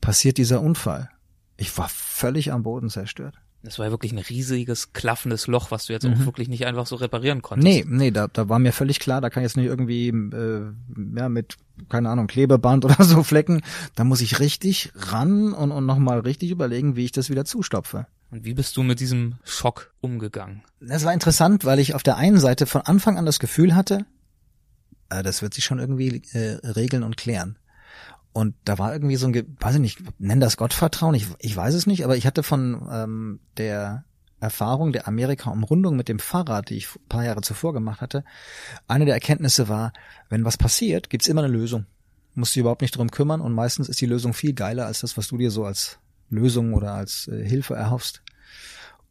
Passiert 0.00 0.38
dieser 0.38 0.60
Unfall. 0.60 1.10
Ich 1.56 1.76
war 1.76 1.88
völlig 1.88 2.52
am 2.52 2.62
Boden 2.62 2.90
zerstört. 2.90 3.34
Das 3.62 3.78
war 3.78 3.86
ja 3.86 3.90
wirklich 3.90 4.12
ein 4.12 4.18
riesiges, 4.18 4.92
klaffendes 4.92 5.48
Loch, 5.48 5.70
was 5.70 5.86
du 5.86 5.92
jetzt 5.92 6.04
mhm. 6.04 6.14
auch 6.14 6.26
wirklich 6.26 6.48
nicht 6.48 6.66
einfach 6.66 6.86
so 6.86 6.96
reparieren 6.96 7.42
konntest. 7.42 7.66
Nee, 7.66 7.84
nee, 7.88 8.10
da, 8.10 8.28
da 8.28 8.48
war 8.48 8.58
mir 8.58 8.72
völlig 8.72 9.00
klar, 9.00 9.20
da 9.20 9.28
kann 9.28 9.42
ich 9.42 9.48
jetzt 9.48 9.56
nicht 9.56 9.66
irgendwie 9.66 10.08
äh, 10.08 10.72
ja, 11.16 11.28
mit, 11.28 11.56
keine 11.88 12.10
Ahnung, 12.10 12.28
Klebeband 12.28 12.84
oder 12.84 13.02
so 13.02 13.22
flecken. 13.22 13.62
Da 13.94 14.04
muss 14.04 14.20
ich 14.20 14.38
richtig 14.38 14.92
ran 14.94 15.52
und, 15.52 15.72
und 15.72 15.84
nochmal 15.84 16.20
richtig 16.20 16.50
überlegen, 16.50 16.96
wie 16.96 17.04
ich 17.04 17.12
das 17.12 17.28
wieder 17.28 17.44
zustopfe. 17.44 18.06
Und 18.30 18.44
wie 18.44 18.54
bist 18.54 18.76
du 18.76 18.82
mit 18.82 19.00
diesem 19.00 19.36
Schock 19.44 19.92
umgegangen? 20.00 20.62
Das 20.80 21.04
war 21.04 21.12
interessant, 21.12 21.64
weil 21.64 21.78
ich 21.78 21.94
auf 21.94 22.02
der 22.02 22.16
einen 22.16 22.38
Seite 22.38 22.66
von 22.66 22.82
Anfang 22.82 23.18
an 23.18 23.26
das 23.26 23.38
Gefühl 23.38 23.74
hatte, 23.74 24.04
äh, 25.08 25.22
das 25.22 25.42
wird 25.42 25.54
sich 25.54 25.64
schon 25.64 25.78
irgendwie 25.78 26.22
äh, 26.32 26.58
regeln 26.66 27.02
und 27.02 27.16
klären. 27.16 27.58
Und 28.36 28.54
da 28.66 28.76
war 28.76 28.92
irgendwie 28.92 29.16
so 29.16 29.26
ein, 29.26 29.56
weiß 29.60 29.76
ich 29.76 29.80
nicht, 29.80 29.98
nenn 30.18 30.40
das 30.40 30.58
Gottvertrauen, 30.58 31.14
ich, 31.14 31.26
ich 31.38 31.56
weiß 31.56 31.72
es 31.72 31.86
nicht, 31.86 32.04
aber 32.04 32.18
ich 32.18 32.26
hatte 32.26 32.42
von 32.42 32.86
ähm, 32.92 33.40
der 33.56 34.04
Erfahrung 34.40 34.92
der 34.92 35.08
Amerika-Umrundung 35.08 35.96
mit 35.96 36.10
dem 36.10 36.18
Fahrrad, 36.18 36.68
die 36.68 36.76
ich 36.76 36.94
ein 36.94 37.08
paar 37.08 37.24
Jahre 37.24 37.40
zuvor 37.40 37.72
gemacht 37.72 38.02
hatte, 38.02 38.24
eine 38.88 39.06
der 39.06 39.14
Erkenntnisse 39.14 39.70
war, 39.70 39.94
wenn 40.28 40.44
was 40.44 40.58
passiert, 40.58 41.08
gibt's 41.08 41.28
immer 41.28 41.44
eine 41.44 41.50
Lösung. 41.50 41.86
Musst 42.34 42.54
du 42.54 42.60
überhaupt 42.60 42.82
nicht 42.82 42.94
drum 42.94 43.10
kümmern 43.10 43.40
und 43.40 43.54
meistens 43.54 43.88
ist 43.88 44.02
die 44.02 44.06
Lösung 44.06 44.34
viel 44.34 44.52
geiler 44.52 44.84
als 44.84 45.00
das, 45.00 45.16
was 45.16 45.28
du 45.28 45.38
dir 45.38 45.50
so 45.50 45.64
als 45.64 45.98
Lösung 46.28 46.74
oder 46.74 46.92
als 46.92 47.28
äh, 47.28 47.42
Hilfe 47.42 47.74
erhoffst. 47.74 48.20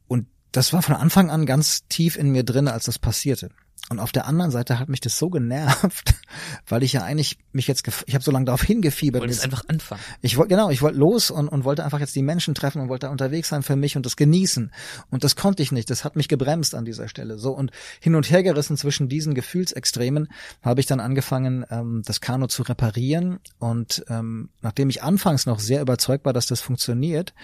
Und 0.07 0.27
das 0.51 0.71
war 0.71 0.83
von 0.83 0.93
Anfang 0.93 1.31
an 1.31 1.47
ganz 1.47 1.87
tief 1.87 2.15
in 2.15 2.29
mir 2.29 2.43
drin, 2.43 2.67
als 2.67 2.83
das 2.83 2.99
passierte. 2.99 3.49
Und 3.89 3.99
auf 3.99 4.11
der 4.11 4.25
anderen 4.25 4.49
Seite 4.49 4.79
hat 4.79 4.89
mich 4.89 4.99
das 4.99 5.17
so 5.17 5.29
genervt, 5.29 6.15
weil 6.67 6.81
ich 6.81 6.93
ja 6.93 7.03
eigentlich 7.03 7.37
mich 7.51 7.67
jetzt, 7.67 7.87
ich 8.07 8.15
habe 8.15 8.23
so 8.23 8.31
lange 8.31 8.45
darauf 8.45 8.63
hingefiebert. 8.63 9.21
Du 9.21 9.25
wolltest 9.25 9.43
einfach 9.43 9.63
anfangen. 9.67 10.01
Ich 10.21 10.37
wollte 10.37 10.49
genau, 10.49 10.71
ich 10.71 10.81
wollte 10.81 10.97
los 10.97 11.29
und, 11.29 11.47
und 11.47 11.65
wollte 11.65 11.83
einfach 11.83 11.99
jetzt 11.99 12.15
die 12.15 12.23
Menschen 12.23 12.55
treffen 12.55 12.81
und 12.81 12.89
wollte 12.89 13.09
unterwegs 13.09 13.49
sein 13.49 13.61
für 13.61 13.75
mich 13.75 13.95
und 13.95 14.05
das 14.05 14.15
genießen. 14.15 14.71
Und 15.11 15.23
das 15.23 15.35
konnte 15.35 15.61
ich 15.61 15.71
nicht. 15.71 15.89
Das 15.89 16.03
hat 16.03 16.15
mich 16.15 16.27
gebremst 16.27 16.73
an 16.73 16.85
dieser 16.85 17.07
Stelle. 17.07 17.37
So 17.37 17.51
und 17.51 17.71
hin 17.99 18.15
und 18.15 18.29
her 18.29 18.41
gerissen 18.41 18.75
zwischen 18.75 19.07
diesen 19.07 19.35
Gefühlsextremen 19.35 20.29
habe 20.63 20.79
ich 20.79 20.87
dann 20.87 20.99
angefangen, 20.99 21.65
ähm, 21.69 22.01
das 22.05 22.21
Kanu 22.21 22.47
zu 22.47 22.63
reparieren. 22.63 23.39
Und 23.59 24.03
ähm, 24.09 24.49
nachdem 24.61 24.89
ich 24.89 25.03
anfangs 25.03 25.45
noch 25.45 25.59
sehr 25.59 25.81
überzeugt 25.81 26.25
war, 26.25 26.33
dass 26.33 26.47
das 26.47 26.59
funktioniert, 26.59 27.35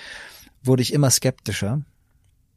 wurde 0.64 0.82
ich 0.82 0.94
immer 0.94 1.12
skeptischer 1.12 1.82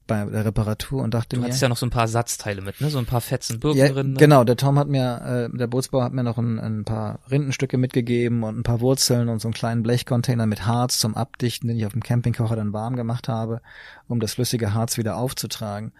bei 0.07 0.25
der 0.25 0.45
Reparatur 0.45 1.03
und 1.03 1.15
dachte 1.15 1.37
mir. 1.37 1.43
Du 1.43 1.47
hattest 1.47 1.63
ja 1.63 1.69
noch 1.69 1.77
so 1.77 1.87
ein 1.87 1.91
paar 1.91 2.03
Ersatzteile 2.03 2.61
mit, 2.61 2.81
ne? 2.81 2.91
So 2.91 2.99
ein 2.99 3.07
paar 3.07 3.21
Fetzen 3.21 3.61
Birkenrinde. 3.61 4.21
Ja, 4.21 4.27
genau, 4.27 4.45
der 4.45 4.57
Tom 4.57 4.79
hat 4.79 4.89
mir, 4.89 5.49
äh, 5.53 5.57
der 5.57 5.67
Bootsbauer 5.67 6.05
hat 6.05 6.13
mir 6.13 6.23
noch 6.23 6.39
ein, 6.39 6.59
ein 6.59 6.85
paar 6.85 7.21
Rindenstücke 7.31 7.79
mitgegeben 7.79 8.43
und 8.43 8.59
ein 8.59 8.63
paar 8.63 8.81
Wurzeln 8.81 9.29
und 9.29 9.41
so 9.41 9.49
einen 9.49 9.55
kleinen 9.55 9.83
Blechcontainer 9.83 10.47
mit 10.47 10.67
Harz 10.67 10.99
zum 10.99 11.15
Abdichten, 11.15 11.69
den 11.69 11.77
ich 11.77 11.87
auf 11.87 11.93
dem 11.93 12.03
Campingkocher 12.03 12.57
dann 12.57 12.73
warm 12.73 12.97
gemacht 12.97 13.29
habe, 13.29 13.61
um 14.09 14.21
das 14.21 14.35
flüssige 14.35 14.75
Harz 14.75 14.99
wieder 14.99 15.17
aufzutragen. 15.17 15.93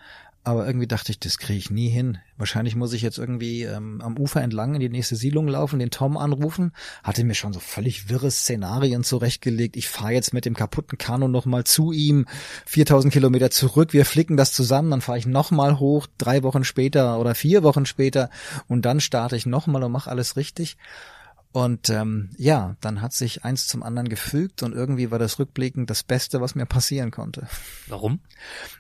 Aber 0.47 0.67
irgendwie 0.67 0.87
dachte 0.87 1.11
ich, 1.11 1.19
das 1.19 1.39
kriege 1.39 1.59
ich 1.59 1.71
nie 1.71 1.89
hin. 1.89 2.19
Wahrscheinlich 2.37 2.77
muss 2.77 2.93
ich 2.93 3.01
jetzt 3.01 3.17
irgendwie 3.17 3.63
ähm, 3.63 4.03
am 4.03 4.19
Ufer 4.19 4.43
entlang 4.43 4.75
in 4.75 4.81
die 4.81 4.91
nächste 4.91 5.17
Siedlung 5.17 5.49
laufen, 5.49 5.79
den 5.79 5.91
Tom 5.91 6.19
anrufen. 6.19 6.73
Hatte 7.03 7.25
mir 7.25 7.35
schon 7.35 7.55
so 7.55 7.61
völlig 7.61 8.11
wirre 8.11 8.31
Szenarien 8.31 9.05
zurechtgelegt. 9.05 9.75
Ich 9.75 9.89
fahre 9.89 10.13
jetzt 10.13 10.35
mit 10.35 10.45
dem 10.45 10.53
kaputten 10.53 10.99
Kanu 10.99 11.29
nochmal 11.29 11.65
zu 11.65 11.93
ihm, 11.93 12.27
4000 12.67 13.11
Kilometer 13.11 13.51
zurück. 13.51 13.95
Wir 13.95 14.05
flicken 14.05 14.37
das 14.37 14.53
zusammen, 14.53 14.91
dann 14.91 15.01
fahre 15.01 15.17
ich 15.17 15.27
nochmal 15.27 15.79
hoch, 15.79 16.07
drei 16.19 16.43
Wochen 16.43 16.65
später 16.65 17.19
oder 17.19 17.35
vier 17.35 17.63
Wochen 17.63 17.87
später 17.87 18.29
und 18.69 18.85
dann 18.85 19.01
starte 19.01 19.37
ich 19.37 19.47
nochmal 19.47 19.83
und 19.83 19.93
mache 19.93 20.11
alles 20.11 20.37
richtig. 20.37 20.77
Und 21.55 21.89
ähm, 21.89 22.31
ja, 22.37 22.75
dann 22.81 23.01
hat 23.01 23.13
sich 23.13 23.45
eins 23.45 23.69
zum 23.69 23.85
anderen 23.85 24.09
gefügt 24.09 24.65
und 24.65 24.75
irgendwie 24.75 25.13
war 25.13 25.21
das 25.21 25.39
rückblickend 25.39 25.89
das 25.89 26.03
Beste, 26.03 26.41
was 26.41 26.57
mir 26.57 26.67
passieren 26.67 27.13
konnte. 27.13 27.47
Warum? 27.87 28.19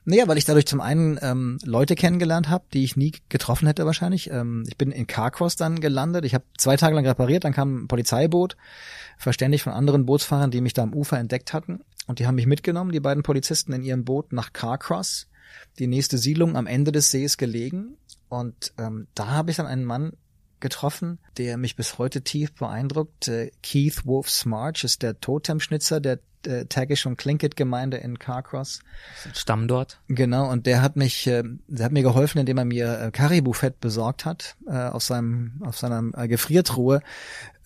Naja, 0.05 0.27
weil 0.27 0.39
ich 0.39 0.45
dadurch 0.45 0.67
zum 0.67 0.81
einen 0.81 1.17
ähm, 1.23 1.59
Leute 1.63 1.95
kennengelernt 1.95 2.49
habe, 2.49 2.65
die 2.73 2.83
ich 2.83 2.97
nie 2.97 3.13
getroffen 3.29 3.69
hätte 3.69 3.87
wahrscheinlich. 3.87 4.29
Ähm, 4.29 4.65
ich 4.67 4.77
bin 4.77 4.91
in 4.91 5.07
Carcross 5.07 5.55
dann 5.55 5.79
gelandet. 5.79 6.25
Ich 6.25 6.35
habe 6.35 6.47
zwei 6.59 6.77
Tage 6.77 6.97
lang 6.97 7.07
repariert, 7.07 7.45
dann 7.45 7.53
kam 7.53 7.85
ein 7.85 7.87
Polizeiboot, 7.87 8.57
verständigt 9.19 9.63
von 9.63 9.73
anderen 9.73 10.05
Bootsfahrern, 10.05 10.51
die 10.51 10.61
mich 10.61 10.73
da 10.73 10.83
am 10.83 10.95
Ufer 10.95 11.17
entdeckt 11.17 11.53
hatten. 11.53 11.79
Und 12.09 12.19
die 12.19 12.27
haben 12.27 12.35
mich 12.35 12.49
mitgenommen, 12.49 12.91
die 12.91 12.99
beiden 12.99 13.23
Polizisten 13.23 13.73
in 13.73 13.85
ihrem 13.85 14.05
Boot 14.05 14.33
nach 14.33 14.53
Carcross, 14.53 15.29
die 15.79 15.87
nächste 15.87 16.19
Siedlung 16.19 16.57
am 16.57 16.67
Ende 16.67 16.91
des 16.91 17.13
Sees 17.13 17.37
gelegen. 17.37 17.99
Und 18.29 18.73
ähm, 18.79 19.07
da 19.15 19.29
habe 19.29 19.53
ich 19.53 19.59
dann 19.59 19.67
einen 19.67 19.85
Mann 19.85 20.15
getroffen, 20.61 21.19
der 21.37 21.57
mich 21.57 21.77
bis 21.77 21.99
heute 21.99 22.23
tief 22.23 22.53
beeindruckt. 22.55 23.29
Äh, 23.29 23.51
Keith 23.63 24.07
Wolf 24.07 24.31
Smarch 24.31 24.85
ist 24.85 25.03
der 25.03 25.21
Totemschnitzer 25.21 26.01
der 26.01 26.19
äh, 26.47 26.67
Tagish 26.67 27.07
und 27.07 27.19
Tlingit 27.19 27.57
Gemeinde 27.57 27.99
in 27.99 28.19
Carcross. 28.19 28.81
Stamm 29.33 29.69
dort. 29.69 30.01
Genau, 30.09 30.51
und 30.51 30.67
der 30.67 30.83
hat 30.83 30.97
mich, 30.97 31.27
äh, 31.27 31.43
der 31.69 31.87
hat 31.87 31.93
mir 31.93 32.03
geholfen, 32.03 32.39
indem 32.39 32.59
er 32.59 32.65
mir 32.65 33.01
äh, 33.01 33.11
Caribou-Fett 33.11 33.81
besorgt 33.81 34.25
hat, 34.25 34.57
äh, 34.67 34.73
aus 34.73 35.07
seinem, 35.07 35.63
auf 35.65 35.79
seiner 35.79 36.03
äh, 36.17 36.29
Gefriertruhe. 36.29 37.01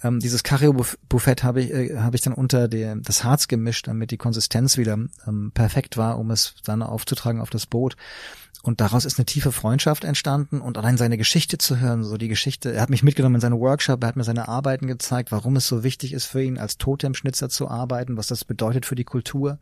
Ähm, 0.02 0.20
dieses 0.20 0.42
Caribou-Fett 0.42 1.42
habe 1.42 1.62
ich, 1.62 1.70
äh, 1.70 1.98
habe 1.98 2.16
ich 2.16 2.22
dann 2.22 2.32
unter 2.32 2.68
der, 2.68 2.96
das 2.96 3.24
Harz 3.24 3.48
gemischt, 3.48 3.88
damit 3.88 4.10
die 4.10 4.16
Konsistenz 4.16 4.76
wieder 4.76 4.98
ähm, 5.26 5.50
perfekt 5.52 5.96
war, 5.96 6.18
um 6.18 6.30
es 6.30 6.54
dann 6.64 6.82
aufzutragen 6.82 7.40
auf 7.40 7.50
das 7.50 7.66
Boot. 7.66 7.96
Und 8.62 8.80
daraus 8.80 9.04
ist 9.04 9.18
eine 9.18 9.26
tiefe 9.26 9.52
Freundschaft 9.52 10.04
entstanden 10.04 10.60
und 10.60 10.78
allein 10.78 10.96
seine 10.96 11.16
Geschichte 11.16 11.58
zu 11.58 11.78
hören, 11.78 12.02
so 12.02 12.16
die 12.16 12.28
Geschichte, 12.28 12.72
er 12.72 12.82
hat 12.82 12.90
mich 12.90 13.04
mitgenommen 13.04 13.36
in 13.36 13.40
seine 13.40 13.58
Workshop, 13.58 14.02
er 14.02 14.08
hat 14.08 14.16
mir 14.16 14.24
seine 14.24 14.48
Arbeiten 14.48 14.88
gezeigt, 14.88 15.30
warum 15.30 15.56
es 15.56 15.68
so 15.68 15.84
wichtig 15.84 16.12
ist 16.12 16.26
für 16.26 16.42
ihn, 16.42 16.58
als 16.58 16.76
Totemschnitzer 16.76 17.48
zu 17.48 17.68
arbeiten, 17.68 18.16
was 18.16 18.26
das 18.26 18.44
bedeutet 18.44 18.84
für 18.84 18.96
die 18.96 19.04
Kultur. 19.04 19.58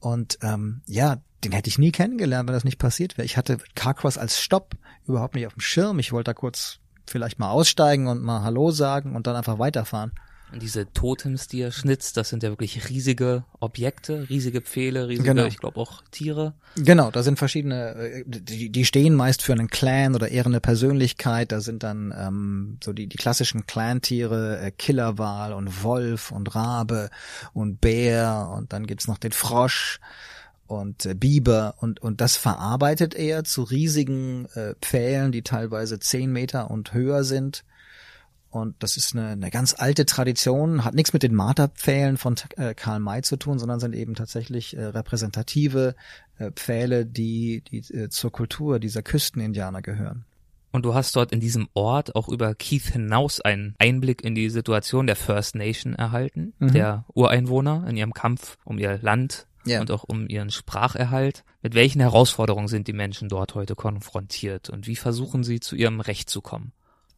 Und 0.00 0.38
ähm, 0.42 0.80
ja, 0.86 1.18
den 1.44 1.52
hätte 1.52 1.68
ich 1.68 1.78
nie 1.78 1.92
kennengelernt, 1.92 2.48
wenn 2.48 2.54
das 2.54 2.64
nicht 2.64 2.78
passiert 2.78 3.18
wäre. 3.18 3.26
Ich 3.26 3.36
hatte 3.36 3.58
Carcross 3.74 4.18
als 4.18 4.40
Stopp 4.40 4.74
überhaupt 5.06 5.34
nicht 5.34 5.46
auf 5.46 5.54
dem 5.54 5.60
Schirm. 5.60 5.98
Ich 5.98 6.12
wollte 6.12 6.30
da 6.30 6.34
kurz 6.34 6.78
vielleicht 7.10 7.38
mal 7.38 7.50
aussteigen 7.50 8.06
und 8.06 8.22
mal 8.22 8.42
Hallo 8.42 8.70
sagen 8.70 9.16
und 9.16 9.26
dann 9.26 9.36
einfach 9.36 9.58
weiterfahren. 9.58 10.12
Und 10.50 10.62
diese 10.62 10.90
Totems, 10.92 11.46
die 11.46 11.60
er 11.60 11.72
schnitzt, 11.72 12.16
das 12.16 12.30
sind 12.30 12.42
ja 12.42 12.48
wirklich 12.48 12.88
riesige 12.88 13.44
Objekte, 13.60 14.30
riesige 14.30 14.62
Pfähle, 14.62 15.06
riesige, 15.06 15.28
genau. 15.28 15.44
ich 15.44 15.58
glaube 15.58 15.78
auch 15.78 16.02
Tiere. 16.10 16.54
Genau, 16.76 17.10
da 17.10 17.22
sind 17.22 17.38
verschiedene, 17.38 17.94
äh, 17.94 18.24
die, 18.26 18.70
die 18.70 18.84
stehen 18.86 19.14
meist 19.14 19.42
für 19.42 19.52
einen 19.52 19.68
Clan 19.68 20.14
oder 20.14 20.28
eher 20.28 20.46
eine 20.46 20.60
Persönlichkeit. 20.60 21.52
Da 21.52 21.60
sind 21.60 21.82
dann 21.82 22.14
ähm, 22.16 22.78
so 22.82 22.94
die, 22.94 23.08
die 23.08 23.18
klassischen 23.18 23.66
Clan-Tiere, 23.66 24.60
äh, 24.60 24.70
Killerwal 24.70 25.52
und 25.52 25.82
Wolf 25.82 26.30
und 26.30 26.54
Rabe 26.54 27.10
und 27.52 27.82
Bär 27.82 28.50
und 28.56 28.72
dann 28.72 28.86
gibt's 28.86 29.06
noch 29.06 29.18
den 29.18 29.32
Frosch 29.32 30.00
und 30.68 31.04
äh, 31.06 31.14
Biber 31.14 31.74
und 31.78 32.00
und 32.00 32.20
das 32.20 32.36
verarbeitet 32.36 33.14
er 33.14 33.42
zu 33.42 33.64
riesigen 33.64 34.46
äh, 34.54 34.74
Pfählen, 34.80 35.32
die 35.32 35.42
teilweise 35.42 35.98
zehn 35.98 36.32
Meter 36.32 36.70
und 36.70 36.94
höher 36.94 37.24
sind 37.24 37.64
und 38.50 38.82
das 38.82 38.96
ist 38.96 39.14
eine, 39.14 39.28
eine 39.28 39.50
ganz 39.50 39.74
alte 39.76 40.06
Tradition, 40.06 40.84
hat 40.84 40.94
nichts 40.94 41.12
mit 41.12 41.22
den 41.22 41.34
Marterpfählen 41.34 42.16
von 42.16 42.36
äh, 42.56 42.74
Karl 42.74 42.98
May 42.98 43.20
zu 43.22 43.36
tun, 43.36 43.58
sondern 43.58 43.78
sind 43.78 43.94
eben 43.94 44.14
tatsächlich 44.14 44.76
äh, 44.76 44.84
repräsentative 44.84 45.94
äh, 46.38 46.50
Pfähle, 46.52 47.04
die, 47.04 47.62
die 47.70 47.78
äh, 47.92 48.08
zur 48.08 48.32
Kultur 48.32 48.78
dieser 48.78 49.02
Küstenindianer 49.02 49.82
gehören. 49.82 50.24
Und 50.70 50.84
du 50.84 50.94
hast 50.94 51.14
dort 51.16 51.32
in 51.32 51.40
diesem 51.40 51.68
Ort 51.74 52.14
auch 52.14 52.28
über 52.28 52.54
Keith 52.54 52.90
hinaus 52.92 53.40
einen 53.40 53.74
Einblick 53.78 54.22
in 54.22 54.34
die 54.34 54.50
Situation 54.50 55.06
der 55.06 55.16
First 55.16 55.54
Nation 55.54 55.94
erhalten, 55.94 56.54
mhm. 56.58 56.72
der 56.72 57.04
Ureinwohner 57.14 57.86
in 57.88 57.96
ihrem 57.96 58.12
Kampf 58.14 58.56
um 58.64 58.78
ihr 58.78 58.98
Land 58.98 59.46
ja. 59.68 59.80
und 59.80 59.90
auch 59.90 60.04
um 60.04 60.28
ihren 60.28 60.50
Spracherhalt. 60.50 61.44
Mit 61.62 61.74
welchen 61.74 62.00
Herausforderungen 62.00 62.68
sind 62.68 62.88
die 62.88 62.92
Menschen 62.92 63.28
dort 63.28 63.54
heute 63.54 63.74
konfrontiert 63.74 64.70
und 64.70 64.86
wie 64.86 64.96
versuchen 64.96 65.44
sie 65.44 65.60
zu 65.60 65.76
ihrem 65.76 66.00
Recht 66.00 66.30
zu 66.30 66.40
kommen? 66.40 66.72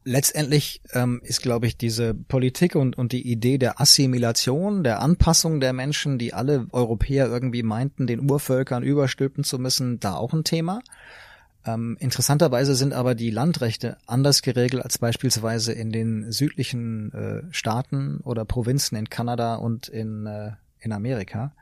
letztendlich 0.04 0.80
ähm, 0.92 1.20
ist, 1.22 1.42
glaube 1.42 1.66
ich, 1.66 1.76
diese 1.76 2.14
Politik 2.14 2.74
und, 2.74 2.96
und 2.96 3.12
die 3.12 3.30
Idee 3.30 3.58
der 3.58 3.80
Assimilation, 3.80 4.82
der 4.82 5.00
Anpassung 5.00 5.60
der 5.60 5.72
Menschen, 5.72 6.18
die 6.18 6.32
alle 6.32 6.66
Europäer 6.72 7.26
irgendwie 7.26 7.62
meinten, 7.62 8.06
den 8.06 8.30
Urvölkern 8.30 8.82
überstülpen 8.82 9.44
zu 9.44 9.58
müssen, 9.58 10.00
da 10.00 10.14
auch 10.14 10.32
ein 10.32 10.44
Thema. 10.44 10.80
Ähm, 11.66 11.98
interessanterweise 12.00 12.74
sind 12.74 12.94
aber 12.94 13.14
die 13.14 13.30
Landrechte 13.30 13.98
anders 14.06 14.40
geregelt 14.40 14.82
als 14.82 14.96
beispielsweise 14.96 15.72
in 15.72 15.92
den 15.92 16.32
südlichen 16.32 17.12
äh, 17.12 17.42
Staaten 17.50 18.20
oder 18.24 18.46
Provinzen 18.46 18.96
in 18.96 19.10
Kanada 19.10 19.56
und 19.56 19.88
in, 19.88 20.26
äh, 20.26 20.52
in 20.80 20.92
Amerika. 20.92 21.52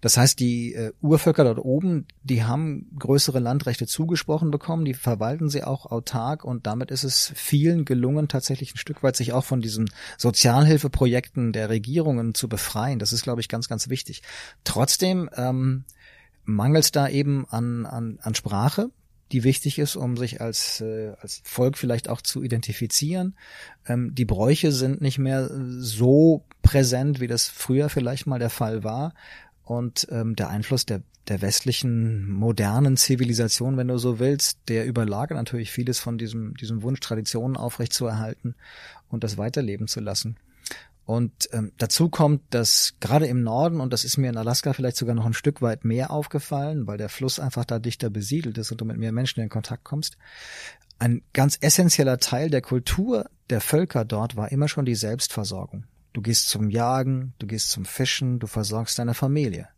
Das 0.00 0.16
heißt, 0.16 0.38
die 0.38 0.74
äh, 0.74 0.92
Urvölker 1.00 1.44
dort 1.44 1.58
oben, 1.58 2.06
die 2.22 2.44
haben 2.44 2.90
größere 2.98 3.38
Landrechte 3.38 3.86
zugesprochen 3.86 4.50
bekommen, 4.50 4.84
die 4.84 4.94
verwalten 4.94 5.48
sie 5.48 5.64
auch 5.64 5.86
autark 5.86 6.44
und 6.44 6.66
damit 6.66 6.90
ist 6.90 7.04
es 7.04 7.32
vielen 7.34 7.84
gelungen, 7.84 8.28
tatsächlich 8.28 8.74
ein 8.74 8.78
Stück 8.78 9.02
weit 9.02 9.16
sich 9.16 9.32
auch 9.32 9.44
von 9.44 9.60
diesen 9.60 9.90
Sozialhilfeprojekten 10.16 11.52
der 11.52 11.68
Regierungen 11.68 12.34
zu 12.34 12.48
befreien. 12.48 12.98
Das 12.98 13.12
ist, 13.12 13.22
glaube 13.22 13.40
ich, 13.40 13.48
ganz, 13.48 13.68
ganz 13.68 13.88
wichtig. 13.88 14.22
Trotzdem 14.64 15.28
ähm, 15.36 15.84
mangelt 16.44 16.84
es 16.84 16.92
da 16.92 17.08
eben 17.08 17.46
an, 17.48 17.86
an, 17.86 18.18
an 18.22 18.34
Sprache 18.34 18.90
die 19.32 19.44
wichtig 19.44 19.78
ist, 19.78 19.96
um 19.96 20.16
sich 20.16 20.40
als, 20.40 20.80
äh, 20.80 21.12
als 21.20 21.42
Volk 21.44 21.76
vielleicht 21.76 22.08
auch 22.08 22.22
zu 22.22 22.42
identifizieren. 22.42 23.36
Ähm, 23.86 24.14
die 24.14 24.24
Bräuche 24.24 24.72
sind 24.72 25.00
nicht 25.00 25.18
mehr 25.18 25.50
so 25.78 26.44
präsent, 26.62 27.20
wie 27.20 27.26
das 27.26 27.48
früher 27.48 27.88
vielleicht 27.88 28.26
mal 28.26 28.38
der 28.38 28.50
Fall 28.50 28.84
war 28.84 29.14
und 29.64 30.06
ähm, 30.10 30.34
der 30.34 30.48
Einfluss 30.48 30.86
der, 30.86 31.02
der 31.28 31.42
westlichen 31.42 32.30
modernen 32.30 32.96
Zivilisation, 32.96 33.76
wenn 33.76 33.88
du 33.88 33.98
so 33.98 34.18
willst, 34.18 34.60
der 34.68 34.86
überlagert 34.86 35.36
natürlich 35.36 35.70
vieles 35.70 35.98
von 35.98 36.16
diesem, 36.16 36.56
diesem 36.56 36.82
Wunsch, 36.82 37.00
Traditionen 37.00 37.56
aufrechtzuerhalten 37.56 38.54
und 39.08 39.24
das 39.24 39.36
weiterleben 39.36 39.88
zu 39.88 40.00
lassen. 40.00 40.36
Und 41.08 41.48
ähm, 41.52 41.72
dazu 41.78 42.10
kommt, 42.10 42.42
dass 42.50 42.96
gerade 43.00 43.26
im 43.26 43.42
Norden, 43.42 43.80
und 43.80 43.94
das 43.94 44.04
ist 44.04 44.18
mir 44.18 44.28
in 44.28 44.36
Alaska 44.36 44.74
vielleicht 44.74 44.98
sogar 44.98 45.14
noch 45.14 45.24
ein 45.24 45.32
Stück 45.32 45.62
weit 45.62 45.82
mehr 45.82 46.10
aufgefallen, 46.10 46.86
weil 46.86 46.98
der 46.98 47.08
Fluss 47.08 47.40
einfach 47.40 47.64
da 47.64 47.78
dichter 47.78 48.10
besiedelt 48.10 48.58
ist 48.58 48.72
und 48.72 48.82
du 48.82 48.84
mit 48.84 48.98
mehr 48.98 49.10
Menschen 49.10 49.40
in 49.40 49.48
Kontakt 49.48 49.84
kommst, 49.84 50.18
ein 50.98 51.22
ganz 51.32 51.56
essentieller 51.62 52.18
Teil 52.18 52.50
der 52.50 52.60
Kultur 52.60 53.30
der 53.48 53.62
Völker 53.62 54.04
dort 54.04 54.36
war 54.36 54.52
immer 54.52 54.68
schon 54.68 54.84
die 54.84 54.94
Selbstversorgung. 54.94 55.84
Du 56.12 56.20
gehst 56.20 56.50
zum 56.50 56.68
Jagen, 56.68 57.32
du 57.38 57.46
gehst 57.46 57.70
zum 57.70 57.86
Fischen, 57.86 58.38
du 58.38 58.46
versorgst 58.46 58.98
deine 58.98 59.14
Familie. 59.14 59.68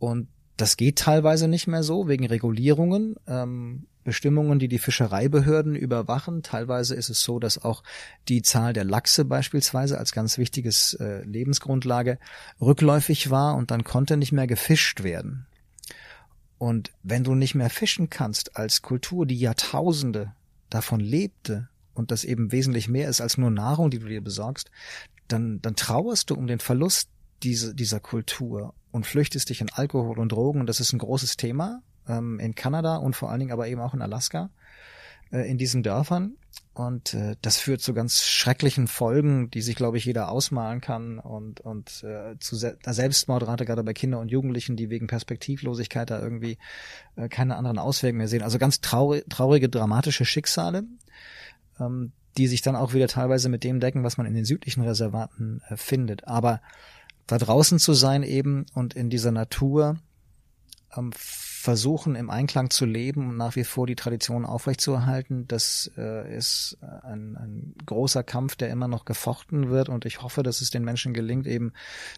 Und 0.00 0.26
das 0.56 0.76
geht 0.76 0.98
teilweise 0.98 1.46
nicht 1.46 1.68
mehr 1.68 1.84
so 1.84 2.08
wegen 2.08 2.26
Regulierungen, 2.26 3.14
ähm, 3.28 3.86
Bestimmungen, 4.04 4.58
die 4.58 4.68
die 4.68 4.78
Fischereibehörden 4.78 5.74
überwachen. 5.74 6.42
Teilweise 6.42 6.94
ist 6.94 7.08
es 7.08 7.22
so, 7.22 7.38
dass 7.38 7.62
auch 7.62 7.82
die 8.28 8.42
Zahl 8.42 8.72
der 8.72 8.84
Lachse 8.84 9.24
beispielsweise 9.24 9.98
als 9.98 10.12
ganz 10.12 10.38
wichtiges 10.38 10.94
äh, 10.94 11.22
Lebensgrundlage 11.24 12.18
rückläufig 12.60 13.30
war 13.30 13.56
und 13.56 13.70
dann 13.70 13.84
konnte 13.84 14.16
nicht 14.16 14.32
mehr 14.32 14.46
gefischt 14.46 15.02
werden. 15.02 15.46
Und 16.58 16.92
wenn 17.02 17.24
du 17.24 17.34
nicht 17.34 17.54
mehr 17.54 17.70
fischen 17.70 18.08
kannst 18.08 18.56
als 18.56 18.82
Kultur, 18.82 19.26
die 19.26 19.38
Jahrtausende 19.38 20.32
davon 20.70 21.00
lebte 21.00 21.68
und 21.94 22.10
das 22.10 22.24
eben 22.24 22.52
wesentlich 22.52 22.88
mehr 22.88 23.08
ist 23.08 23.20
als 23.20 23.36
nur 23.36 23.50
Nahrung, 23.50 23.90
die 23.90 23.98
du 23.98 24.06
dir 24.06 24.22
besorgst, 24.22 24.70
dann, 25.28 25.60
dann 25.62 25.76
trauerst 25.76 26.30
du 26.30 26.34
um 26.34 26.46
den 26.46 26.60
Verlust 26.60 27.08
diese, 27.42 27.74
dieser 27.74 28.00
Kultur 28.00 28.74
und 28.92 29.06
flüchtest 29.06 29.48
dich 29.48 29.60
in 29.60 29.70
Alkohol 29.72 30.18
und 30.18 30.30
Drogen. 30.30 30.60
Und 30.60 30.66
das 30.66 30.80
ist 30.80 30.92
ein 30.92 30.98
großes 30.98 31.36
Thema 31.36 31.82
ähm, 32.08 32.38
in 32.40 32.54
Kanada 32.54 32.96
und 32.96 33.16
vor 33.16 33.30
allen 33.30 33.40
Dingen 33.40 33.52
aber 33.52 33.68
eben 33.68 33.80
auch 33.80 33.94
in 33.94 34.02
Alaska. 34.02 34.50
äh, 35.32 35.50
in 35.50 35.58
diesen 35.58 35.82
Dörfern. 35.82 36.36
Und 36.74 37.12
äh, 37.14 37.36
das 37.42 37.58
führt 37.58 37.82
zu 37.82 37.92
ganz 37.92 38.24
schrecklichen 38.24 38.86
Folgen, 38.86 39.50
die 39.50 39.60
sich, 39.60 39.74
glaube 39.74 39.98
ich, 39.98 40.04
jeder 40.06 40.30
ausmalen 40.30 40.80
kann 40.80 41.18
und, 41.18 41.60
und 41.60 42.02
äh, 42.02 42.38
zu 42.38 42.56
Se 42.56 42.78
Selbstmordrate 42.86 43.66
gerade 43.66 43.84
bei 43.84 43.92
Kindern 43.92 44.20
und 44.20 44.30
Jugendlichen, 44.30 44.76
die 44.76 44.88
wegen 44.88 45.06
Perspektivlosigkeit 45.06 46.10
da 46.10 46.20
irgendwie 46.20 46.56
äh, 47.16 47.28
keine 47.28 47.56
anderen 47.56 47.78
Auswege 47.78 48.16
mehr 48.16 48.28
sehen. 48.28 48.42
Also 48.42 48.58
ganz 48.58 48.80
traurig, 48.80 49.24
traurige, 49.28 49.68
dramatische 49.68 50.24
Schicksale, 50.24 50.84
ähm, 51.78 52.12
die 52.38 52.46
sich 52.46 52.62
dann 52.62 52.76
auch 52.76 52.94
wieder 52.94 53.08
teilweise 53.08 53.50
mit 53.50 53.64
dem 53.64 53.80
decken, 53.80 54.04
was 54.04 54.16
man 54.16 54.26
in 54.26 54.34
den 54.34 54.46
südlichen 54.46 54.82
Reservaten 54.82 55.60
äh, 55.68 55.76
findet. 55.76 56.26
Aber 56.26 56.62
da 57.26 57.36
draußen 57.36 57.78
zu 57.78 57.92
sein 57.92 58.22
eben 58.22 58.64
und 58.72 58.94
in 58.94 59.10
dieser 59.10 59.30
Natur 59.30 59.98
ähm, 60.96 61.12
versuchen 61.62 62.16
im 62.16 62.28
Einklang 62.28 62.70
zu 62.70 62.84
leben 62.84 63.28
und 63.28 63.36
nach 63.36 63.54
wie 63.54 63.62
vor 63.62 63.86
die 63.86 63.94
Tradition 63.94 64.44
aufrechtzuerhalten, 64.44 65.46
das 65.46 65.92
äh, 65.96 66.36
ist 66.36 66.76
ein, 67.02 67.36
ein 67.36 67.74
großer 67.86 68.24
Kampf, 68.24 68.56
der 68.56 68.70
immer 68.70 68.88
noch 68.88 69.04
gefochten 69.04 69.70
wird 69.70 69.88
und 69.88 70.04
ich 70.04 70.22
hoffe, 70.22 70.42
dass 70.42 70.60
es 70.60 70.70
den 70.70 70.84
Menschen 70.84 71.14
gelingt, 71.14 71.46
eben 71.46 71.72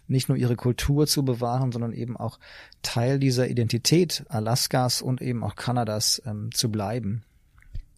nicht 0.07 0.29
nur 0.29 0.37
ihre 0.37 0.55
Kultur 0.55 1.05
zu 1.05 1.23
bewahren, 1.23 1.71
sondern 1.71 1.93
eben 1.93 2.17
auch 2.17 2.39
Teil 2.81 3.19
dieser 3.19 3.47
Identität 3.47 4.25
Alaskas 4.29 5.03
und 5.03 5.21
eben 5.21 5.43
auch 5.43 5.55
Kanadas 5.55 6.23
ähm, 6.25 6.49
zu 6.51 6.71
bleiben. 6.71 7.23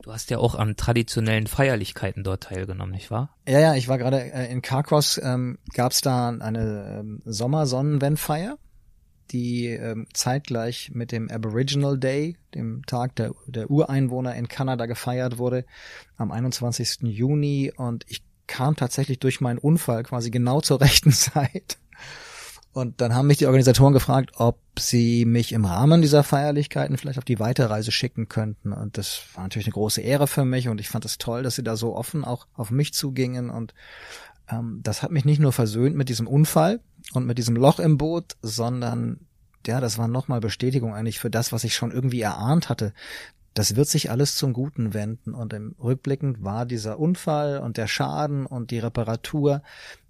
Du 0.01 0.12
hast 0.12 0.29
ja 0.29 0.39
auch 0.39 0.53
an 0.53 0.75
traditionellen 0.75 1.47
Feierlichkeiten 1.47 2.25
dort 2.25 2.43
teilgenommen, 2.43 2.91
nicht 2.91 3.10
wahr? 3.10 3.29
Ja, 3.47 3.60
ja, 3.62 3.75
ich 3.75 3.88
war 3.88 3.97
gerade 3.97 4.19
äh, 4.19 4.51
in 4.51 4.62
Carcross, 4.62 5.17
ähm, 5.23 5.60
gab 5.73 5.93
es 5.93 6.01
da 6.01 6.27
eine 6.27 6.99
ähm, 6.99 7.21
Sommersonnenwendfeier 7.23 8.57
die 9.31 9.67
ähm, 9.67 10.07
zeitgleich 10.13 10.91
mit 10.93 11.11
dem 11.11 11.29
Aboriginal 11.29 11.97
Day, 11.97 12.37
dem 12.53 12.85
Tag 12.85 13.15
der, 13.15 13.33
der 13.47 13.69
Ureinwohner 13.69 14.35
in 14.35 14.47
Kanada 14.47 14.85
gefeiert 14.85 15.37
wurde, 15.37 15.65
am 16.17 16.31
21. 16.31 16.99
Juni. 17.03 17.71
Und 17.75 18.05
ich 18.07 18.23
kam 18.47 18.75
tatsächlich 18.75 19.19
durch 19.19 19.41
meinen 19.41 19.59
Unfall 19.59 20.03
quasi 20.03 20.31
genau 20.31 20.61
zur 20.61 20.81
rechten 20.81 21.11
Zeit. 21.11 21.77
Und 22.73 23.01
dann 23.01 23.15
haben 23.15 23.25
mich 23.25 23.39
die 23.39 23.47
Organisatoren 23.47 23.93
gefragt, 23.93 24.33
ob 24.35 24.59
sie 24.77 25.25
mich 25.25 25.51
im 25.51 25.65
Rahmen 25.65 26.03
dieser 26.03 26.23
Feierlichkeiten 26.23 26.97
vielleicht 26.97 27.17
auf 27.17 27.25
die 27.25 27.39
Weiterreise 27.39 27.91
schicken 27.91 28.29
könnten. 28.29 28.71
Und 28.71 28.99
das 28.99 29.23
war 29.33 29.43
natürlich 29.43 29.65
eine 29.65 29.73
große 29.73 30.01
Ehre 30.01 30.27
für 30.27 30.45
mich 30.45 30.69
und 30.69 30.79
ich 30.79 30.87
fand 30.87 31.03
es 31.03 31.17
toll, 31.17 31.41
dass 31.41 31.55
sie 31.55 31.63
da 31.63 31.75
so 31.75 31.95
offen 31.95 32.23
auch 32.23 32.45
auf 32.53 32.69
mich 32.69 32.93
zugingen 32.93 33.49
und 33.49 33.73
ähm, 34.49 34.79
das 34.83 35.01
hat 35.01 35.11
mich 35.11 35.25
nicht 35.25 35.39
nur 35.39 35.53
versöhnt 35.53 35.95
mit 35.95 36.09
diesem 36.09 36.27
Unfall 36.27 36.79
und 37.13 37.25
mit 37.25 37.38
diesem 37.38 37.55
Loch 37.55 37.79
im 37.79 37.97
Boot, 37.97 38.36
sondern 38.41 39.19
ja, 39.65 39.81
das 39.81 39.97
war 39.97 40.07
nochmal 40.07 40.39
Bestätigung 40.39 40.93
eigentlich 40.93 41.19
für 41.19 41.29
das, 41.29 41.51
was 41.51 41.63
ich 41.63 41.75
schon 41.75 41.91
irgendwie 41.91 42.21
erahnt 42.21 42.69
hatte. 42.69 42.93
Das 43.53 43.75
wird 43.75 43.88
sich 43.89 44.12
alles 44.12 44.36
zum 44.36 44.53
Guten 44.53 44.93
wenden. 44.93 45.33
Und 45.33 45.51
im 45.51 45.75
Rückblickend 45.81 46.43
war 46.43 46.65
dieser 46.65 46.99
Unfall 46.99 47.60
und 47.60 47.77
der 47.77 47.88
Schaden 47.88 48.45
und 48.45 48.71
die 48.71 48.79
Reparatur 48.79 49.62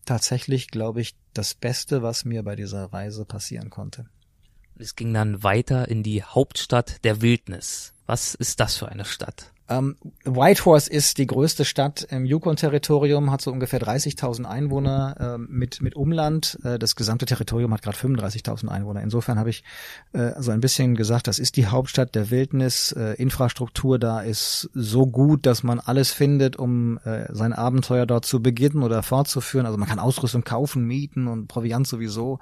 tatsächlich, 0.06 0.70
glaube 0.70 1.02
ich, 1.02 1.16
das 1.34 1.54
Beste, 1.54 2.04
was 2.04 2.26
mir 2.26 2.44
bei 2.44 2.56
dieser 2.56 2.86
Reise 2.94 3.26
passieren 3.26 3.70
konnte. 3.70 4.08
Es 4.76 4.96
ging 4.96 5.14
dann 5.14 5.44
weiter 5.44 5.88
in 5.88 6.04
die 6.04 6.24
Hauptstadt 6.24 7.04
der 7.04 7.22
Wildnis. 7.22 7.94
Was 8.06 8.36
ist 8.36 8.60
das 8.60 8.76
für 8.78 8.90
eine 8.90 9.06
Stadt? 9.06 9.52
Ähm, 9.70 9.98
Whitehorse 10.24 10.90
ist 10.90 11.18
die 11.18 11.28
größte 11.28 11.66
Stadt 11.66 12.08
im 12.10 12.26
Yukon-Territorium, 12.26 13.32
hat 13.32 13.42
so 13.42 13.52
ungefähr 13.52 13.82
30.000 13.82 14.46
Einwohner 14.46 15.16
äh, 15.20 15.38
mit, 15.38 15.82
mit 15.82 15.96
Umland. 15.96 16.58
Äh, 16.64 16.80
das 16.80 16.96
gesamte 16.96 17.26
Territorium 17.26 17.74
hat 17.74 17.82
gerade 17.82 17.98
35.000 17.98 18.70
Einwohner. 18.70 19.02
Insofern 19.02 19.38
habe 19.38 19.50
ich 19.50 19.64
äh, 20.14 20.32
so 20.40 20.52
ein 20.52 20.62
bisschen 20.62 20.96
gesagt, 20.96 21.28
das 21.28 21.40
ist 21.40 21.58
die 21.58 21.68
Hauptstadt 21.68 22.16
der 22.16 22.32
Wildnis. 22.32 22.94
Äh, 22.94 23.14
Infrastruktur 23.14 24.00
da 24.00 24.22
ist 24.22 24.70
so 24.74 25.06
gut, 25.06 25.46
dass 25.46 25.64
man 25.64 25.80
alles 25.80 26.12
findet, 26.12 26.56
um 26.56 27.00
äh, 27.04 27.26
sein 27.34 27.52
Abenteuer 27.52 28.06
dort 28.06 28.26
zu 28.26 28.42
beginnen 28.42 28.84
oder 28.84 29.04
fortzuführen. 29.04 29.66
Also 29.66 29.78
man 29.78 29.90
kann 29.90 30.00
Ausrüstung 30.00 30.44
kaufen, 30.44 30.86
mieten 30.86 31.28
und 31.28 31.48
Proviant 31.48 31.88
sowieso. 31.88 32.40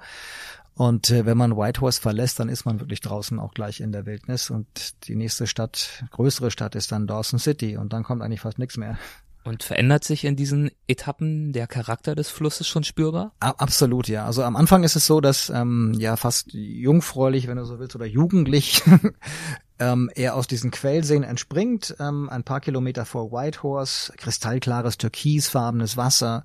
Und 0.76 1.10
äh, 1.10 1.24
wenn 1.24 1.38
man 1.38 1.56
Whitehorse 1.56 2.00
verlässt, 2.00 2.38
dann 2.38 2.50
ist 2.50 2.66
man 2.66 2.80
wirklich 2.80 3.00
draußen 3.00 3.40
auch 3.40 3.54
gleich 3.54 3.80
in 3.80 3.92
der 3.92 4.04
Wildnis. 4.04 4.50
Und 4.50 5.08
die 5.08 5.16
nächste 5.16 5.46
Stadt, 5.46 6.04
größere 6.10 6.50
Stadt 6.50 6.74
ist 6.74 6.92
dann 6.92 7.06
Dawson 7.06 7.38
City. 7.38 7.78
Und 7.78 7.94
dann 7.94 8.02
kommt 8.02 8.20
eigentlich 8.20 8.42
fast 8.42 8.58
nichts 8.58 8.76
mehr. 8.76 8.98
Und 9.42 9.62
verändert 9.62 10.04
sich 10.04 10.24
in 10.24 10.36
diesen 10.36 10.70
Etappen 10.86 11.54
der 11.54 11.66
Charakter 11.66 12.14
des 12.14 12.28
Flusses 12.28 12.68
schon 12.68 12.84
spürbar? 12.84 13.32
Absolut, 13.40 14.06
ja. 14.08 14.26
Also 14.26 14.42
am 14.42 14.54
Anfang 14.54 14.84
ist 14.84 14.96
es 14.96 15.06
so, 15.06 15.22
dass 15.22 15.48
ähm, 15.48 15.94
ja 15.96 16.16
fast 16.16 16.52
jungfräulich, 16.52 17.46
wenn 17.46 17.56
du 17.56 17.64
so 17.64 17.78
willst, 17.78 17.96
oder 17.96 18.06
jugendlich 18.06 18.82
ähm, 19.78 20.10
er 20.14 20.34
aus 20.34 20.46
diesen 20.46 20.72
Quellseen 20.72 21.22
entspringt, 21.22 21.96
ähm, 22.00 22.28
ein 22.28 22.44
paar 22.44 22.60
Kilometer 22.60 23.06
vor 23.06 23.32
Whitehorse, 23.32 24.12
kristallklares 24.16 24.98
türkisfarbenes 24.98 25.96
Wasser 25.96 26.44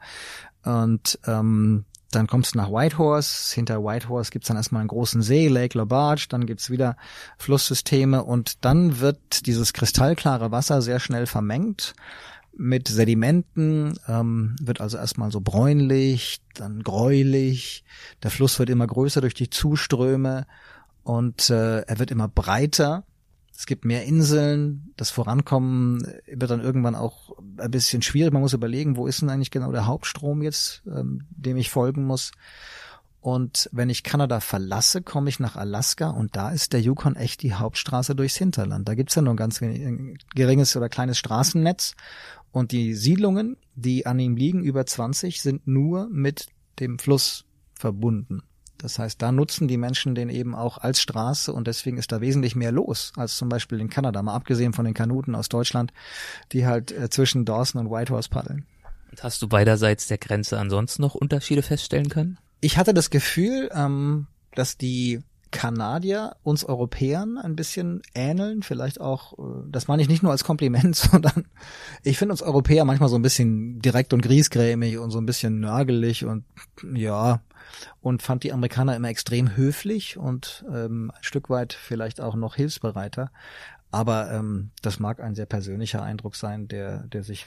und 0.64 1.20
ähm, 1.26 1.86
dann 2.12 2.28
kommst 2.28 2.54
du 2.54 2.58
nach 2.58 2.70
Whitehorse. 2.70 3.56
Hinter 3.56 3.84
Whitehorse 3.84 4.32
gibt's 4.32 4.48
dann 4.48 4.58
erstmal 4.58 4.82
einen 4.82 4.90
großen 4.90 5.22
See, 5.22 5.48
Lake 5.48 5.78
LaBarge. 5.78 6.28
Dann 6.30 6.46
gibt's 6.46 6.70
wieder 6.70 6.98
Flusssysteme 7.38 8.24
und 8.24 8.64
dann 8.66 9.00
wird 9.00 9.46
dieses 9.46 9.74
kristallklare 9.74 10.52
Wasser 10.52 10.82
sehr 10.82 11.00
schnell 11.00 11.26
vermengt 11.26 11.94
mit 12.54 12.88
Sedimenten, 12.88 13.98
ähm, 14.08 14.56
wird 14.62 14.82
also 14.82 14.98
erstmal 14.98 15.32
so 15.32 15.42
bräunlich, 15.42 16.42
dann 16.54 16.84
gräulich. 16.84 17.84
Der 18.24 18.32
Fluss 18.32 18.60
wird 18.60 18.70
immer 18.70 18.88
größer 18.88 19.22
durch 19.22 19.34
die 19.34 19.50
Zuströme 19.50 20.46
und 21.04 21.50
äh, 21.50 21.82
er 21.82 22.00
wird 22.00 22.12
immer 22.12 22.28
breiter 22.28 23.06
es 23.62 23.68
gibt 23.68 23.86
mehr 23.86 24.06
Inseln, 24.06 24.92
das 24.98 25.12
Vorankommen 25.12 26.02
wird 26.26 26.50
dann 26.50 26.62
irgendwann 26.62 26.96
auch 26.96 27.38
ein 27.60 27.70
bisschen 27.70 28.02
schwierig. 28.02 28.34
Man 28.34 28.42
muss 28.42 28.54
überlegen, 28.54 28.98
wo 28.98 29.06
ist 29.06 29.22
denn 29.22 29.30
eigentlich 29.30 29.52
genau 29.52 29.72
der 29.72 29.86
Hauptstrom 29.86 30.42
jetzt, 30.42 30.82
ähm, 30.88 31.28
dem 31.30 31.58
ich 31.58 31.70
folgen 31.70 32.04
muss. 32.04 32.32
Und 33.20 33.70
wenn 33.72 33.92
ich 33.92 34.02
Kanada 34.02 34.40
verlasse, 34.40 35.04
komme 35.04 35.30
ich 35.30 35.40
nach 35.40 35.58
Alaska 35.58 36.10
und 36.10 36.36
da 36.36 36.50
ist 36.50 36.74
der 36.74 36.82
Yukon 36.82 37.16
echt 37.16 37.44
die 37.44 37.54
Hauptstraße 37.54 38.16
durchs 38.16 38.36
Hinterland. 38.36 38.90
Da 38.90 38.96
gibt's 38.96 39.14
ja 39.14 39.22
nur 39.22 39.36
ein 39.36 39.38
ganz 39.38 39.60
geringes 39.60 40.76
oder 40.76 40.90
kleines 40.90 41.20
Straßennetz 41.20 41.94
und 42.52 42.72
die 42.72 42.96
Siedlungen, 42.96 43.58
die 43.76 44.08
an 44.08 44.18
ihm 44.18 44.38
liegen, 44.38 44.64
über 44.64 44.88
20, 44.88 45.40
sind 45.40 45.68
nur 45.68 46.10
mit 46.10 46.48
dem 46.80 46.98
Fluss 46.98 47.46
verbunden. 47.76 48.42
Das 48.82 48.98
heißt, 48.98 49.22
da 49.22 49.32
nutzen 49.32 49.68
die 49.68 49.78
Menschen 49.78 50.16
den 50.16 50.30
eben 50.30 50.56
auch 50.56 50.80
als 50.80 51.02
Straße 51.02 51.54
und 51.54 51.68
deswegen 51.68 51.98
ist 51.98 52.12
da 52.12 52.20
wesentlich 52.20 52.56
mehr 52.56 52.72
los 52.72 53.14
als 53.16 53.38
zum 53.38 53.48
Beispiel 53.48 53.80
in 53.80 53.90
Kanada, 53.90 54.22
mal 54.24 54.34
abgesehen 54.34 54.74
von 54.74 54.86
den 54.86 54.96
Kanuten 54.96 55.36
aus 55.36 55.50
Deutschland, 55.50 55.94
die 56.52 56.66
halt 56.66 56.92
äh, 56.92 57.10
zwischen 57.10 57.46
Dawson 57.46 57.86
und 57.86 57.92
Whitehorse 57.92 58.30
paddeln. 58.30 58.66
Und 59.12 59.24
hast 59.24 59.42
du 59.42 59.48
beiderseits 59.48 60.08
der 60.08 60.18
Grenze 60.18 60.58
ansonsten 60.58 61.04
noch 61.04 61.16
Unterschiede 61.16 61.62
feststellen 61.62 62.10
können? 62.10 62.40
Ich 62.60 62.78
hatte 62.78 62.94
das 62.94 63.10
Gefühl, 63.10 63.70
ähm, 63.74 64.28
dass 64.56 64.78
die 64.78 65.22
Kanadier 65.52 66.36
uns 66.44 66.64
Europäern 66.64 67.38
ein 67.38 67.56
bisschen 67.56 68.02
ähneln, 68.16 68.64
vielleicht 68.64 69.00
auch, 69.00 69.38
äh, 69.38 69.64
das 69.70 69.88
meine 69.88 70.02
ich 70.02 70.08
nicht 70.08 70.24
nur 70.24 70.32
als 70.32 70.44
Kompliment, 70.44 70.96
sondern 71.12 71.48
ich 72.04 72.18
finde 72.18 72.34
uns 72.34 72.42
Europäer 72.42 72.86
manchmal 72.86 73.10
so 73.10 73.18
ein 73.18 73.22
bisschen 73.22 73.80
direkt 73.80 74.14
und 74.14 74.22
griesgrämig 74.22 74.98
und 74.98 75.12
so 75.12 75.20
ein 75.20 75.26
bisschen 75.26 75.60
nörgelig 75.60 76.26
und 76.26 76.46
ja, 76.94 77.42
und 78.02 78.22
fand 78.22 78.44
die 78.44 78.54
Amerikaner 78.54 78.96
immer 78.96 79.10
extrem 79.10 79.56
höflich 79.56 80.18
und 80.18 80.66
ähm, 80.70 81.12
ein 81.16 81.24
Stück 81.24 81.50
weit 81.50 81.74
vielleicht 81.74 82.22
auch 82.22 82.36
noch 82.36 82.56
hilfsbereiter. 82.56 83.32
Aber 83.92 84.32
ähm, 84.32 84.72
das 84.82 85.00
mag 85.00 85.20
ein 85.20 85.36
sehr 85.36 85.46
persönlicher 85.46 86.02
Eindruck 86.02 86.36
sein, 86.36 86.68
der, 86.68 87.04
der 87.08 87.24
sich 87.24 87.46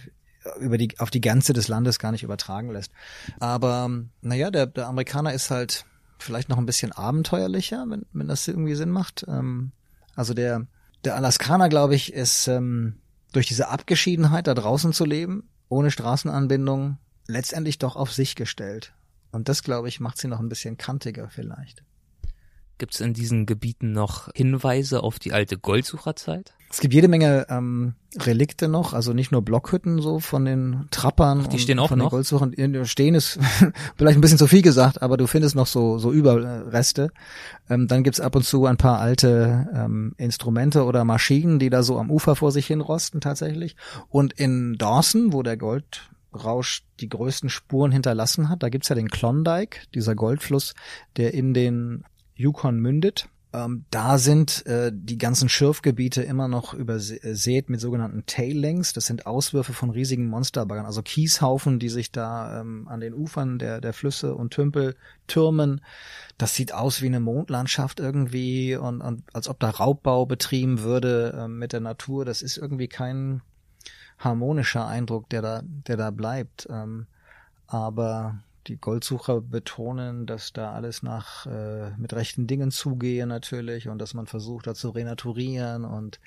über 0.61 0.77
die, 0.77 0.99
auf 0.99 1.11
die 1.11 1.23
Gänze 1.23 1.55
des 1.55 1.69
Landes 1.69 1.99
gar 1.99 2.13
nicht 2.13 2.23
übertragen 2.23 2.71
lässt. 2.71 2.93
Aber 3.41 3.91
naja, 4.21 4.51
der, 4.51 4.67
der 4.67 4.89
Amerikaner 4.89 5.33
ist 5.33 5.51
halt 5.51 5.87
vielleicht 6.25 6.49
noch 6.49 6.59
ein 6.59 6.67
bisschen 6.67 6.93
abenteuerlicher, 6.93 7.85
wenn, 7.89 8.07
wenn 8.13 8.29
das 8.29 8.49
irgendwie 8.49 8.75
Sinn 8.75 8.91
macht. 8.91 9.25
Ähm, 9.29 9.73
also 10.17 10.35
der, 10.35 10.67
der 11.05 11.17
Alaskaner, 11.17 11.69
glaube 11.69 11.95
ich, 11.95 12.13
ist 12.13 12.49
ähm, 12.49 12.97
durch 13.33 13.47
diese 13.47 13.69
Abgeschiedenheit 13.69 14.47
da 14.47 14.55
draußen 14.55 14.93
zu 14.93 15.05
leben, 15.05 15.49
ohne 15.69 15.91
Straßenanbindung, 15.91 16.99
letztendlich 17.27 17.79
doch 17.79 17.97
auf 17.97 18.13
sich 18.13 18.37
gestellt. 18.37 18.93
Und 19.33 19.49
das, 19.49 19.63
glaube 19.63 19.89
ich, 19.89 20.01
macht 20.01 20.19
sie 20.19 20.29
noch 20.29 20.41
ein 20.41 20.49
bisschen 20.49 20.77
kantiger 20.77 21.29
vielleicht. 21.29 21.83
Gibt 22.79 22.95
es 22.95 23.01
in 23.01 23.15
diesen 23.15 23.47
Gebieten 23.47 23.93
noch 23.93 24.31
Hinweise 24.35 25.03
auf 25.03 25.19
die 25.19 25.33
alte 25.33 25.59
Goldsucherzeit? 25.59 26.55
Es 26.75 26.81
gibt 26.81 26.93
jede 26.93 27.07
Menge 27.07 27.47
ähm, 27.51 27.95
Relikte 28.19 28.67
noch, 28.67 28.95
also 28.95 29.13
nicht 29.13 29.31
nur 29.31 29.43
Blockhütten 29.43 30.03
so 30.03 30.19
von 30.19 30.45
den 30.45 30.89
Trappern. 30.91 31.43
Ach, 31.45 31.47
die 31.47 31.61
stehen 31.61 31.79
auch 31.79 31.89
von 31.89 32.01
noch. 32.01 32.07
Den 32.07 32.11
Goldsuchern. 32.11 32.85
Stehen 32.85 33.15
ist 33.15 33.39
vielleicht 33.97 34.19
ein 34.19 34.21
bisschen 34.21 34.39
zu 34.39 34.49
viel 34.49 34.61
gesagt, 34.63 35.01
aber 35.01 35.17
du 35.17 35.29
findest 35.29 35.55
noch 35.55 35.69
so 35.69 35.99
so 35.99 36.11
Überreste. 36.11 37.13
Ähm, 37.71 37.87
dann 37.87 38.03
gibt's 38.03 38.19
ab 38.19 38.35
und 38.35 38.43
zu 38.43 38.67
ein 38.67 38.77
paar 38.77 38.99
alte 38.99 39.69
ähm, 39.73 40.15
Instrumente 40.17 40.83
oder 40.83 41.05
Maschinen, 41.05 41.61
die 41.61 41.71
da 41.71 41.85
so 41.85 41.97
am 41.97 42.11
Ufer 42.11 42.35
vor 42.35 42.51
sich 42.51 42.67
hin 42.67 42.81
rosten 42.81 43.21
tatsächlich. 43.21 43.77
Und 44.09 44.33
in 44.33 44.75
Dawson, 44.77 45.33
wo 45.33 45.45
der 45.45 45.57
Gold 45.57 46.11
Rausch 46.35 46.83
die 46.99 47.09
größten 47.09 47.51
Spuren 47.51 47.93
hinterlassen 47.93 48.49
hat. 48.49 48.65
Da 48.65 48.69
gibt's 48.69 48.89
ja 48.89 48.97
den 48.97 49.11
Klondike, 49.11 49.79
dieser 49.95 50.17
Goldfluss, 50.17 50.75
der 51.17 51.35
in 51.35 51.55
den 51.55 52.03
Yukon 52.35 52.81
mündet. 52.81 53.29
Ähm, 53.55 53.85
da 53.91 54.19
sind 54.19 54.67
äh, 54.67 54.91
die 54.93 55.17
ganzen 55.17 55.49
Schürfgebiete 55.49 56.23
immer 56.23 56.49
noch 56.49 56.75
übersät 56.75 57.71
mit 57.71 57.81
sogenannten 57.81 58.27
Tailings. 58.27 58.93
Das 58.93 59.07
sind 59.07 59.27
Auswürfe 59.27 59.73
von 59.73 59.91
riesigen 59.91 60.27
Monsterbaggern, 60.27 60.87
also 60.87 61.03
Kieshaufen, 61.03 61.79
die 61.79 61.89
sich 61.89 62.11
da 62.11 62.61
ähm, 62.61 62.89
an 62.89 62.99
den 62.99 63.15
Ufern 63.15 63.61
der, 63.61 63.81
der 63.81 63.93
Flüsse 63.93 64.35
und 64.35 64.53
Tümpel 64.53 64.97
türmen. 65.29 65.83
Das 66.37 66.57
sieht 66.57 66.75
aus 66.75 67.01
wie 67.01 67.07
eine 67.07 67.21
Mondlandschaft 67.21 68.01
irgendwie 68.01 68.75
und, 68.75 69.01
und 69.01 69.23
als 69.33 69.49
ob 69.49 69.61
da 69.61 69.71
Raubbau 69.71 70.27
betrieben 70.27 70.81
würde 70.81 71.33
äh, 71.39 71.49
mit 71.49 71.73
der 71.73 71.81
Natur. 71.81 72.25
Das 72.25 72.43
ist 72.43 72.57
irgendwie 72.57 72.89
kein 72.89 73.41
harmonischer 74.19 74.89
Eindruck, 74.89 75.29
der 75.29 75.43
da, 75.43 75.63
der 75.63 75.97
da 75.97 76.11
bleibt. 76.11 76.67
Ähm, 76.69 77.07
aber 77.69 78.41
die 78.67 78.77
Goldsucher 78.77 79.41
betonen, 79.41 80.27
dass 80.27 80.53
da 80.53 80.73
alles 80.73 81.03
nach 81.03 81.47
äh, 81.47 81.91
mit 81.97 82.13
rechten 82.15 82.47
Dingen 82.47 82.71
zugehe 82.71 83.27
natürlich 83.27 83.89
und 83.89 83.99
dass 83.99 84.15
man 84.15 84.27
versucht, 84.27 84.67
da 84.67 84.75
zu 84.75 84.91
renaturieren 84.91 85.85
und 85.85 86.21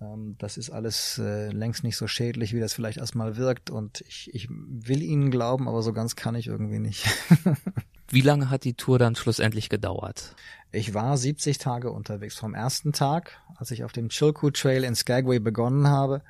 ähm, 0.00 0.36
das 0.38 0.56
ist 0.56 0.70
alles 0.70 1.18
äh, 1.18 1.50
längst 1.50 1.84
nicht 1.84 1.96
so 1.96 2.06
schädlich, 2.06 2.52
wie 2.52 2.60
das 2.60 2.74
vielleicht 2.74 2.98
erstmal 2.98 3.36
wirkt 3.36 3.70
und 3.70 4.02
ich, 4.08 4.34
ich 4.34 4.48
will 4.50 5.02
ihnen 5.02 5.30
glauben, 5.30 5.68
aber 5.68 5.82
so 5.82 5.92
ganz 5.92 6.16
kann 6.16 6.34
ich 6.34 6.46
irgendwie 6.46 6.80
nicht. 6.80 7.06
wie 8.08 8.20
lange 8.20 8.50
hat 8.50 8.64
die 8.64 8.74
Tour 8.74 8.98
dann 8.98 9.14
schlussendlich 9.14 9.68
gedauert? 9.68 10.34
Ich 10.72 10.94
war 10.94 11.16
70 11.16 11.58
Tage 11.58 11.90
unterwegs. 11.90 12.36
Vom 12.36 12.54
ersten 12.54 12.92
Tag, 12.92 13.40
als 13.56 13.70
ich 13.70 13.84
auf 13.84 13.92
dem 13.92 14.08
Chilkoot 14.08 14.56
Trail 14.56 14.84
in 14.84 14.94
Skagway 14.96 15.38
begonnen 15.38 15.86
habe, 15.86 16.22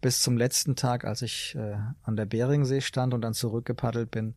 bis 0.00 0.22
zum 0.22 0.38
letzten 0.38 0.76
Tag, 0.76 1.04
als 1.04 1.22
ich 1.22 1.54
äh, 1.54 1.76
an 2.02 2.16
der 2.16 2.24
Beringsee 2.24 2.80
stand 2.80 3.12
und 3.12 3.20
dann 3.20 3.34
zurückgepaddelt 3.34 4.10
bin, 4.10 4.34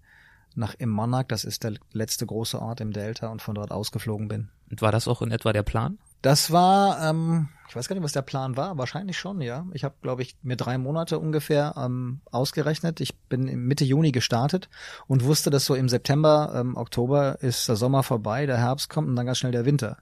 nach 0.56 0.76
Immonak, 0.76 1.30
das 1.30 1.44
ist 1.44 1.64
der 1.64 1.74
letzte 1.92 2.26
große 2.26 2.62
Ort 2.62 2.82
im 2.82 2.92
Delta 2.92 3.30
und 3.30 3.42
von 3.42 3.56
dort 3.56 3.72
ausgeflogen 3.72 4.28
bin. 4.28 4.50
Und 4.70 4.82
war 4.82 4.92
das 4.92 5.08
auch 5.08 5.22
in 5.22 5.32
etwa 5.32 5.54
der 5.54 5.64
Plan? 5.64 5.98
Das 6.22 6.52
war, 6.52 7.10
ähm, 7.10 7.50
ich 7.68 7.76
weiß 7.76 7.88
gar 7.88 7.96
nicht, 7.96 8.04
was 8.04 8.14
der 8.14 8.22
Plan 8.22 8.56
war, 8.56 8.78
wahrscheinlich 8.78 9.18
schon, 9.18 9.42
ja. 9.42 9.66
Ich 9.74 9.84
habe, 9.84 9.96
glaube 10.02 10.22
ich, 10.22 10.38
mir 10.42 10.56
drei 10.56 10.78
Monate 10.78 11.20
ungefähr 11.20 11.74
ähm, 11.78 12.22
ausgerechnet. 12.32 13.02
Ich 13.02 13.14
bin 13.28 13.44
Mitte 13.68 13.84
Juni 13.84 14.12
gestartet 14.14 14.70
und 15.08 15.26
wusste, 15.26 15.50
dass 15.50 15.66
so 15.66 15.76
im 15.76 15.90
September, 15.90 16.54
ähm, 16.56 16.78
Oktober 16.78 17.42
ist 17.42 17.68
der 17.68 17.76
Sommer 17.76 18.04
vorbei, 18.04 18.46
der 18.46 18.58
Herbst 18.58 18.90
kommt 18.90 19.10
und 19.10 19.16
dann 19.16 19.26
ganz 19.26 19.40
schnell 19.40 19.52
der 19.52 19.66
Winter. 19.66 19.98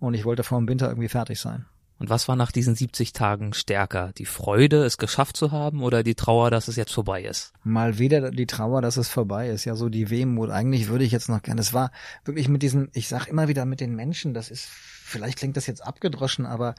Und 0.00 0.14
ich 0.14 0.24
wollte 0.24 0.42
vor 0.42 0.58
dem 0.58 0.68
Winter 0.68 0.88
irgendwie 0.88 1.08
fertig 1.08 1.38
sein. 1.38 1.66
Und 1.98 2.10
was 2.10 2.28
war 2.28 2.36
nach 2.36 2.52
diesen 2.52 2.76
70 2.76 3.12
Tagen 3.12 3.52
stärker? 3.52 4.12
Die 4.16 4.24
Freude, 4.24 4.84
es 4.84 4.98
geschafft 4.98 5.36
zu 5.36 5.50
haben 5.50 5.82
oder 5.82 6.04
die 6.04 6.14
Trauer, 6.14 6.50
dass 6.50 6.68
es 6.68 6.76
jetzt 6.76 6.92
vorbei 6.92 7.22
ist? 7.22 7.52
Mal 7.64 7.98
wieder 7.98 8.30
die 8.30 8.46
Trauer, 8.46 8.82
dass 8.82 8.96
es 8.96 9.08
vorbei 9.08 9.48
ist. 9.48 9.64
Ja, 9.64 9.74
so 9.74 9.88
die 9.88 10.08
Wehmut. 10.08 10.50
Eigentlich 10.50 10.88
würde 10.88 11.04
ich 11.04 11.10
jetzt 11.10 11.28
noch 11.28 11.42
gerne. 11.42 11.60
Es 11.60 11.72
war 11.72 11.90
wirklich 12.24 12.48
mit 12.48 12.62
diesen, 12.62 12.88
ich 12.92 13.08
sag 13.08 13.26
immer 13.26 13.48
wieder 13.48 13.64
mit 13.64 13.80
den 13.80 13.96
Menschen, 13.96 14.32
das 14.32 14.50
ist, 14.50 14.66
vielleicht 14.66 15.38
klingt 15.38 15.56
das 15.56 15.66
jetzt 15.66 15.84
abgedroschen, 15.84 16.46
aber 16.46 16.76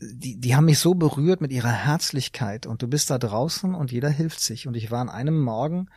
die, 0.00 0.40
die 0.40 0.56
haben 0.56 0.64
mich 0.64 0.78
so 0.78 0.94
berührt 0.94 1.40
mit 1.40 1.52
ihrer 1.52 1.70
Herzlichkeit 1.70 2.66
und 2.66 2.82
du 2.82 2.88
bist 2.88 3.10
da 3.10 3.18
draußen 3.18 3.74
und 3.74 3.92
jeder 3.92 4.08
hilft 4.08 4.40
sich. 4.40 4.66
Und 4.66 4.74
ich 4.74 4.90
war 4.90 5.00
an 5.00 5.10
einem 5.10 5.40
Morgen 5.40 5.88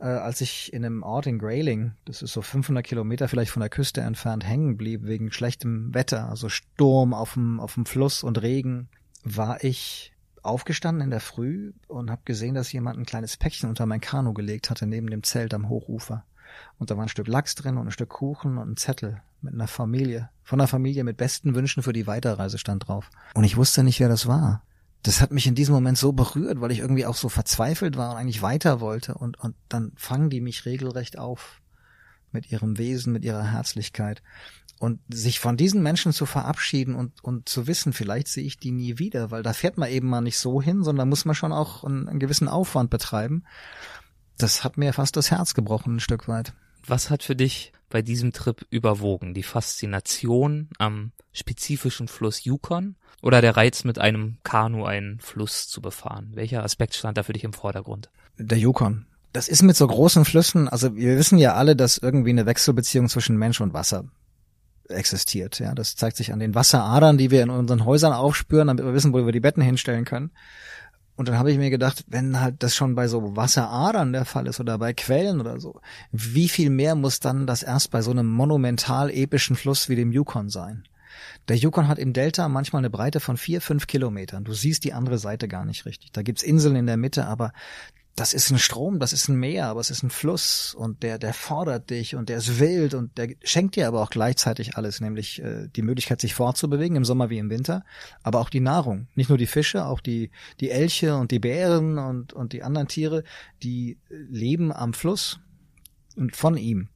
äh, 0.00 0.06
als 0.06 0.40
ich 0.40 0.72
in 0.72 0.84
einem 0.84 1.02
Ort 1.02 1.26
in 1.26 1.38
Grayling, 1.38 1.92
das 2.04 2.22
ist 2.22 2.32
so 2.32 2.42
500 2.42 2.84
Kilometer 2.84 3.28
vielleicht 3.28 3.50
von 3.50 3.60
der 3.60 3.70
Küste 3.70 4.00
entfernt, 4.00 4.46
hängen 4.46 4.76
blieb 4.76 5.04
wegen 5.04 5.32
schlechtem 5.32 5.92
Wetter, 5.94 6.28
also 6.28 6.48
Sturm 6.48 7.14
auf 7.14 7.34
dem, 7.34 7.60
auf 7.60 7.74
dem 7.74 7.86
Fluss 7.86 8.22
und 8.22 8.40
Regen, 8.42 8.88
war 9.24 9.62
ich 9.64 10.12
aufgestanden 10.42 11.02
in 11.02 11.10
der 11.10 11.20
Früh 11.20 11.72
und 11.88 12.10
habe 12.10 12.22
gesehen, 12.24 12.54
dass 12.54 12.72
jemand 12.72 12.98
ein 12.98 13.06
kleines 13.06 13.36
Päckchen 13.36 13.68
unter 13.68 13.86
mein 13.86 14.00
Kanu 14.00 14.32
gelegt 14.32 14.70
hatte, 14.70 14.86
neben 14.86 15.10
dem 15.10 15.22
Zelt 15.22 15.52
am 15.52 15.68
Hochufer. 15.68 16.24
Und 16.78 16.90
da 16.90 16.96
war 16.96 17.04
ein 17.04 17.10
Stück 17.10 17.26
Lachs 17.26 17.54
drin 17.54 17.76
und 17.76 17.88
ein 17.88 17.92
Stück 17.92 18.08
Kuchen 18.08 18.56
und 18.56 18.70
ein 18.70 18.76
Zettel 18.76 19.20
mit 19.42 19.54
einer 19.54 19.68
Familie, 19.68 20.30
von 20.42 20.60
einer 20.60 20.68
Familie 20.68 21.04
mit 21.04 21.16
besten 21.16 21.54
Wünschen 21.54 21.82
für 21.82 21.92
die 21.92 22.06
Weiterreise 22.06 22.58
stand 22.58 22.88
drauf. 22.88 23.10
Und 23.34 23.44
ich 23.44 23.56
wusste 23.56 23.84
nicht, 23.84 24.00
wer 24.00 24.08
das 24.08 24.26
war 24.26 24.62
das 25.02 25.20
hat 25.20 25.30
mich 25.30 25.46
in 25.46 25.54
diesem 25.54 25.74
Moment 25.74 25.96
so 25.96 26.12
berührt, 26.12 26.60
weil 26.60 26.72
ich 26.72 26.80
irgendwie 26.80 27.06
auch 27.06 27.16
so 27.16 27.28
verzweifelt 27.28 27.96
war 27.96 28.12
und 28.12 28.16
eigentlich 28.16 28.42
weiter 28.42 28.80
wollte. 28.80 29.14
Und, 29.14 29.38
und 29.38 29.54
dann 29.68 29.92
fangen 29.96 30.30
die 30.30 30.40
mich 30.40 30.66
regelrecht 30.66 31.18
auf 31.18 31.60
mit 32.32 32.50
ihrem 32.50 32.78
Wesen, 32.78 33.12
mit 33.12 33.24
ihrer 33.24 33.52
Herzlichkeit. 33.52 34.22
Und 34.80 35.00
sich 35.08 35.40
von 35.40 35.56
diesen 35.56 35.82
Menschen 35.82 36.12
zu 36.12 36.24
verabschieden 36.24 36.94
und, 36.94 37.24
und 37.24 37.48
zu 37.48 37.66
wissen, 37.66 37.92
vielleicht 37.92 38.28
sehe 38.28 38.44
ich 38.44 38.58
die 38.58 38.70
nie 38.70 38.98
wieder, 38.98 39.30
weil 39.30 39.42
da 39.42 39.52
fährt 39.52 39.76
man 39.76 39.90
eben 39.90 40.08
mal 40.08 40.20
nicht 40.20 40.38
so 40.38 40.62
hin, 40.62 40.84
sondern 40.84 41.08
muss 41.08 41.24
man 41.24 41.34
schon 41.34 41.52
auch 41.52 41.82
einen, 41.84 42.08
einen 42.08 42.20
gewissen 42.20 42.48
Aufwand 42.48 42.90
betreiben. 42.90 43.44
Das 44.36 44.62
hat 44.62 44.78
mir 44.78 44.92
fast 44.92 45.16
das 45.16 45.30
Herz 45.32 45.54
gebrochen, 45.54 45.96
ein 45.96 46.00
Stück 46.00 46.28
weit. 46.28 46.52
Was 46.86 47.10
hat 47.10 47.24
für 47.24 47.34
dich 47.34 47.72
bei 47.88 48.02
diesem 48.02 48.32
Trip 48.32 48.66
überwogen? 48.70 49.34
Die 49.34 49.42
Faszination 49.42 50.68
am 50.78 51.12
spezifischen 51.32 52.08
Fluss 52.08 52.44
Yukon 52.44 52.96
oder 53.22 53.40
der 53.40 53.56
Reiz, 53.56 53.84
mit 53.84 53.98
einem 53.98 54.38
Kanu 54.44 54.84
einen 54.84 55.20
Fluss 55.20 55.68
zu 55.68 55.80
befahren? 55.80 56.30
Welcher 56.34 56.64
Aspekt 56.64 56.94
stand 56.94 57.18
da 57.18 57.22
für 57.22 57.32
dich 57.32 57.44
im 57.44 57.52
Vordergrund? 57.52 58.10
Der 58.38 58.58
Yukon. 58.58 59.06
Das 59.32 59.48
ist 59.48 59.62
mit 59.62 59.76
so 59.76 59.86
großen 59.86 60.24
Flüssen, 60.24 60.68
also 60.68 60.96
wir 60.96 61.16
wissen 61.18 61.38
ja 61.38 61.54
alle, 61.54 61.76
dass 61.76 61.98
irgendwie 61.98 62.30
eine 62.30 62.46
Wechselbeziehung 62.46 63.08
zwischen 63.08 63.36
Mensch 63.36 63.60
und 63.60 63.74
Wasser 63.74 64.04
existiert. 64.88 65.58
Ja, 65.58 65.74
das 65.74 65.96
zeigt 65.96 66.16
sich 66.16 66.32
an 66.32 66.38
den 66.38 66.54
Wasseradern, 66.54 67.18
die 67.18 67.30
wir 67.30 67.42
in 67.42 67.50
unseren 67.50 67.84
Häusern 67.84 68.12
aufspüren, 68.12 68.68
damit 68.68 68.84
wir 68.84 68.94
wissen, 68.94 69.12
wo 69.12 69.24
wir 69.24 69.32
die 69.32 69.40
Betten 69.40 69.62
hinstellen 69.62 70.04
können. 70.04 70.30
Und 71.18 71.26
dann 71.26 71.36
habe 71.36 71.50
ich 71.50 71.58
mir 71.58 71.68
gedacht, 71.68 72.04
wenn 72.06 72.40
halt 72.40 72.62
das 72.62 72.76
schon 72.76 72.94
bei 72.94 73.08
so 73.08 73.34
Wasseradern 73.34 74.12
der 74.12 74.24
Fall 74.24 74.46
ist 74.46 74.60
oder 74.60 74.78
bei 74.78 74.92
Quellen 74.92 75.40
oder 75.40 75.58
so, 75.58 75.80
wie 76.12 76.48
viel 76.48 76.70
mehr 76.70 76.94
muss 76.94 77.18
dann 77.18 77.44
das 77.44 77.64
erst 77.64 77.90
bei 77.90 78.02
so 78.02 78.12
einem 78.12 78.28
monumental 78.28 79.10
epischen 79.10 79.56
Fluss 79.56 79.88
wie 79.88 79.96
dem 79.96 80.12
Yukon 80.12 80.48
sein? 80.48 80.84
Der 81.48 81.56
Yukon 81.56 81.88
hat 81.88 81.98
im 81.98 82.12
Delta 82.12 82.48
manchmal 82.48 82.82
eine 82.82 82.90
Breite 82.90 83.18
von 83.18 83.36
vier, 83.36 83.60
fünf 83.60 83.88
Kilometern. 83.88 84.44
Du 84.44 84.52
siehst 84.52 84.84
die 84.84 84.92
andere 84.92 85.18
Seite 85.18 85.48
gar 85.48 85.64
nicht 85.64 85.86
richtig. 85.86 86.12
Da 86.12 86.22
gibt's 86.22 86.44
Inseln 86.44 86.76
in 86.76 86.86
der 86.86 86.96
Mitte, 86.96 87.26
aber 87.26 87.52
das 88.18 88.32
ist 88.32 88.50
ein 88.50 88.58
Strom, 88.58 88.98
das 88.98 89.12
ist 89.12 89.28
ein 89.28 89.36
Meer, 89.36 89.66
aber 89.66 89.80
es 89.80 89.90
ist 89.90 90.02
ein 90.02 90.10
Fluss 90.10 90.74
und 90.74 91.02
der, 91.02 91.18
der 91.18 91.32
fordert 91.32 91.90
dich 91.90 92.16
und 92.16 92.28
der 92.28 92.38
ist 92.38 92.58
wild 92.58 92.94
und 92.94 93.16
der 93.16 93.34
schenkt 93.44 93.76
dir 93.76 93.86
aber 93.86 94.02
auch 94.02 94.10
gleichzeitig 94.10 94.76
alles, 94.76 95.00
nämlich 95.00 95.40
äh, 95.42 95.68
die 95.74 95.82
Möglichkeit, 95.82 96.20
sich 96.20 96.34
fortzubewegen 96.34 96.96
im 96.96 97.04
Sommer 97.04 97.30
wie 97.30 97.38
im 97.38 97.50
Winter, 97.50 97.84
aber 98.22 98.40
auch 98.40 98.50
die 98.50 98.60
Nahrung. 98.60 99.06
Nicht 99.14 99.28
nur 99.28 99.38
die 99.38 99.46
Fische, 99.46 99.86
auch 99.86 100.00
die, 100.00 100.30
die 100.60 100.70
Elche 100.70 101.16
und 101.16 101.30
die 101.30 101.38
Bären 101.38 101.98
und, 101.98 102.32
und 102.32 102.52
die 102.52 102.62
anderen 102.62 102.88
Tiere, 102.88 103.22
die 103.62 103.98
leben 104.08 104.72
am 104.72 104.94
Fluss 104.94 105.38
und 106.16 106.34
von 106.34 106.56
ihm. 106.56 106.88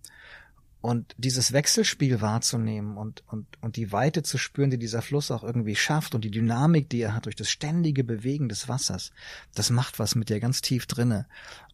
Und 0.83 1.15
dieses 1.17 1.53
Wechselspiel 1.53 2.21
wahrzunehmen 2.21 2.97
und, 2.97 3.23
und, 3.29 3.47
und 3.61 3.77
die 3.77 3.93
Weite 3.93 4.25
zu 4.25 4.37
spüren, 4.37 4.71
die 4.71 4.79
dieser 4.79 5.01
Fluss 5.01 5.31
auch 5.31 5.45
irgendwie 5.45 5.77
schafft 5.77 6.17
und 6.17 6.25
die 6.25 6.31
Dynamik, 6.31 6.91
die 6.91 7.01
er 7.01 7.15
hat 7.15 7.27
durch 7.27 7.37
das 7.37 7.51
ständige 7.51 8.03
Bewegen 8.03 8.49
des 8.49 8.69
Wassers, 8.69 9.13
das 9.55 9.71
macht 9.71 10.01
was 10.01 10.17
mit 10.17 10.29
dir 10.29 10.41
ganz 10.41 10.61
tief 10.61 10.87
drinne. 10.87 11.27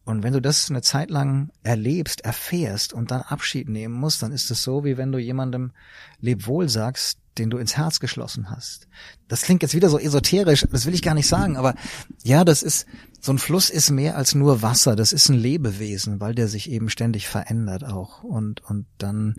Und 0.05 0.23
wenn 0.23 0.35
du 0.35 0.43
das 0.43 0.71
eine 0.71 0.83
Zeit 0.83 1.11
lang 1.11 1.51
erlebst, 1.63 2.21
erfährst 2.23 2.93
und 2.93 3.11
dann 3.11 3.23
Abschied 3.23 3.69
nehmen 3.69 3.95
musst, 3.95 4.23
dann 4.23 4.33
ist 4.33 4.51
es 4.51 4.63
so, 4.63 4.85
wie 4.85 4.99
wenn 4.99 5.11
du 5.11 5.19
jemandem 5.19 5.73
Lebwohl 6.21 6.69
sagst, 6.69 7.19
den 7.39 7.51
du 7.51 7.59
ins 7.59 7.77
Herz 7.77 8.01
geschlossen 8.01 8.51
hast. 8.51 8.89
Das 9.29 9.43
klingt 9.43 9.63
jetzt 9.63 9.75
wieder 9.75 9.89
so 9.89 9.99
esoterisch, 9.99 10.67
das 10.71 10.87
will 10.87 10.95
ich 10.95 11.03
gar 11.03 11.15
nicht 11.15 11.29
sagen, 11.29 11.57
aber 11.57 11.75
ja, 12.23 12.45
das 12.45 12.63
ist, 12.63 12.87
so 13.21 13.33
ein 13.33 13.39
Fluss 13.39 13.71
ist 13.71 13.91
mehr 13.91 14.17
als 14.17 14.35
nur 14.35 14.63
Wasser, 14.63 14.97
das 14.97 15.13
ist 15.13 15.29
ein 15.29 15.37
Lebewesen, 15.37 16.21
weil 16.21 16.35
der 16.35 16.49
sich 16.49 16.71
eben 16.71 16.89
ständig 16.91 17.29
verändert 17.29 17.85
auch. 17.85 18.23
Und, 18.23 18.63
und 18.65 18.87
dann 18.99 19.37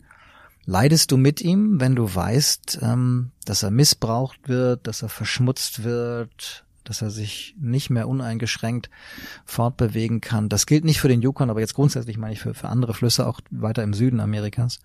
leidest 0.65 1.11
du 1.11 1.17
mit 1.17 1.41
ihm, 1.41 1.79
wenn 1.79 1.95
du 1.95 2.13
weißt, 2.13 2.79
ähm, 2.81 3.31
dass 3.45 3.63
er 3.63 3.71
missbraucht 3.71 4.47
wird, 4.47 4.85
dass 4.85 5.01
er 5.01 5.09
verschmutzt 5.09 5.83
wird, 5.83 6.65
dass 6.83 7.01
er 7.01 7.09
sich 7.09 7.55
nicht 7.59 7.89
mehr 7.89 8.07
uneingeschränkt 8.07 8.89
fortbewegen 9.45 10.21
kann. 10.21 10.49
Das 10.49 10.65
gilt 10.65 10.85
nicht 10.85 10.99
für 10.99 11.07
den 11.07 11.21
Yukon, 11.21 11.49
aber 11.49 11.59
jetzt 11.59 11.75
grundsätzlich 11.75 12.17
meine 12.17 12.33
ich 12.33 12.39
für, 12.39 12.53
für 12.53 12.69
andere 12.69 12.93
Flüsse 12.93 13.27
auch 13.27 13.41
weiter 13.51 13.83
im 13.83 13.93
Süden 13.93 14.19
Amerikas. 14.19 14.79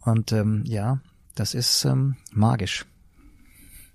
Und 0.00 0.32
ähm, 0.32 0.62
ja, 0.66 1.00
das 1.36 1.54
ist 1.54 1.84
ähm, 1.84 2.16
magisch. 2.32 2.86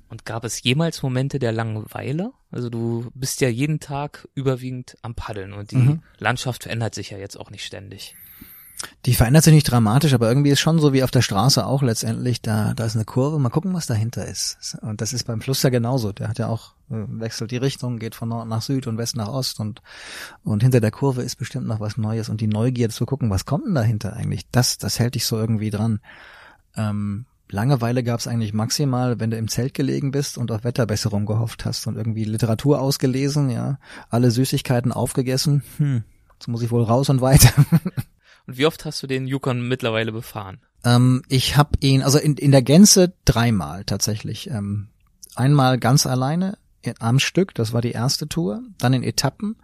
Und 0.10 0.25
gab 0.25 0.43
es 0.43 0.62
jemals 0.63 1.04
Momente 1.04 1.39
der 1.39 1.54
Langeweile? 1.54 2.34
Also 2.51 2.69
du 2.69 3.10
bist 3.13 3.39
ja 3.39 3.47
jeden 3.47 3.80
Tag 3.80 4.27
überwiegend 4.36 4.97
am 5.01 5.15
Paddeln 5.15 5.54
und 5.54 5.71
die 5.71 5.77
mhm. 5.77 6.04
Landschaft 6.17 6.63
verändert 6.63 6.95
sich 6.95 7.12
ja 7.12 7.17
jetzt 7.17 7.39
auch 7.39 7.49
nicht 7.49 7.65
ständig. 7.65 8.15
Die 9.06 9.13
verändert 9.13 9.43
sich 9.43 9.54
nicht 9.54 9.71
dramatisch, 9.71 10.13
aber 10.13 10.27
irgendwie 10.27 10.49
ist 10.49 10.60
schon 10.60 10.80
so 10.80 10.91
wie 10.91 11.04
auf 11.04 11.12
der 11.12 11.21
Straße 11.21 11.65
auch 11.65 11.82
letztendlich, 11.82 12.41
da, 12.41 12.73
da 12.73 12.86
ist 12.86 12.95
eine 12.95 13.06
Kurve, 13.06 13.39
mal 13.39 13.49
gucken, 13.49 13.73
was 13.73 13.86
dahinter 13.86 14.25
ist. 14.25 14.77
Und 14.82 15.01
das 15.01 15.13
ist 15.13 15.25
beim 15.25 15.39
Fluss 15.39 15.63
ja 15.63 15.69
genauso. 15.69 16.12
Der 16.12 16.27
hat 16.27 16.39
ja 16.39 16.47
auch, 16.47 16.73
äh, 16.89 17.06
wechselt 17.08 17.51
die 17.51 17.58
Richtung, 17.58 17.99
geht 17.99 18.15
von 18.15 18.30
Nord 18.30 18.47
nach 18.47 18.62
Süd 18.62 18.88
und 18.88 18.97
West 18.97 19.15
nach 19.15 19.27
Ost 19.27 19.60
und, 19.60 19.82
und 20.43 20.62
hinter 20.62 20.82
der 20.82 20.91
Kurve 20.91 21.21
ist 21.21 21.38
bestimmt 21.38 21.67
noch 21.67 21.80
was 21.80 21.97
Neues 21.97 22.30
und 22.30 22.41
die 22.41 22.47
Neugier 22.47 22.89
zu 22.89 23.06
gucken, 23.06 23.30
was 23.30 23.45
kommt 23.45 23.65
denn 23.65 23.75
dahinter 23.75 24.13
eigentlich? 24.13 24.49
Das, 24.51 24.77
das 24.77 24.99
hält 24.99 25.15
dich 25.15 25.25
so 25.25 25.38
irgendwie 25.38 25.69
dran. 25.69 25.99
Ähm, 26.75 27.25
Langeweile 27.51 28.03
gab 28.03 28.19
es 28.19 28.27
eigentlich 28.27 28.53
maximal, 28.53 29.19
wenn 29.19 29.31
du 29.31 29.37
im 29.37 29.47
Zelt 29.47 29.73
gelegen 29.73 30.11
bist 30.11 30.37
und 30.37 30.51
auf 30.51 30.63
Wetterbesserung 30.63 31.25
gehofft 31.25 31.65
hast 31.65 31.85
und 31.87 31.97
irgendwie 31.97 32.23
Literatur 32.23 32.81
ausgelesen, 32.81 33.49
ja, 33.49 33.77
alle 34.10 34.31
Süßigkeiten 34.31 34.91
aufgegessen. 34.91 35.63
Hm, 35.77 36.04
jetzt 36.33 36.47
muss 36.47 36.62
ich 36.62 36.71
wohl 36.71 36.83
raus 36.83 37.10
und 37.10 37.21
weiter. 37.21 37.52
und 38.47 38.58
wie 38.58 38.65
oft 38.65 38.85
hast 38.85 39.04
du 39.04 39.08
den 39.08 39.27
Yukon 39.27 39.67
mittlerweile 39.67 40.12
befahren? 40.12 40.60
Ähm, 40.83 41.23
ich 41.27 41.58
habe 41.58 41.71
ihn, 41.81 42.02
also 42.02 42.17
in, 42.17 42.37
in 42.37 42.52
der 42.52 42.62
Gänze 42.62 43.13
dreimal 43.25 43.83
tatsächlich. 43.83 44.49
Ähm, 44.49 44.87
einmal 45.35 45.77
ganz 45.77 46.06
alleine 46.06 46.58
am 46.99 47.19
Stück, 47.19 47.54
das 47.54 47.73
war 47.73 47.81
die 47.81 47.91
erste 47.91 48.27
Tour, 48.27 48.63
dann 48.79 48.93
in 48.93 49.04
Etappen 49.04 49.58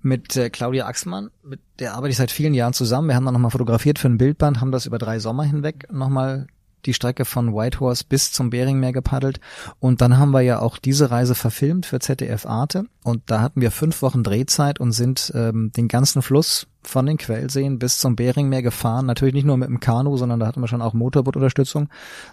mit 0.00 0.36
äh, 0.36 0.50
Claudia 0.50 0.86
Axmann, 0.86 1.30
mit 1.42 1.60
der 1.80 1.94
arbeite 1.94 2.12
ich 2.12 2.16
seit 2.16 2.30
vielen 2.30 2.54
Jahren 2.54 2.72
zusammen. 2.72 3.08
Wir 3.08 3.16
haben 3.16 3.24
dann 3.24 3.34
nochmal 3.34 3.50
fotografiert 3.50 3.98
für 3.98 4.08
ein 4.08 4.18
Bildband, 4.18 4.60
haben 4.60 4.70
das 4.70 4.86
über 4.86 4.98
drei 4.98 5.18
Sommer 5.18 5.44
hinweg 5.44 5.90
nochmal 5.90 6.46
die 6.86 6.94
Strecke 6.94 7.24
von 7.24 7.54
Whitehorse 7.54 8.04
bis 8.08 8.32
zum 8.32 8.50
Beringmeer 8.50 8.92
gepaddelt. 8.92 9.40
Und 9.80 10.00
dann 10.00 10.18
haben 10.18 10.30
wir 10.30 10.42
ja 10.42 10.60
auch 10.60 10.78
diese 10.78 11.10
Reise 11.10 11.34
verfilmt 11.34 11.86
für 11.86 11.98
ZDF 11.98 12.46
Arte. 12.46 12.86
Und 13.04 13.22
da 13.26 13.40
hatten 13.40 13.60
wir 13.60 13.70
fünf 13.70 14.02
Wochen 14.02 14.22
Drehzeit 14.22 14.80
und 14.80 14.92
sind 14.92 15.32
ähm, 15.34 15.72
den 15.76 15.88
ganzen 15.88 16.22
Fluss 16.22 16.66
von 16.82 17.06
den 17.06 17.18
Quellseen 17.18 17.78
bis 17.78 17.98
zum 17.98 18.16
Beringmeer 18.16 18.62
gefahren. 18.62 19.06
Natürlich 19.06 19.34
nicht 19.34 19.46
nur 19.46 19.56
mit 19.56 19.68
dem 19.68 19.80
Kanu, 19.80 20.16
sondern 20.16 20.40
da 20.40 20.46
hatten 20.46 20.60
wir 20.60 20.68
schon 20.68 20.82
auch 20.82 20.94
Motorbootunterstützung. 20.94 21.88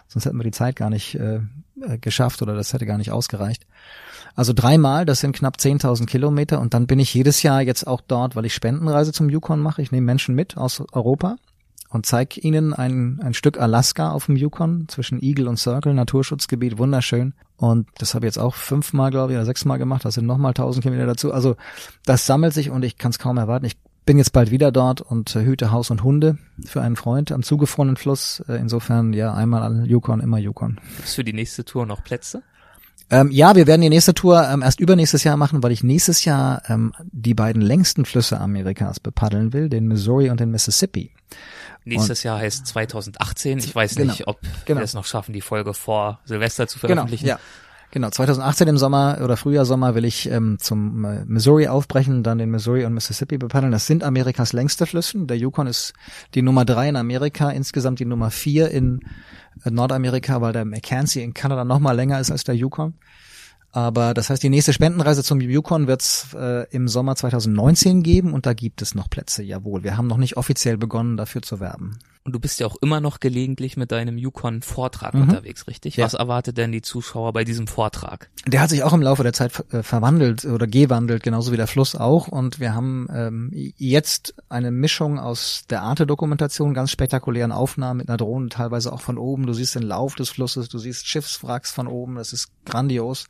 Sonst 0.08 0.26
hätten 0.26 0.38
wir 0.38 0.44
die 0.44 0.52
Zeit 0.52 0.76
gar 0.76 0.90
nicht 0.90 1.16
äh, 1.16 1.42
äh 1.82 1.98
geschafft 2.00 2.42
oder 2.42 2.56
das 2.56 2.74
hätte 2.74 2.86
gar 2.86 2.98
nicht 2.98 3.12
ausgereicht. 3.12 3.66
Also 4.36 4.54
dreimal, 4.54 5.06
das 5.06 5.22
sind 5.22 5.36
knapp 5.36 5.58
10.000 5.58 6.06
Kilometer 6.06 6.60
und 6.60 6.74
dann 6.74 6.88
bin 6.88 7.00
ich 7.00 7.14
jedes 7.14 7.42
Jahr 7.42 7.62
jetzt 7.62 7.88
auch 7.88 8.02
dort, 8.02 8.36
weil 8.36 8.46
ich 8.46 8.54
Spendenreise 8.54 9.14
zum 9.14 9.30
Yukon 9.30 9.60
mache. 9.60 9.82
Ich 9.82 9.92
nehme 9.92 10.06
Menschen 10.06 10.36
mit 10.36 10.58
aus 10.58 10.84
Europa 10.92 11.38
und 11.90 12.06
zeige 12.06 12.40
ihnen 12.42 12.74
ein, 12.74 13.20
ein 13.22 13.34
Stück 13.34 13.60
Alaska 13.60 14.12
auf 14.12 14.26
dem 14.26 14.36
Yukon 14.36 14.88
zwischen 14.88 15.22
Eagle 15.22 15.48
und 15.48 15.58
Circle, 15.58 15.94
Naturschutzgebiet, 15.94 16.78
wunderschön. 16.78 17.34
Und 17.58 17.88
das 17.98 18.14
habe 18.14 18.26
ich 18.26 18.30
jetzt 18.30 18.40
auch 18.40 18.56
fünfmal, 18.56 19.12
glaube 19.12 19.32
ich, 19.32 19.38
oder 19.38 19.46
sechsmal 19.46 19.78
gemacht. 19.78 20.04
Das 20.04 20.16
sind 20.16 20.26
nochmal 20.26 20.50
1000 20.50 20.84
Kilometer 20.84 21.06
dazu. 21.06 21.32
Also 21.32 21.56
das 22.06 22.26
sammelt 22.26 22.54
sich 22.54 22.70
und 22.70 22.84
ich 22.84 22.98
kann 22.98 23.12
es 23.12 23.20
kaum 23.20 23.38
erwarten. 23.38 23.66
Ich 23.66 23.78
bin 24.06 24.18
jetzt 24.18 24.34
bald 24.34 24.52
wieder 24.52 24.72
dort 24.72 25.02
und 25.02 25.36
äh, 25.36 25.44
hüte 25.44 25.72
Haus 25.72 25.90
und 25.90 26.04
Hunde 26.04 26.38
für 26.64 26.82
einen 26.82 26.96
Freund 26.96 27.32
am 27.32 27.44
zugefrorenen 27.44 27.98
Fluss. 27.98 28.44
Äh, 28.48 28.56
insofern 28.56 29.14
ja 29.14 29.34
einmal 29.34 29.86
Yukon, 29.88 30.20
immer 30.20 30.38
Yukon. 30.38 30.80
Ist 31.04 31.16
für 31.16 31.24
die 31.24 31.34
nächste 31.34 31.66
Tour 31.66 31.86
noch 31.86 32.04
Plätze? 32.04 32.44
Ähm, 33.10 33.30
ja, 33.32 33.56
wir 33.56 33.68
werden 33.68 33.82
die 33.82 33.90
nächste 33.90 34.14
Tour 34.14 34.48
ähm, 34.50 34.64
erst 34.64 34.80
übernächstes 34.80 35.24
Jahr 35.24 35.38
machen, 35.38 35.62
weil 35.62 35.72
ich 35.72 35.84
nächstes 35.84 36.26
Jahr 36.26 36.64
ähm, 36.68 36.94
die 37.12 37.36
beiden 37.36 37.62
längsten 37.62 38.06
Flüsse 38.06 38.40
Amerikas 38.40 39.00
bepaddeln 39.00 39.54
will, 39.54 39.70
den 39.70 39.88
Missouri 39.88 40.30
und 40.30 40.40
den 40.40 40.50
Mississippi. 40.50 41.12
Nächstes 41.86 42.20
und, 42.20 42.24
Jahr 42.26 42.40
heißt 42.40 42.66
2018. 42.68 43.60
Ich 43.60 43.76
weiß 43.76 43.96
genau, 43.96 44.12
nicht, 44.12 44.28
ob 44.28 44.40
genau. 44.66 44.80
wir 44.80 44.84
es 44.84 44.94
noch 44.94 45.06
schaffen, 45.06 45.34
die 45.34 45.42
Folge 45.42 45.74
vor 45.74 46.20
Silvester 46.26 46.68
zu 46.68 46.80
genau, 46.80 46.96
veröffentlichen. 46.96 47.26
Genau, 47.26 47.38
ja. 47.38 47.42
Genau, 47.92 48.10
2018 48.10 48.68
im 48.68 48.78
Sommer 48.78 49.20
oder 49.24 49.38
Frühjahr, 49.38 49.64
Sommer 49.64 49.96
will 49.96 50.04
ich 50.04 50.30
ähm, 50.30 50.58
zum 50.60 51.06
äh, 51.06 51.24
Missouri 51.26 51.70
aufbrechen, 51.70 52.24
dann 52.24 52.40
den 52.40 52.50
Missouri 52.50 52.84
und 52.84 52.94
Mississippi 52.94 53.38
bepaddeln. 53.38 53.72
Das 53.72 53.88
sind 53.88 54.04
Amerikas 54.04 54.52
längste 54.52 54.86
Flüssen. 54.86 55.28
Der 55.28 55.38
Yukon 55.38 55.68
ist 55.68 55.94
die 56.34 56.42
Nummer 56.42 56.66
drei 56.66 56.90
in 56.90 56.98
Amerika, 56.98 57.52
insgesamt 57.52 58.00
die 58.00 58.06
Nummer 58.06 58.32
vier 58.32 58.70
in 58.70 59.00
äh, 59.64 59.72
Nordamerika, 59.72 60.42
weil 60.42 60.52
der 60.52 60.66
Mackenzie 60.66 61.22
in 61.22 61.34
Kanada 61.34 61.64
noch 61.64 61.80
mal 61.80 61.94
länger 61.94 62.20
ist 62.20 62.32
als 62.32 62.44
der 62.44 62.56
Yukon. 62.56 62.96
Aber 63.76 64.14
das 64.14 64.30
heißt, 64.30 64.42
die 64.42 64.48
nächste 64.48 64.72
Spendenreise 64.72 65.22
zum 65.22 65.42
Yukon 65.42 65.86
wird 65.86 66.02
es 66.02 66.28
äh, 66.34 66.66
im 66.72 66.88
Sommer 66.88 67.18
2019 67.18 68.04
geben 68.04 68.34
und 68.34 68.46
da 68.46 68.54
gibt 68.54 68.82
es 68.82 68.96
noch 68.96 69.10
Plätze, 69.10 69.44
jawohl. 69.44 69.84
Wir 69.84 69.98
haben 69.98 70.08
noch 70.08 70.16
nicht 70.16 70.38
offiziell 70.38 70.78
begonnen, 70.78 71.18
dafür 71.18 71.42
zu 71.42 71.60
werben. 71.60 72.00
Und 72.26 72.34
du 72.34 72.40
bist 72.40 72.60
ja 72.60 72.66
auch 72.66 72.76
immer 72.82 73.02
noch 73.02 73.20
gelegentlich 73.20 73.78
mit 73.78 73.92
deinem 73.92 74.18
Yukon-Vortrag 74.18 75.14
mhm. 75.14 75.22
unterwegs, 75.22 75.68
richtig? 75.68 75.96
Ja. 75.96 76.06
Was 76.06 76.16
erwartet 76.16 76.58
denn 76.58 76.72
die 76.72 76.82
Zuschauer 76.82 77.34
bei 77.34 77.44
diesem 77.44 77.68
Vortrag? 77.68 78.32
Der 78.48 78.62
hat 78.62 78.72
sich 78.72 78.82
auch 78.82 78.94
im 78.94 79.04
Laufe 79.04 79.22
der 79.22 79.32
Zeit 79.32 79.64
äh, 79.72 79.84
verwandelt 79.84 80.44
oder 80.44 80.66
gewandelt, 80.66 81.22
genauso 81.22 81.52
wie 81.52 81.58
der 81.58 81.68
Fluss 81.68 81.96
auch. 81.96 82.28
Und 82.28 82.60
wir 82.60 82.74
haben 82.74 83.08
ähm, 83.14 83.52
jetzt 83.54 84.34
eine 84.50 84.72
Mischung 84.72 85.20
aus 85.20 85.66
der 85.70 85.84
Arte-Dokumentation, 85.84 86.74
ganz 86.74 86.90
spektakulären 86.90 87.52
Aufnahmen 87.52 88.00
mit 88.00 88.10
einer 88.10 88.18
Drohne, 88.18 88.50
teilweise 88.50 88.92
auch 88.92 89.02
von 89.02 89.20
oben. 89.20 89.46
Du 89.46 89.54
siehst 89.54 89.76
den 89.76 89.84
Lauf 89.84 90.16
des 90.16 90.30
Flusses, 90.30 90.68
du 90.68 90.80
siehst 90.80 91.08
Schiffswracks 91.08 91.72
von 91.72 91.86
oben, 91.86 92.16
das 92.16 92.34
ist 92.34 92.50
grandios. 92.66 93.28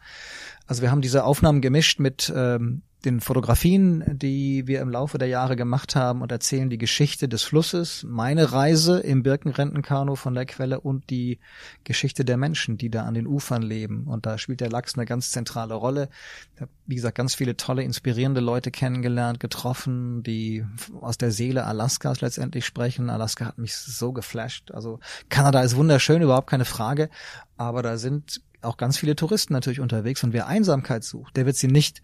Also 0.67 0.81
wir 0.81 0.91
haben 0.91 1.01
diese 1.01 1.25
Aufnahmen 1.25 1.59
gemischt 1.59 1.99
mit 1.99 2.31
ähm, 2.33 2.81
den 3.05 3.21
Fotografien, 3.21 4.03
die 4.17 4.67
wir 4.67 4.81
im 4.81 4.89
Laufe 4.89 5.17
der 5.17 5.27
Jahre 5.27 5.55
gemacht 5.55 5.95
haben 5.95 6.21
und 6.21 6.31
erzählen 6.31 6.69
die 6.69 6.77
Geschichte 6.77 7.29
des 7.29 7.43
Flusses, 7.43 8.03
meine 8.07 8.51
Reise 8.51 8.99
im 8.99 9.23
Birkenrentenkanu 9.23 10.15
von 10.15 10.33
der 10.33 10.45
Quelle 10.45 10.79
und 10.79 11.09
die 11.09 11.39
Geschichte 11.83 12.25
der 12.25 12.37
Menschen, 12.37 12.77
die 12.77 12.89
da 12.89 13.03
an 13.03 13.13
den 13.13 13.27
Ufern 13.27 13.61
leben. 13.61 14.05
Und 14.07 14.25
da 14.25 14.37
spielt 14.37 14.61
der 14.61 14.69
Lachs 14.69 14.95
eine 14.95 15.05
ganz 15.05 15.31
zentrale 15.31 15.75
Rolle. 15.75 16.09
Ich 16.55 16.61
habe, 16.61 16.71
wie 16.85 16.95
gesagt, 16.95 17.17
ganz 17.17 17.35
viele 17.35 17.55
tolle, 17.55 17.83
inspirierende 17.83 18.41
Leute 18.41 18.71
kennengelernt, 18.71 19.39
getroffen, 19.39 20.23
die 20.23 20.65
aus 20.99 21.17
der 21.17 21.31
Seele 21.31 21.65
Alaskas 21.65 22.21
letztendlich 22.21 22.65
sprechen. 22.65 23.09
Alaska 23.09 23.45
hat 23.45 23.57
mich 23.57 23.75
so 23.75 24.11
geflasht. 24.11 24.71
Also 24.71 24.99
Kanada 25.29 25.61
ist 25.61 25.75
wunderschön, 25.75 26.21
überhaupt 26.21 26.49
keine 26.49 26.65
Frage. 26.65 27.09
Aber 27.57 27.83
da 27.83 27.97
sind 27.97 28.41
auch 28.65 28.77
ganz 28.77 28.97
viele 28.97 29.15
Touristen 29.15 29.53
natürlich 29.53 29.79
unterwegs 29.79 30.23
und 30.23 30.33
wer 30.33 30.47
Einsamkeit 30.47 31.03
sucht, 31.03 31.37
der 31.37 31.45
wird 31.45 31.55
sie 31.55 31.67
nicht 31.67 32.01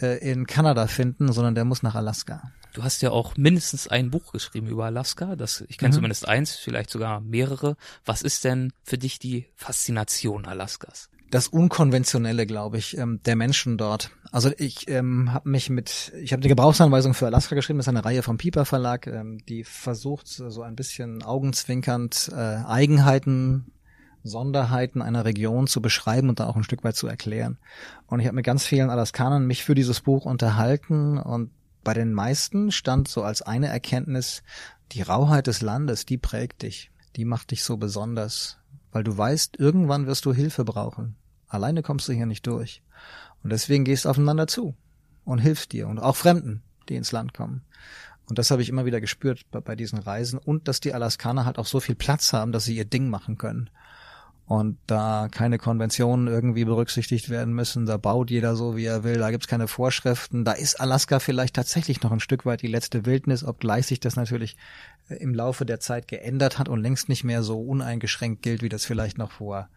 äh, 0.00 0.18
in 0.18 0.46
Kanada 0.46 0.86
finden, 0.86 1.32
sondern 1.32 1.54
der 1.54 1.64
muss 1.64 1.82
nach 1.82 1.94
Alaska. 1.94 2.52
Du 2.72 2.82
hast 2.82 3.02
ja 3.02 3.10
auch 3.10 3.36
mindestens 3.36 3.86
ein 3.86 4.10
Buch 4.10 4.32
geschrieben 4.32 4.66
über 4.66 4.86
Alaska. 4.86 5.36
Das, 5.36 5.64
ich 5.68 5.78
kenne 5.78 5.90
mhm. 5.90 5.94
zumindest 5.94 6.26
eins, 6.26 6.56
vielleicht 6.56 6.90
sogar 6.90 7.20
mehrere. 7.20 7.76
Was 8.04 8.22
ist 8.22 8.42
denn 8.44 8.72
für 8.82 8.98
dich 8.98 9.20
die 9.20 9.46
Faszination 9.54 10.44
Alaskas? 10.44 11.08
das 11.34 11.48
Unkonventionelle, 11.48 12.46
glaube 12.46 12.78
ich, 12.78 12.96
ähm, 12.96 13.20
der 13.24 13.34
Menschen 13.34 13.76
dort. 13.76 14.12
Also 14.30 14.52
ich 14.56 14.88
ähm, 14.88 15.32
habe 15.32 15.48
mich 15.48 15.68
mit, 15.68 16.12
ich 16.22 16.32
habe 16.32 16.40
eine 16.40 16.48
Gebrauchsanweisung 16.48 17.12
für 17.12 17.26
Alaska 17.26 17.56
geschrieben, 17.56 17.78
das 17.78 17.86
ist 17.86 17.88
eine 17.88 18.04
Reihe 18.04 18.22
vom 18.22 18.38
Piper 18.38 18.64
Verlag, 18.64 19.08
ähm, 19.08 19.38
die 19.48 19.64
versucht 19.64 20.28
so 20.28 20.62
ein 20.62 20.76
bisschen 20.76 21.24
augenzwinkernd 21.24 22.30
äh, 22.32 22.36
Eigenheiten 22.36 23.72
Sonderheiten 24.24 25.02
einer 25.02 25.26
Region 25.26 25.66
zu 25.66 25.82
beschreiben 25.82 26.30
und 26.30 26.40
da 26.40 26.46
auch 26.46 26.56
ein 26.56 26.64
Stück 26.64 26.82
weit 26.82 26.96
zu 26.96 27.06
erklären. 27.06 27.58
Und 28.06 28.20
ich 28.20 28.26
habe 28.26 28.36
mit 28.36 28.46
ganz 28.46 28.64
vielen 28.64 28.90
Alaskanern 28.90 29.46
mich 29.46 29.62
für 29.62 29.74
dieses 29.74 30.00
Buch 30.00 30.24
unterhalten 30.24 31.18
und 31.18 31.50
bei 31.84 31.92
den 31.92 32.14
meisten 32.14 32.72
stand 32.72 33.06
so 33.06 33.22
als 33.22 33.42
eine 33.42 33.68
Erkenntnis, 33.68 34.42
die 34.92 35.02
Rauheit 35.02 35.46
des 35.46 35.60
Landes, 35.60 36.06
die 36.06 36.16
prägt 36.16 36.62
dich, 36.62 36.90
die 37.16 37.26
macht 37.26 37.50
dich 37.50 37.62
so 37.62 37.76
besonders, 37.76 38.58
weil 38.90 39.04
du 39.04 39.16
weißt, 39.16 39.58
irgendwann 39.58 40.06
wirst 40.06 40.24
du 40.24 40.32
Hilfe 40.32 40.64
brauchen. 40.64 41.16
Alleine 41.46 41.82
kommst 41.82 42.08
du 42.08 42.14
hier 42.14 42.26
nicht 42.26 42.46
durch. 42.46 42.82
Und 43.42 43.50
deswegen 43.50 43.84
gehst 43.84 44.06
aufeinander 44.06 44.46
zu 44.46 44.74
und 45.24 45.38
hilfst 45.38 45.72
dir 45.72 45.86
und 45.86 45.98
auch 45.98 46.16
Fremden, 46.16 46.62
die 46.88 46.96
ins 46.96 47.12
Land 47.12 47.34
kommen. 47.34 47.62
Und 48.26 48.38
das 48.38 48.50
habe 48.50 48.62
ich 48.62 48.70
immer 48.70 48.86
wieder 48.86 49.02
gespürt 49.02 49.42
bei, 49.50 49.60
bei 49.60 49.76
diesen 49.76 49.98
Reisen 49.98 50.38
und 50.38 50.66
dass 50.66 50.80
die 50.80 50.94
Alaskaner 50.94 51.44
halt 51.44 51.58
auch 51.58 51.66
so 51.66 51.80
viel 51.80 51.94
Platz 51.94 52.32
haben, 52.32 52.52
dass 52.52 52.64
sie 52.64 52.76
ihr 52.76 52.86
Ding 52.86 53.10
machen 53.10 53.36
können 53.36 53.68
und 54.46 54.76
da 54.86 55.28
keine 55.30 55.58
Konventionen 55.58 56.26
irgendwie 56.26 56.64
berücksichtigt 56.64 57.30
werden 57.30 57.54
müssen, 57.54 57.86
da 57.86 57.96
baut 57.96 58.30
jeder 58.30 58.56
so, 58.56 58.76
wie 58.76 58.84
er 58.84 59.02
will, 59.02 59.18
da 59.18 59.30
gibt's 59.30 59.48
keine 59.48 59.68
Vorschriften, 59.68 60.44
da 60.44 60.52
ist 60.52 60.80
Alaska 60.80 61.18
vielleicht 61.18 61.56
tatsächlich 61.56 62.02
noch 62.02 62.12
ein 62.12 62.20
Stück 62.20 62.44
weit 62.44 62.60
die 62.60 62.68
letzte 62.68 63.06
Wildnis, 63.06 63.42
obgleich 63.42 63.86
sich 63.86 64.00
das 64.00 64.16
natürlich 64.16 64.56
äh, 65.08 65.14
im 65.14 65.34
Laufe 65.34 65.64
der 65.64 65.80
Zeit 65.80 66.08
geändert 66.08 66.58
hat 66.58 66.68
und 66.68 66.82
längst 66.82 67.08
nicht 67.08 67.24
mehr 67.24 67.42
so 67.42 67.60
uneingeschränkt 67.60 68.42
gilt, 68.42 68.62
wie 68.62 68.68
das 68.68 68.84
vielleicht 68.84 69.16
noch 69.16 69.32
vor, 69.32 69.68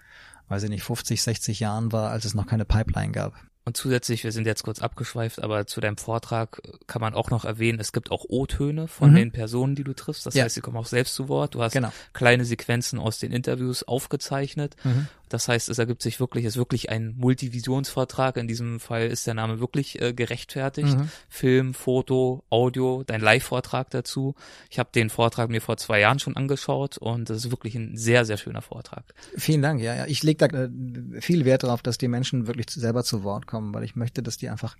weiß 0.49 0.63
ich 0.63 0.69
nicht, 0.69 0.83
50, 0.83 1.21
60 1.21 1.59
Jahren 1.61 1.93
war, 1.93 2.09
als 2.09 2.25
es 2.25 2.33
noch 2.33 2.47
keine 2.47 2.65
Pipeline 2.65 3.13
gab. 3.13 3.33
Und 3.67 3.75
zusätzlich, 3.75 4.23
wir 4.23 4.31
sind 4.31 4.47
jetzt 4.47 4.63
kurz 4.63 4.81
abgeschweift, 4.81 5.43
aber 5.43 5.67
zu 5.67 5.81
deinem 5.81 5.97
Vortrag 5.97 6.61
kann 6.87 7.01
man 7.01 7.13
auch 7.13 7.31
noch 7.31 7.43
erwähnen, 7.43 7.81
es 7.81 7.91
gibt 7.91 8.11
auch 8.11 8.23
O-Töne 8.29 8.87
von 8.87 9.11
mhm. 9.11 9.15
den 9.15 9.31
Personen, 9.33 9.75
die 9.75 9.83
du 9.83 9.91
triffst. 9.91 10.25
Das 10.25 10.35
ja. 10.35 10.45
heißt, 10.45 10.55
sie 10.55 10.61
kommen 10.61 10.77
auch 10.77 10.85
selbst 10.85 11.15
zu 11.15 11.27
Wort. 11.27 11.53
Du 11.53 11.61
hast 11.61 11.73
genau. 11.73 11.91
kleine 12.13 12.45
Sequenzen 12.45 12.97
aus 12.97 13.19
den 13.19 13.33
Interviews 13.33 13.83
aufgezeichnet. 13.83 14.77
Mhm. 14.85 15.09
Das 15.29 15.47
heißt, 15.47 15.69
es 15.69 15.77
ergibt 15.77 16.01
sich 16.01 16.19
wirklich, 16.19 16.45
es 16.45 16.53
ist 16.53 16.57
wirklich 16.57 16.89
ein 16.89 17.15
Multivisionsvortrag. 17.17 18.37
In 18.37 18.47
diesem 18.47 18.79
Fall 18.79 19.07
ist 19.07 19.27
der 19.27 19.33
Name 19.33 19.59
wirklich 19.59 20.01
äh, 20.01 20.13
gerechtfertigt. 20.13 20.97
Mhm. 20.97 21.09
Film, 21.29 21.73
Foto, 21.73 22.43
Audio, 22.49 23.03
dein 23.05 23.21
Live-Vortrag 23.21 23.89
dazu. 23.89 24.35
Ich 24.69 24.79
habe 24.79 24.89
den 24.93 25.09
Vortrag 25.09 25.49
mir 25.49 25.61
vor 25.61 25.77
zwei 25.77 25.99
Jahren 25.99 26.19
schon 26.19 26.35
angeschaut 26.35 26.97
und 26.97 27.29
das 27.29 27.37
ist 27.37 27.51
wirklich 27.51 27.75
ein 27.75 27.97
sehr, 27.97 28.25
sehr 28.25 28.37
schöner 28.37 28.61
Vortrag. 28.61 29.03
Vielen 29.35 29.61
Dank, 29.61 29.81
ja, 29.81 29.95
ja. 29.95 30.05
Ich 30.07 30.23
lege 30.23 30.47
da 30.47 30.63
äh, 30.63 31.21
viel 31.21 31.45
Wert 31.45 31.63
darauf, 31.63 31.81
dass 31.81 31.97
die 31.97 32.07
Menschen 32.07 32.47
wirklich 32.47 32.69
selber 32.69 33.03
zu 33.03 33.23
Wort 33.23 33.47
kommen, 33.47 33.73
weil 33.73 33.83
ich 33.83 33.95
möchte, 33.95 34.23
dass 34.23 34.37
die 34.37 34.49
einfach 34.49 34.77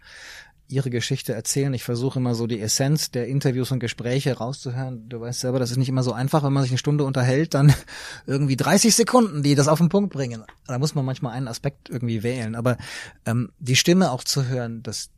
ihre 0.67 0.89
Geschichte 0.89 1.33
erzählen. 1.33 1.73
Ich 1.73 1.83
versuche 1.83 2.19
immer 2.19 2.35
so 2.35 2.47
die 2.47 2.59
Essenz 2.59 3.11
der 3.11 3.27
Interviews 3.27 3.71
und 3.71 3.79
Gespräche 3.79 4.37
rauszuhören. 4.37 5.07
Du 5.07 5.21
weißt 5.21 5.39
selber, 5.39 5.59
das 5.59 5.71
ist 5.71 5.77
nicht 5.77 5.89
immer 5.89 6.03
so 6.03 6.11
einfach, 6.11 6.43
wenn 6.43 6.53
man 6.53 6.63
sich 6.63 6.71
eine 6.71 6.77
Stunde 6.77 7.03
unterhält, 7.03 7.53
dann 7.53 7.73
irgendwie 8.25 8.57
30 8.57 8.95
Sekunden, 8.95 9.43
die 9.43 9.55
das 9.55 9.67
auf 9.67 9.79
den 9.79 9.89
Punkt 9.89 10.11
bringen. 10.11 10.43
Da 10.67 10.77
muss 10.79 10.95
man 10.95 11.05
manchmal 11.05 11.33
einen 11.33 11.47
Aspekt 11.47 11.89
irgendwie 11.89 12.23
wählen. 12.23 12.55
Aber 12.55 12.77
ähm, 13.25 13.51
die 13.59 13.75
Stimme 13.75 14.11
auch 14.11 14.23
zu 14.23 14.47
hören, 14.47 14.83
das 14.83 15.09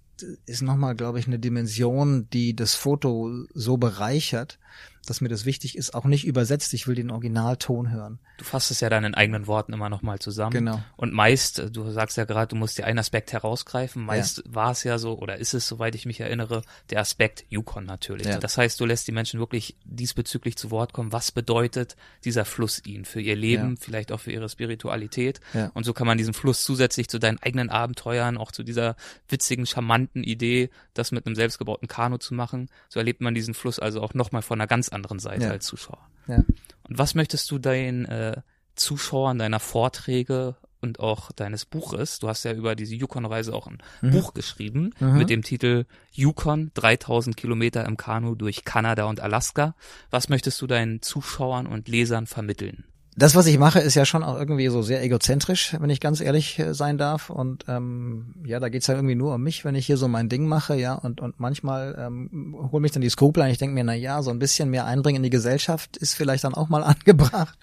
ist 0.46 0.62
nochmal, 0.62 0.96
glaube 0.96 1.20
ich, 1.20 1.28
eine 1.28 1.40
Dimension, 1.40 2.30
die 2.32 2.56
das 2.56 2.76
Foto 2.76 3.32
so 3.54 3.78
bereichert 3.78 4.60
dass 5.06 5.22
mir 5.22 5.30
das 5.30 5.46
wichtig 5.46 5.78
ist, 5.78 5.94
auch 5.94 6.06
nicht 6.06 6.26
übersetzt. 6.26 6.74
Ich 6.74 6.88
will 6.88 6.96
den 6.96 7.10
Originalton 7.10 7.92
hören. 7.92 8.20
Du 8.38 8.44
fasst 8.44 8.70
es 8.70 8.80
ja 8.80 8.90
dann 8.90 9.04
in 9.04 9.16
eigenen 9.16 9.48
Worten 9.48 9.74
immer 9.74 9.90
nochmal 9.90 10.20
zusammen. 10.20 10.52
Genau. 10.52 10.84
Und 10.98 11.14
meist, 11.14 11.64
du 11.72 11.90
sagst 11.90 12.18
ja 12.18 12.26
gerade, 12.26 12.50
du 12.50 12.56
musst 12.56 12.78
dir 12.78 12.86
einen 12.86 13.00
Aspekt 13.00 13.34
herausgreifen. 13.34 14.04
Meist 14.06 14.38
ja. 14.38 14.44
war 14.54 14.72
es 14.72 14.84
ja 14.84 14.98
so, 14.98 15.18
oder 15.18 15.38
ist 15.38 15.54
es, 15.54 15.68
soweit 15.68 15.96
ich 15.96 16.06
mich 16.06 16.20
erinnere, 16.20 16.62
der 16.90 17.00
Aspekt 17.00 17.46
Yukon 17.50 17.86
natürlich. 17.86 18.28
Ja. 18.28 18.38
Das 18.38 18.58
heißt, 18.58 18.80
du 18.80 18.86
lässt 18.86 19.08
die 19.08 19.12
Menschen 19.12 19.40
wirklich 19.40 19.76
diesbezüglich 19.84 20.58
zu 20.58 20.70
Wort 20.70 20.94
kommen. 20.94 21.12
Was 21.12 21.32
bedeutet 21.32 21.96
dieser 22.24 22.46
Fluss 22.46 22.86
ihnen 22.86 23.06
für 23.06 23.22
ihr 23.22 23.36
Leben, 23.36 23.72
ja. 23.72 23.76
vielleicht 23.80 24.12
auch 24.12 24.20
für 24.20 24.32
ihre 24.32 24.50
Spiritualität? 24.50 25.40
Und 25.74 25.86
so 25.86 25.94
kann 25.94 26.08
man 26.08 26.18
diesen 26.18 26.34
Fluss 26.34 26.64
zusätzlich 26.64 27.10
zu 27.10 27.20
deinen 27.20 27.40
eigenen 27.40 27.70
Abenteuern, 27.70 28.38
auch 28.38 28.52
zu 28.52 28.64
dieser 28.64 28.96
witzigen, 29.28 29.66
charmanten 29.66 30.24
Idee, 30.24 30.70
das 30.94 31.12
mit 31.12 31.26
einem 31.26 31.36
selbstgebauten 31.36 31.88
Kanu 31.88 32.18
zu 32.18 32.34
machen, 32.34 32.70
so 32.90 33.00
erlebt 33.00 33.22
man 33.22 33.34
diesen 33.34 33.54
Fluss 33.54 33.80
also 33.80 34.02
auch 34.02 34.14
nochmal 34.14 34.42
von 34.42 34.59
einer 34.60 34.68
ganz 34.68 34.90
anderen 34.90 35.20
Seite 35.20 35.46
ja. 35.46 35.52
als 35.52 35.66
Zuschauer. 35.66 36.10
Ja. 36.28 36.44
Und 36.84 36.98
was 36.98 37.16
möchtest 37.16 37.50
du 37.52 37.60
deinen 37.60 38.06
äh, 38.06 38.42
Zuschauern 38.76 39.40
deiner 39.40 39.60
Vorträge 39.60 40.56
und 40.82 41.00
auch 41.00 41.32
deines 41.32 41.66
Buches, 41.66 42.20
du 42.20 42.30
hast 42.30 42.44
ja 42.46 42.54
über 42.54 42.76
diese 42.76 42.96
Yukon-Reise 42.96 43.54
auch 43.54 43.68
ein 43.68 43.80
mhm. 44.02 44.12
Buch 44.12 44.34
geschrieben 44.34 44.92
mhm. 45.00 45.18
mit 45.18 45.30
dem 45.30 45.44
Titel 45.44 45.86
Yukon 46.14 46.72
3000 46.76 47.36
Kilometer 47.36 47.86
im 47.86 47.98
Kanu 47.98 48.36
durch 48.36 48.64
Kanada 48.64 49.06
und 49.06 49.20
Alaska. 49.20 49.76
Was 50.10 50.30
möchtest 50.30 50.62
du 50.62 50.68
deinen 50.68 51.02
Zuschauern 51.02 51.68
und 51.68 51.88
Lesern 51.88 52.28
vermitteln? 52.28 52.86
Das, 53.20 53.36
was 53.36 53.46
ich 53.48 53.58
mache, 53.58 53.80
ist 53.80 53.96
ja 53.96 54.06
schon 54.06 54.24
auch 54.24 54.38
irgendwie 54.38 54.68
so 54.70 54.82
sehr 54.82 55.04
egozentrisch, 55.04 55.76
wenn 55.78 55.90
ich 55.90 56.00
ganz 56.00 56.22
ehrlich 56.22 56.58
äh, 56.58 56.74
sein 56.74 56.98
darf. 56.98 57.30
Und 57.30 57.66
ähm, 57.68 58.34
ja, 58.46 58.60
da 58.60 58.70
geht's 58.70 58.88
ja 58.88 58.96
irgendwie 58.96 59.16
nur 59.16 59.36
um 59.36 59.44
mich, 59.44 59.66
wenn 59.66 59.76
ich 59.76 59.86
hier 59.86 59.98
so 59.98 60.08
mein 60.08 60.30
Ding 60.30 60.48
mache, 60.48 60.76
ja. 60.76 60.94
Und, 60.94 61.20
und 61.20 61.40
manchmal 61.40 61.96
ähm, 62.00 62.56
hol 62.72 62.80
mich 62.80 62.94
dann 62.94 63.02
die 63.02 63.10
Skrupel 63.10 63.44
und 63.44 63.50
ich 63.50 63.58
denke 63.58 63.76
mir, 63.76 63.84
na 63.84 63.94
ja, 63.94 64.24
so 64.24 64.32
ein 64.32 64.40
bisschen 64.40 64.70
mehr 64.70 64.86
Einbringen 64.86 65.18
in 65.18 65.24
die 65.24 65.30
Gesellschaft 65.30 65.98
ist 65.98 66.14
vielleicht 66.14 66.46
dann 66.46 66.54
auch 66.54 66.70
mal 66.70 66.84
angebracht. 66.84 67.60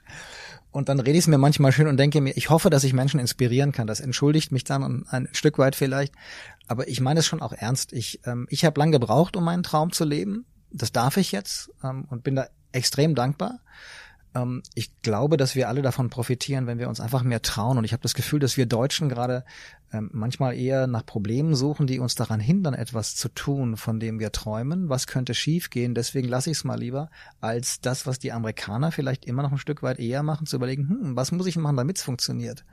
Und 0.72 0.90
dann 0.90 1.00
rede 1.00 1.12
ich 1.12 1.24
es 1.24 1.26
mir 1.26 1.38
manchmal 1.38 1.72
schön 1.72 1.86
und 1.86 1.96
denke 1.96 2.20
mir, 2.20 2.36
ich 2.36 2.50
hoffe, 2.50 2.68
dass 2.68 2.84
ich 2.84 2.92
Menschen 2.92 3.18
inspirieren 3.18 3.72
kann. 3.72 3.86
Das 3.86 4.00
entschuldigt 4.00 4.52
mich 4.52 4.64
dann 4.64 5.06
ein 5.08 5.26
Stück 5.32 5.56
weit 5.56 5.74
vielleicht. 5.74 6.12
Aber 6.68 6.86
ich 6.86 7.00
meine 7.00 7.20
es 7.20 7.26
schon 7.26 7.40
auch 7.40 7.54
ernst. 7.54 7.94
Ich, 7.94 8.20
ähm, 8.26 8.46
ich 8.50 8.66
habe 8.66 8.78
lang 8.78 8.92
gebraucht, 8.92 9.36
um 9.36 9.44
meinen 9.44 9.62
Traum 9.62 9.90
zu 9.90 10.04
leben. 10.04 10.44
Das 10.70 10.92
darf 10.92 11.16
ich 11.16 11.32
jetzt 11.32 11.70
ähm, 11.82 12.04
und 12.10 12.24
bin 12.24 12.36
da 12.36 12.48
extrem 12.72 13.14
dankbar. 13.14 13.60
Ähm, 14.36 14.62
ich 14.74 15.00
glaube, 15.02 15.36
dass 15.36 15.54
wir 15.54 15.68
alle 15.68 15.82
davon 15.82 16.10
profitieren, 16.10 16.66
wenn 16.66 16.78
wir 16.78 16.88
uns 16.88 17.00
einfach 17.00 17.22
mehr 17.22 17.42
trauen. 17.42 17.78
Und 17.78 17.84
ich 17.84 17.92
habe 17.92 18.02
das 18.02 18.14
Gefühl, 18.14 18.38
dass 18.38 18.56
wir 18.56 18.66
Deutschen 18.66 19.08
gerade 19.08 19.44
ähm, 19.92 20.10
manchmal 20.12 20.56
eher 20.56 20.86
nach 20.86 21.06
Problemen 21.06 21.54
suchen, 21.54 21.86
die 21.86 21.98
uns 21.98 22.14
daran 22.14 22.38
hindern, 22.38 22.74
etwas 22.74 23.16
zu 23.16 23.28
tun, 23.30 23.76
von 23.76 23.98
dem 23.98 24.18
wir 24.18 24.32
träumen. 24.32 24.88
Was 24.88 25.06
könnte 25.06 25.34
schiefgehen? 25.34 25.94
Deswegen 25.94 26.28
lasse 26.28 26.50
ich 26.50 26.58
es 26.58 26.64
mal 26.64 26.78
lieber, 26.78 27.08
als 27.40 27.80
das, 27.80 28.06
was 28.06 28.18
die 28.18 28.32
Amerikaner 28.32 28.92
vielleicht 28.92 29.24
immer 29.24 29.42
noch 29.42 29.52
ein 29.52 29.58
Stück 29.58 29.82
weit 29.82 29.98
eher 29.98 30.22
machen, 30.22 30.46
zu 30.46 30.56
überlegen, 30.56 30.88
hm, 30.88 31.16
was 31.16 31.32
muss 31.32 31.46
ich 31.46 31.56
machen, 31.56 31.76
damit 31.76 31.98
es 31.98 32.04
funktioniert? 32.04 32.64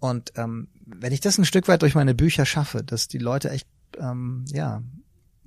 Und 0.00 0.32
ähm, 0.36 0.68
wenn 0.84 1.12
ich 1.12 1.20
das 1.20 1.38
ein 1.38 1.44
Stück 1.44 1.66
weit 1.66 1.82
durch 1.82 1.94
meine 1.94 2.14
Bücher 2.14 2.46
schaffe, 2.46 2.84
dass 2.84 3.08
die 3.08 3.18
Leute 3.18 3.50
echt, 3.50 3.66
ähm, 3.98 4.44
ja, 4.48 4.82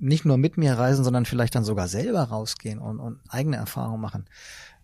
nicht 0.02 0.24
nur 0.24 0.36
mit 0.36 0.58
mir 0.58 0.74
reisen, 0.74 1.04
sondern 1.04 1.24
vielleicht 1.24 1.54
dann 1.54 1.64
sogar 1.64 1.86
selber 1.86 2.24
rausgehen 2.24 2.80
und, 2.80 2.98
und 2.98 3.20
eigene 3.28 3.56
Erfahrungen 3.56 4.00
machen, 4.00 4.26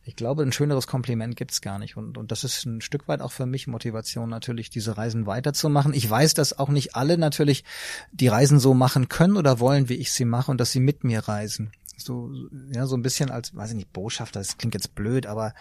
ich 0.08 0.16
glaube, 0.16 0.42
ein 0.42 0.52
schöneres 0.52 0.86
Kompliment 0.86 1.36
gibt's 1.36 1.60
gar 1.60 1.78
nicht. 1.78 1.98
Und, 1.98 2.16
und 2.16 2.32
das 2.32 2.42
ist 2.42 2.64
ein 2.64 2.80
Stück 2.80 3.08
weit 3.08 3.20
auch 3.20 3.30
für 3.30 3.44
mich 3.44 3.66
Motivation, 3.66 4.30
natürlich 4.30 4.70
diese 4.70 4.96
Reisen 4.96 5.26
weiterzumachen. 5.26 5.92
Ich 5.92 6.08
weiß, 6.08 6.32
dass 6.32 6.58
auch 6.58 6.70
nicht 6.70 6.96
alle 6.96 7.18
natürlich 7.18 7.62
die 8.10 8.28
Reisen 8.28 8.58
so 8.58 8.72
machen 8.72 9.10
können 9.10 9.36
oder 9.36 9.60
wollen, 9.60 9.90
wie 9.90 9.96
ich 9.96 10.10
sie 10.10 10.24
mache 10.24 10.50
und 10.50 10.58
dass 10.62 10.72
sie 10.72 10.80
mit 10.80 11.04
mir 11.04 11.28
reisen. 11.28 11.72
So, 11.98 12.30
ja, 12.72 12.86
so 12.86 12.96
ein 12.96 13.02
bisschen 13.02 13.30
als, 13.30 13.54
weiß 13.54 13.70
ich 13.70 13.76
nicht, 13.76 13.92
Botschafter, 13.92 14.40
das 14.40 14.56
klingt 14.56 14.72
jetzt 14.72 14.94
blöd, 14.94 15.26
aber 15.26 15.52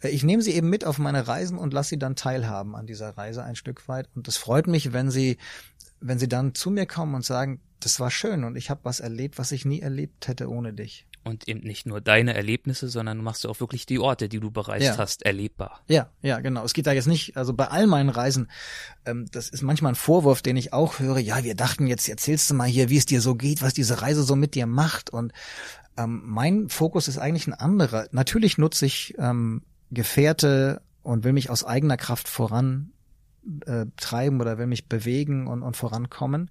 äh, 0.00 0.08
ich 0.08 0.24
nehme 0.24 0.40
sie 0.40 0.52
eben 0.52 0.70
mit 0.70 0.86
auf 0.86 0.96
meine 0.96 1.28
Reisen 1.28 1.58
und 1.58 1.74
lasse 1.74 1.90
sie 1.90 1.98
dann 1.98 2.16
teilhaben 2.16 2.74
an 2.74 2.86
dieser 2.86 3.18
Reise 3.18 3.44
ein 3.44 3.56
Stück 3.56 3.86
weit. 3.86 4.08
Und 4.14 4.26
es 4.28 4.38
freut 4.38 4.66
mich, 4.66 4.94
wenn 4.94 5.10
sie, 5.10 5.36
wenn 6.00 6.18
sie 6.18 6.28
dann 6.28 6.54
zu 6.54 6.70
mir 6.70 6.86
kommen 6.86 7.14
und 7.14 7.24
sagen, 7.26 7.60
das 7.80 8.00
war 8.00 8.10
schön 8.10 8.44
und 8.44 8.56
ich 8.56 8.70
habe 8.70 8.80
was 8.84 9.00
erlebt, 9.00 9.36
was 9.36 9.52
ich 9.52 9.66
nie 9.66 9.80
erlebt 9.80 10.26
hätte 10.26 10.48
ohne 10.48 10.72
dich 10.72 11.06
und 11.22 11.48
eben 11.48 11.60
nicht 11.60 11.86
nur 11.86 12.00
deine 12.00 12.34
Erlebnisse, 12.34 12.88
sondern 12.88 13.18
du 13.18 13.22
machst 13.22 13.46
auch 13.46 13.60
wirklich 13.60 13.84
die 13.86 13.98
Orte, 13.98 14.28
die 14.28 14.40
du 14.40 14.50
bereist 14.50 14.86
ja. 14.86 14.98
hast, 14.98 15.22
erlebbar. 15.22 15.80
Ja, 15.86 16.10
ja, 16.22 16.40
genau. 16.40 16.64
Es 16.64 16.72
geht 16.72 16.86
da 16.86 16.92
jetzt 16.92 17.08
nicht, 17.08 17.36
also 17.36 17.52
bei 17.52 17.68
all 17.68 17.86
meinen 17.86 18.08
Reisen, 18.08 18.50
ähm, 19.04 19.26
das 19.30 19.48
ist 19.48 19.62
manchmal 19.62 19.92
ein 19.92 19.96
Vorwurf, 19.96 20.42
den 20.42 20.56
ich 20.56 20.72
auch 20.72 20.98
höre, 20.98 21.18
ja, 21.18 21.44
wir 21.44 21.54
dachten 21.54 21.86
jetzt, 21.86 22.08
erzählst 22.08 22.50
du 22.50 22.54
mal 22.54 22.68
hier, 22.68 22.88
wie 22.88 22.96
es 22.96 23.06
dir 23.06 23.20
so 23.20 23.34
geht, 23.34 23.62
was 23.62 23.74
diese 23.74 24.00
Reise 24.00 24.22
so 24.22 24.34
mit 24.34 24.54
dir 24.54 24.66
macht. 24.66 25.10
Und 25.10 25.32
ähm, 25.96 26.22
mein 26.24 26.68
Fokus 26.68 27.08
ist 27.08 27.18
eigentlich 27.18 27.46
ein 27.46 27.54
anderer. 27.54 28.06
Natürlich 28.12 28.56
nutze 28.56 28.86
ich 28.86 29.14
ähm, 29.18 29.62
Gefährte 29.90 30.80
und 31.02 31.24
will 31.24 31.32
mich 31.32 31.50
aus 31.50 31.64
eigener 31.64 31.96
Kraft 31.96 32.28
voran 32.28 32.92
äh, 33.66 33.86
treiben 33.96 34.40
oder 34.40 34.58
will 34.58 34.66
mich 34.66 34.88
bewegen 34.88 35.46
und, 35.46 35.62
und 35.62 35.76
vorankommen. 35.76 36.50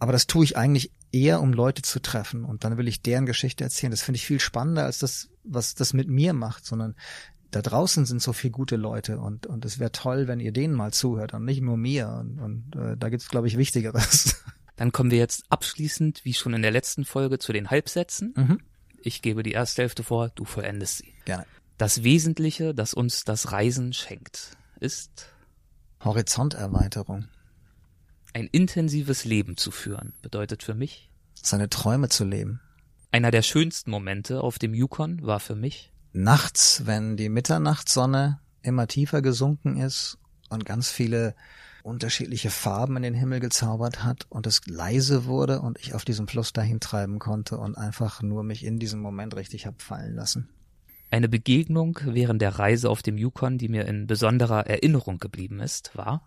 Aber 0.00 0.12
das 0.12 0.26
tue 0.26 0.44
ich 0.44 0.56
eigentlich 0.56 0.90
eher, 1.12 1.40
um 1.40 1.52
Leute 1.52 1.82
zu 1.82 2.00
treffen. 2.00 2.44
Und 2.44 2.64
dann 2.64 2.78
will 2.78 2.88
ich 2.88 3.02
deren 3.02 3.26
Geschichte 3.26 3.62
erzählen. 3.62 3.90
Das 3.90 4.02
finde 4.02 4.16
ich 4.16 4.26
viel 4.26 4.40
spannender 4.40 4.86
als 4.86 4.98
das, 4.98 5.28
was 5.44 5.74
das 5.74 5.92
mit 5.92 6.08
mir 6.08 6.32
macht, 6.32 6.66
sondern 6.66 6.96
da 7.50 7.62
draußen 7.62 8.06
sind 8.06 8.22
so 8.22 8.32
viele 8.32 8.52
gute 8.52 8.76
Leute 8.76 9.18
und 9.18 9.46
und 9.46 9.64
es 9.64 9.78
wäre 9.80 9.90
toll, 9.90 10.28
wenn 10.28 10.38
ihr 10.38 10.52
denen 10.52 10.74
mal 10.74 10.92
zuhört 10.92 11.34
und 11.34 11.44
nicht 11.44 11.60
nur 11.60 11.76
mir. 11.76 12.08
Und, 12.08 12.38
und 12.38 12.76
äh, 12.76 12.96
da 12.96 13.08
gibt's 13.08 13.28
glaube 13.28 13.48
ich 13.48 13.58
Wichtigeres. 13.58 14.42
Dann 14.76 14.92
kommen 14.92 15.10
wir 15.10 15.18
jetzt 15.18 15.44
abschließend, 15.50 16.24
wie 16.24 16.32
schon 16.32 16.54
in 16.54 16.62
der 16.62 16.70
letzten 16.70 17.04
Folge, 17.04 17.38
zu 17.38 17.52
den 17.52 17.70
Halbsätzen. 17.70 18.32
Mhm. 18.34 18.60
Ich 19.02 19.20
gebe 19.20 19.42
die 19.42 19.52
erste 19.52 19.82
Hälfte 19.82 20.02
vor, 20.02 20.30
du 20.30 20.44
vollendest 20.44 20.98
sie. 20.98 21.12
Gerne. 21.26 21.44
Das 21.76 22.02
Wesentliche, 22.02 22.74
das 22.74 22.94
uns 22.94 23.24
das 23.24 23.52
Reisen 23.52 23.92
schenkt, 23.92 24.56
ist 24.78 25.26
Horizonterweiterung. 26.02 27.28
Ein 28.32 28.46
intensives 28.46 29.24
Leben 29.24 29.56
zu 29.56 29.72
führen 29.72 30.12
bedeutet 30.22 30.62
für 30.62 30.74
mich, 30.74 31.10
seine 31.34 31.68
Träume 31.68 32.08
zu 32.08 32.24
leben. 32.24 32.60
Einer 33.10 33.32
der 33.32 33.42
schönsten 33.42 33.90
Momente 33.90 34.40
auf 34.42 34.58
dem 34.58 34.72
Yukon 34.72 35.26
war 35.26 35.40
für 35.40 35.56
mich, 35.56 35.92
nachts, 36.12 36.82
wenn 36.86 37.16
die 37.16 37.28
Mitternachtssonne 37.28 38.38
immer 38.62 38.86
tiefer 38.86 39.20
gesunken 39.20 39.76
ist 39.76 40.18
und 40.48 40.64
ganz 40.64 40.90
viele 40.90 41.34
unterschiedliche 41.82 42.50
Farben 42.50 42.96
in 42.98 43.02
den 43.02 43.14
Himmel 43.14 43.40
gezaubert 43.40 44.04
hat 44.04 44.26
und 44.28 44.46
es 44.46 44.60
leise 44.66 45.24
wurde 45.24 45.60
und 45.60 45.78
ich 45.80 45.94
auf 45.94 46.04
diesem 46.04 46.28
Fluss 46.28 46.52
dahin 46.52 46.78
treiben 46.78 47.18
konnte 47.18 47.58
und 47.58 47.76
einfach 47.76 48.22
nur 48.22 48.44
mich 48.44 48.64
in 48.64 48.78
diesem 48.78 49.00
Moment 49.00 49.34
richtig 49.34 49.66
hab 49.66 49.82
fallen 49.82 50.14
lassen. 50.14 50.48
Eine 51.10 51.28
Begegnung 51.28 51.98
während 52.04 52.40
der 52.42 52.60
Reise 52.60 52.90
auf 52.90 53.02
dem 53.02 53.18
Yukon, 53.18 53.58
die 53.58 53.68
mir 53.68 53.86
in 53.86 54.06
besonderer 54.06 54.66
Erinnerung 54.68 55.18
geblieben 55.18 55.58
ist, 55.58 55.96
war 55.96 56.22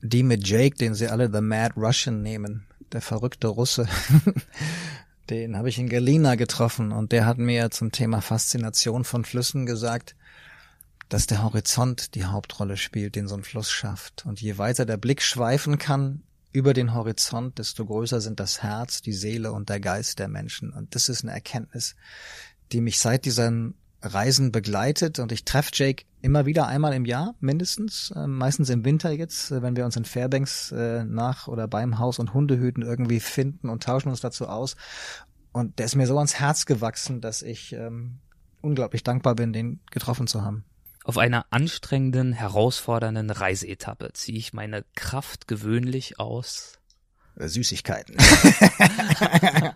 die 0.00 0.22
mit 0.22 0.46
Jake, 0.46 0.76
den 0.76 0.94
sie 0.94 1.08
alle 1.08 1.30
The 1.32 1.40
Mad 1.40 1.74
Russian 1.76 2.22
nehmen, 2.22 2.66
der 2.92 3.00
verrückte 3.00 3.48
Russe. 3.48 3.88
den 5.30 5.56
habe 5.56 5.68
ich 5.68 5.78
in 5.78 5.88
Galina 5.88 6.34
getroffen 6.34 6.92
und 6.92 7.12
der 7.12 7.26
hat 7.26 7.38
mir 7.38 7.70
zum 7.70 7.92
Thema 7.92 8.20
Faszination 8.20 9.04
von 9.04 9.24
Flüssen 9.24 9.66
gesagt, 9.66 10.14
dass 11.08 11.26
der 11.26 11.42
Horizont 11.42 12.14
die 12.14 12.24
Hauptrolle 12.24 12.76
spielt, 12.76 13.14
den 13.14 13.28
so 13.28 13.36
ein 13.36 13.44
Fluss 13.44 13.70
schafft. 13.70 14.24
Und 14.26 14.40
je 14.40 14.58
weiter 14.58 14.86
der 14.86 14.96
Blick 14.96 15.22
schweifen 15.22 15.78
kann 15.78 16.22
über 16.52 16.74
den 16.74 16.94
Horizont, 16.94 17.58
desto 17.58 17.84
größer 17.84 18.20
sind 18.20 18.40
das 18.40 18.62
Herz, 18.62 19.02
die 19.02 19.12
Seele 19.12 19.52
und 19.52 19.68
der 19.68 19.78
Geist 19.78 20.18
der 20.18 20.28
Menschen. 20.28 20.70
Und 20.70 20.94
das 20.94 21.08
ist 21.08 21.22
eine 21.22 21.32
Erkenntnis, 21.32 21.94
die 22.72 22.80
mich 22.80 22.98
seit 22.98 23.24
diesen 23.24 23.74
Reisen 24.12 24.52
begleitet 24.52 25.18
und 25.18 25.32
ich 25.32 25.44
treffe 25.44 25.70
Jake 25.72 26.04
immer 26.22 26.46
wieder 26.46 26.66
einmal 26.66 26.92
im 26.94 27.04
Jahr 27.04 27.34
mindestens, 27.40 28.12
äh, 28.16 28.26
meistens 28.26 28.70
im 28.70 28.84
Winter 28.84 29.10
jetzt, 29.10 29.50
äh, 29.50 29.62
wenn 29.62 29.76
wir 29.76 29.84
uns 29.84 29.96
in 29.96 30.04
Fairbanks 30.04 30.72
äh, 30.72 31.04
nach 31.04 31.48
oder 31.48 31.68
beim 31.68 31.98
Haus 31.98 32.18
und 32.18 32.34
Hundehüten 32.34 32.82
irgendwie 32.82 33.20
finden 33.20 33.68
und 33.68 33.82
tauschen 33.82 34.08
uns 34.08 34.20
dazu 34.20 34.48
aus. 34.48 34.76
Und 35.52 35.78
der 35.78 35.86
ist 35.86 35.96
mir 35.96 36.06
so 36.06 36.16
ans 36.16 36.34
Herz 36.34 36.66
gewachsen, 36.66 37.20
dass 37.20 37.42
ich 37.42 37.72
ähm, 37.72 38.18
unglaublich 38.60 39.02
dankbar 39.02 39.34
bin, 39.34 39.52
den 39.52 39.80
getroffen 39.90 40.26
zu 40.26 40.42
haben. 40.42 40.64
Auf 41.04 41.18
einer 41.18 41.46
anstrengenden, 41.50 42.32
herausfordernden 42.32 43.30
Reiseetappe 43.30 44.10
ziehe 44.12 44.38
ich 44.38 44.52
meine 44.52 44.84
Kraft 44.96 45.46
gewöhnlich 45.46 46.18
aus 46.18 46.80
Süßigkeiten. 47.38 48.16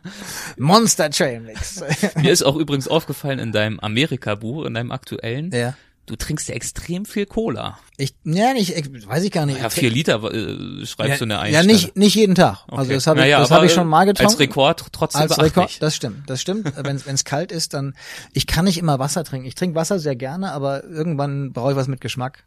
Monster 0.56 1.10
Trail 1.10 1.40
Mix. 1.40 1.82
Mir 2.16 2.32
ist 2.32 2.42
auch 2.42 2.56
übrigens 2.56 2.88
aufgefallen 2.88 3.38
in 3.38 3.52
deinem 3.52 3.78
Amerika-Buch, 3.80 4.64
in 4.64 4.74
deinem 4.74 4.90
aktuellen, 4.90 5.50
ja. 5.52 5.74
du 6.06 6.16
trinkst 6.16 6.48
ja 6.48 6.54
extrem 6.54 7.04
viel 7.04 7.26
Cola. 7.26 7.78
Ich, 7.98 8.14
ja, 8.24 8.54
nicht, 8.54 8.74
ich, 8.74 9.06
weiß 9.06 9.24
ich 9.24 9.30
gar 9.30 9.44
nicht. 9.44 9.60
Ja, 9.60 9.68
vier 9.68 9.90
Liter 9.90 10.22
äh, 10.32 10.86
schreibst 10.86 11.10
ja, 11.10 11.16
du 11.18 11.24
in 11.24 11.28
der 11.28 11.46
Ja, 11.48 11.62
nicht, 11.62 11.96
nicht 11.96 12.14
jeden 12.14 12.34
Tag. 12.34 12.64
Okay. 12.66 12.78
Also 12.78 12.92
das 12.92 13.06
habe 13.06 13.20
ich, 13.20 13.24
naja, 13.24 13.40
das 13.40 13.50
hab 13.50 13.62
ich 13.62 13.72
schon 13.72 13.88
mal 13.88 14.06
getrunken. 14.06 14.32
Als 14.32 14.40
Rekord 14.40 14.84
trotzdem 14.92 15.22
Als 15.22 15.38
Rekord, 15.38 15.82
das 15.82 15.94
stimmt, 15.94 16.30
das 16.30 16.40
stimmt. 16.40 16.72
wenn 16.76 16.96
es 16.96 17.24
kalt 17.24 17.52
ist, 17.52 17.74
dann, 17.74 17.94
ich 18.32 18.46
kann 18.46 18.64
nicht 18.64 18.78
immer 18.78 18.98
Wasser 18.98 19.22
trinken. 19.22 19.46
Ich 19.46 19.54
trinke 19.54 19.76
Wasser 19.76 19.98
sehr 19.98 20.16
gerne, 20.16 20.52
aber 20.52 20.82
irgendwann 20.84 21.52
brauche 21.52 21.72
ich 21.72 21.76
was 21.76 21.88
mit 21.88 22.00
Geschmack. 22.00 22.44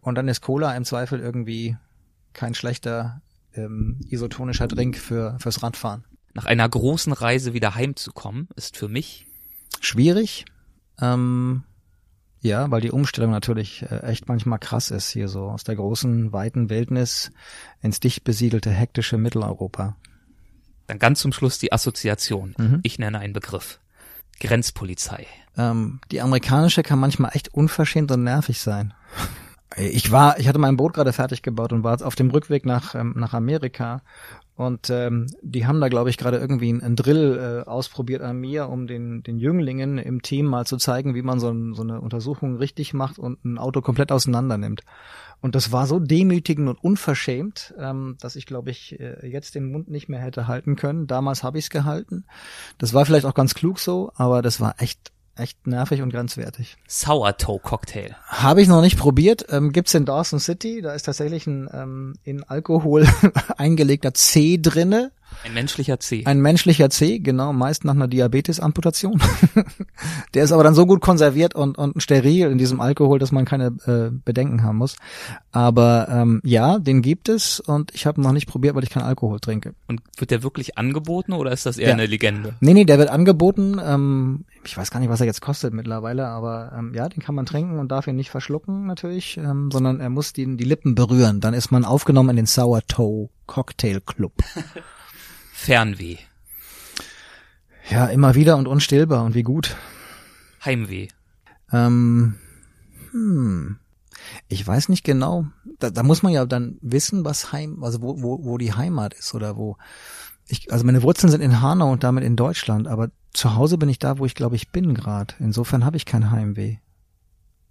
Und 0.00 0.16
dann 0.16 0.26
ist 0.26 0.40
Cola 0.40 0.76
im 0.76 0.84
Zweifel 0.84 1.20
irgendwie 1.20 1.76
kein 2.32 2.54
schlechter 2.54 3.20
ähm, 3.64 4.00
isotonischer 4.08 4.68
Drink 4.68 4.96
für 4.96 5.36
fürs 5.40 5.62
Radfahren. 5.62 6.04
Nach 6.34 6.46
einer 6.46 6.68
großen 6.68 7.12
Reise 7.12 7.52
wieder 7.52 7.74
heimzukommen, 7.74 8.48
ist 8.54 8.76
für 8.76 8.88
mich 8.88 9.26
schwierig. 9.80 10.44
Ähm, 11.00 11.64
ja, 12.40 12.70
weil 12.70 12.80
die 12.80 12.92
Umstellung 12.92 13.32
natürlich 13.32 13.82
äh, 13.82 14.02
echt 14.02 14.28
manchmal 14.28 14.58
krass 14.58 14.90
ist, 14.90 15.10
hier 15.10 15.28
so 15.28 15.44
aus 15.50 15.64
der 15.64 15.76
großen, 15.76 16.32
weiten 16.32 16.70
Wildnis 16.70 17.32
ins 17.80 18.00
dicht 18.00 18.24
besiedelte, 18.24 18.70
hektische 18.70 19.18
Mitteleuropa. 19.18 19.96
Dann 20.86 20.98
ganz 20.98 21.20
zum 21.20 21.32
Schluss 21.32 21.58
die 21.58 21.72
Assoziation. 21.72 22.54
Mhm. 22.56 22.80
Ich 22.82 22.98
nenne 22.98 23.18
einen 23.18 23.32
Begriff. 23.32 23.80
Grenzpolizei. 24.40 25.26
Ähm, 25.56 26.00
die 26.12 26.20
amerikanische 26.20 26.82
kann 26.82 27.00
manchmal 27.00 27.32
echt 27.34 27.52
unverschämt 27.52 28.10
und 28.12 28.22
nervig 28.22 28.60
sein. 28.60 28.94
Ich 29.80 30.10
war, 30.10 30.38
ich 30.38 30.48
hatte 30.48 30.58
mein 30.58 30.76
Boot 30.76 30.94
gerade 30.94 31.12
fertig 31.12 31.42
gebaut 31.42 31.72
und 31.72 31.84
war 31.84 32.04
auf 32.04 32.14
dem 32.14 32.30
Rückweg 32.30 32.66
nach, 32.66 32.94
ähm, 32.94 33.14
nach 33.16 33.34
Amerika 33.34 34.02
und 34.58 34.90
ähm, 34.90 35.26
die 35.40 35.68
haben 35.68 35.80
da, 35.80 35.88
glaube 35.88 36.10
ich, 36.10 36.18
gerade 36.18 36.38
irgendwie 36.38 36.70
einen 36.70 36.96
Drill 36.96 37.62
äh, 37.64 37.68
ausprobiert 37.70 38.22
an 38.22 38.38
mir, 38.38 38.68
um 38.68 38.88
den, 38.88 39.22
den 39.22 39.38
Jünglingen 39.38 39.98
im 39.98 40.20
Team 40.20 40.46
mal 40.46 40.66
zu 40.66 40.78
zeigen, 40.78 41.14
wie 41.14 41.22
man 41.22 41.38
so, 41.38 41.48
ein, 41.48 41.74
so 41.74 41.82
eine 41.82 42.00
Untersuchung 42.00 42.56
richtig 42.56 42.92
macht 42.92 43.20
und 43.20 43.44
ein 43.44 43.56
Auto 43.56 43.82
komplett 43.82 44.10
auseinander 44.10 44.58
nimmt. 44.58 44.80
Und 45.40 45.54
das 45.54 45.70
war 45.70 45.86
so 45.86 46.00
demütigend 46.00 46.68
und 46.68 46.82
unverschämt, 46.82 47.72
ähm, 47.78 48.16
dass 48.20 48.34
ich, 48.34 48.46
glaube 48.46 48.70
ich, 48.70 48.98
äh, 48.98 49.28
jetzt 49.28 49.54
den 49.54 49.70
Mund 49.70 49.88
nicht 49.88 50.08
mehr 50.08 50.18
hätte 50.18 50.48
halten 50.48 50.74
können. 50.74 51.06
Damals 51.06 51.44
habe 51.44 51.58
ich 51.58 51.66
es 51.66 51.70
gehalten. 51.70 52.24
Das 52.78 52.94
war 52.94 53.06
vielleicht 53.06 53.26
auch 53.26 53.34
ganz 53.34 53.54
klug 53.54 53.78
so, 53.78 54.10
aber 54.16 54.42
das 54.42 54.60
war 54.60 54.74
echt 54.78 55.12
echt 55.38 55.66
nervig 55.66 56.02
und 56.02 56.10
grenzwertig. 56.10 56.76
Sourdough 56.86 57.62
Cocktail. 57.62 58.16
Habe 58.26 58.62
ich 58.62 58.68
noch 58.68 58.80
nicht 58.80 58.98
probiert. 58.98 59.46
Ähm, 59.50 59.72
gibt's 59.72 59.94
in 59.94 60.04
Dawson 60.04 60.40
City. 60.40 60.80
Da 60.82 60.94
ist 60.94 61.04
tatsächlich 61.04 61.46
ein 61.46 61.68
ähm, 61.72 62.14
in 62.24 62.44
Alkohol 62.44 63.06
eingelegter 63.56 64.14
C 64.14 64.58
drinne. 64.60 65.12
Ein 65.44 65.54
menschlicher 65.54 66.00
C. 66.00 66.24
Ein 66.24 66.40
menschlicher 66.40 66.90
C, 66.90 67.20
genau, 67.20 67.52
meist 67.52 67.84
nach 67.84 67.94
einer 67.94 68.08
Diabetes-Amputation. 68.08 69.20
der 70.34 70.44
ist 70.44 70.52
aber 70.52 70.64
dann 70.64 70.74
so 70.74 70.84
gut 70.84 71.00
konserviert 71.00 71.54
und, 71.54 71.78
und 71.78 72.02
steril 72.02 72.50
in 72.50 72.58
diesem 72.58 72.80
Alkohol, 72.80 73.18
dass 73.18 73.30
man 73.30 73.44
keine 73.44 73.66
äh, 73.86 74.10
Bedenken 74.10 74.62
haben 74.62 74.78
muss. 74.78 74.96
Aber 75.52 76.08
ähm, 76.10 76.40
ja, 76.44 76.78
den 76.78 77.02
gibt 77.02 77.28
es 77.28 77.60
und 77.60 77.94
ich 77.94 78.06
habe 78.06 78.20
noch 78.20 78.32
nicht 78.32 78.48
probiert, 78.48 78.74
weil 78.74 78.82
ich 78.82 78.90
keinen 78.90 79.04
Alkohol 79.04 79.38
trinke. 79.38 79.74
Und 79.86 80.00
wird 80.16 80.30
der 80.30 80.42
wirklich 80.42 80.76
angeboten 80.76 81.32
oder 81.32 81.52
ist 81.52 81.66
das 81.66 81.78
eher 81.78 81.88
ja. 81.88 81.94
eine 81.94 82.06
Legende? 82.06 82.54
Nee, 82.60 82.74
nee, 82.74 82.84
der 82.84 82.98
wird 82.98 83.10
angeboten. 83.10 83.80
Ähm, 83.82 84.44
ich 84.64 84.76
weiß 84.76 84.90
gar 84.90 84.98
nicht, 85.00 85.08
was 85.08 85.20
er 85.20 85.26
jetzt 85.26 85.40
kostet 85.40 85.72
mittlerweile, 85.72 86.26
aber 86.26 86.72
ähm, 86.76 86.92
ja, 86.94 87.08
den 87.08 87.22
kann 87.22 87.34
man 87.34 87.46
trinken 87.46 87.78
und 87.78 87.92
darf 87.92 88.06
ihn 88.06 88.16
nicht 88.16 88.30
verschlucken 88.30 88.86
natürlich, 88.86 89.36
ähm, 89.36 89.70
sondern 89.70 90.00
er 90.00 90.10
muss 90.10 90.32
die, 90.32 90.56
die 90.56 90.64
Lippen 90.64 90.94
berühren. 90.94 91.40
Dann 91.40 91.54
ist 91.54 91.70
man 91.70 91.84
aufgenommen 91.84 92.30
in 92.30 92.36
den 92.36 92.46
Sourdough 92.46 93.30
Cocktail 93.46 94.00
Club. 94.00 94.32
Fernweh. 95.58 96.16
Ja, 97.90 98.06
immer 98.06 98.34
wieder 98.36 98.56
und 98.56 98.68
unstillbar 98.68 99.24
und 99.24 99.34
wie 99.34 99.42
gut. 99.42 99.76
Heimweh. 100.64 101.08
Ähm, 101.72 102.36
hm. 103.10 103.78
Ich 104.46 104.66
weiß 104.66 104.88
nicht 104.88 105.04
genau. 105.04 105.46
Da, 105.80 105.90
da 105.90 106.02
muss 106.04 106.22
man 106.22 106.32
ja 106.32 106.46
dann 106.46 106.78
wissen, 106.80 107.24
was 107.24 107.52
Heim, 107.52 107.82
also 107.82 108.00
wo, 108.00 108.22
wo, 108.22 108.44
wo 108.44 108.56
die 108.56 108.72
Heimat 108.72 109.14
ist 109.14 109.34
oder 109.34 109.56
wo. 109.56 109.76
Ich, 110.46 110.72
also 110.72 110.86
meine 110.86 111.02
Wurzeln 111.02 111.30
sind 111.30 111.40
in 111.40 111.60
Hanau 111.60 111.90
und 111.90 112.04
damit 112.04 112.24
in 112.24 112.36
Deutschland, 112.36 112.86
aber 112.86 113.10
zu 113.34 113.54
Hause 113.54 113.78
bin 113.78 113.88
ich 113.88 113.98
da, 113.98 114.18
wo 114.18 114.24
ich 114.24 114.36
glaube 114.36 114.56
ich 114.56 114.70
bin 114.70 114.94
gerade. 114.94 115.34
Insofern 115.40 115.84
habe 115.84 115.96
ich 115.96 116.06
kein 116.06 116.30
Heimweh. 116.30 116.76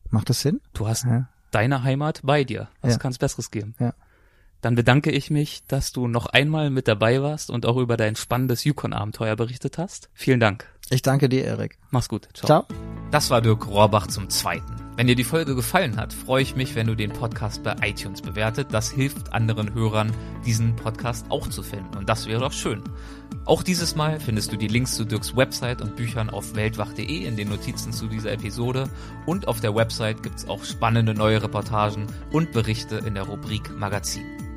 Macht 0.09 0.29
das 0.29 0.41
Sinn? 0.41 0.59
Du 0.73 0.87
hast 0.87 1.05
ja. 1.05 1.29
deine 1.51 1.83
Heimat 1.83 2.19
bei 2.23 2.43
dir. 2.43 2.67
Was 2.81 2.93
ja. 2.93 2.99
kann 2.99 3.11
es 3.11 3.17
Besseres 3.17 3.49
geben? 3.49 3.75
Ja. 3.79 3.93
Dann 4.61 4.75
bedanke 4.75 5.11
ich 5.11 5.29
mich, 5.29 5.63
dass 5.67 5.91
du 5.91 6.07
noch 6.07 6.25
einmal 6.25 6.69
mit 6.69 6.87
dabei 6.87 7.21
warst 7.21 7.49
und 7.49 7.65
auch 7.65 7.77
über 7.77 7.97
dein 7.97 8.15
spannendes 8.15 8.63
Yukon-Abenteuer 8.63 9.35
berichtet 9.35 9.77
hast. 9.77 10.09
Vielen 10.13 10.39
Dank. 10.39 10.65
Ich 10.89 11.01
danke 11.01 11.27
dir, 11.27 11.43
Erik. 11.43 11.77
Mach's 11.91 12.07
gut. 12.07 12.29
Ciao. 12.33 12.47
Ciao. 12.47 12.65
Das 13.11 13.29
war 13.29 13.41
Dirk 13.41 13.67
Rohrbach 13.67 14.07
zum 14.07 14.29
Zweiten. 14.29 14.75
Wenn 14.95 15.07
dir 15.07 15.15
die 15.15 15.23
Folge 15.23 15.53
gefallen 15.53 15.97
hat, 15.97 16.11
freue 16.11 16.41
ich 16.41 16.55
mich, 16.55 16.75
wenn 16.75 16.87
du 16.87 16.95
den 16.95 17.11
Podcast 17.11 17.61
bei 17.63 17.75
iTunes 17.81 18.21
bewertet. 18.21 18.69
Das 18.71 18.89
hilft 18.89 19.31
anderen 19.31 19.73
Hörern, 19.73 20.11
diesen 20.45 20.75
Podcast 20.75 21.25
auch 21.29 21.47
zu 21.47 21.61
finden. 21.61 21.95
Und 21.97 22.09
das 22.09 22.25
wäre 22.25 22.39
doch 22.39 22.51
schön. 22.51 22.83
Auch 23.45 23.63
dieses 23.63 23.95
Mal 23.95 24.19
findest 24.19 24.51
du 24.51 24.57
die 24.57 24.67
Links 24.67 24.95
zu 24.95 25.05
Dirks 25.05 25.35
Website 25.35 25.81
und 25.81 25.95
Büchern 25.95 26.29
auf 26.29 26.55
weltwach.de 26.55 27.25
in 27.25 27.37
den 27.37 27.49
Notizen 27.49 27.93
zu 27.93 28.07
dieser 28.07 28.31
Episode. 28.31 28.89
Und 29.25 29.47
auf 29.47 29.59
der 29.59 29.75
Website 29.75 30.23
gibt's 30.23 30.47
auch 30.47 30.63
spannende 30.63 31.13
neue 31.13 31.43
Reportagen 31.43 32.07
und 32.31 32.51
Berichte 32.53 32.97
in 32.97 33.13
der 33.13 33.23
Rubrik 33.23 33.77
Magazin. 33.77 34.46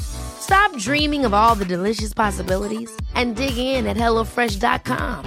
Stop 0.00 0.76
dreaming 0.78 1.24
of 1.24 1.32
all 1.32 1.54
the 1.54 1.64
delicious 1.64 2.12
possibilities 2.12 2.90
and 3.14 3.36
dig 3.36 3.56
in 3.56 3.86
at 3.86 3.96
HelloFresh.com. 3.96 5.24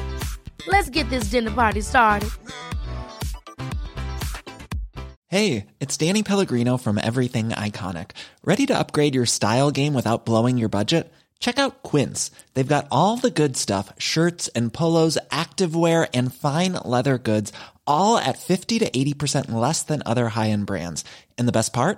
Let's 0.67 0.89
get 0.89 1.09
this 1.09 1.25
dinner 1.25 1.51
party 1.51 1.81
started. 1.81 2.29
Hey, 5.27 5.65
it's 5.79 5.97
Danny 5.97 6.21
Pellegrino 6.21 6.77
from 6.77 6.99
Everything 7.01 7.49
Iconic. 7.49 8.11
Ready 8.43 8.67
to 8.67 8.77
upgrade 8.77 9.15
your 9.15 9.25
style 9.25 9.71
game 9.71 9.93
without 9.93 10.25
blowing 10.25 10.59
your 10.59 10.69
budget? 10.69 11.11
Check 11.39 11.57
out 11.57 11.81
Quince. 11.81 12.29
They've 12.53 12.67
got 12.67 12.87
all 12.91 13.17
the 13.17 13.31
good 13.31 13.57
stuff 13.57 13.91
shirts 13.97 14.47
and 14.49 14.71
polos, 14.71 15.17
activewear, 15.31 16.07
and 16.13 16.33
fine 16.33 16.73
leather 16.85 17.17
goods, 17.17 17.51
all 17.87 18.17
at 18.17 18.37
50 18.37 18.79
to 18.79 18.89
80% 18.91 19.51
less 19.51 19.83
than 19.83 20.03
other 20.05 20.29
high 20.29 20.49
end 20.49 20.67
brands. 20.67 21.03
And 21.37 21.47
the 21.47 21.51
best 21.51 21.73
part? 21.73 21.97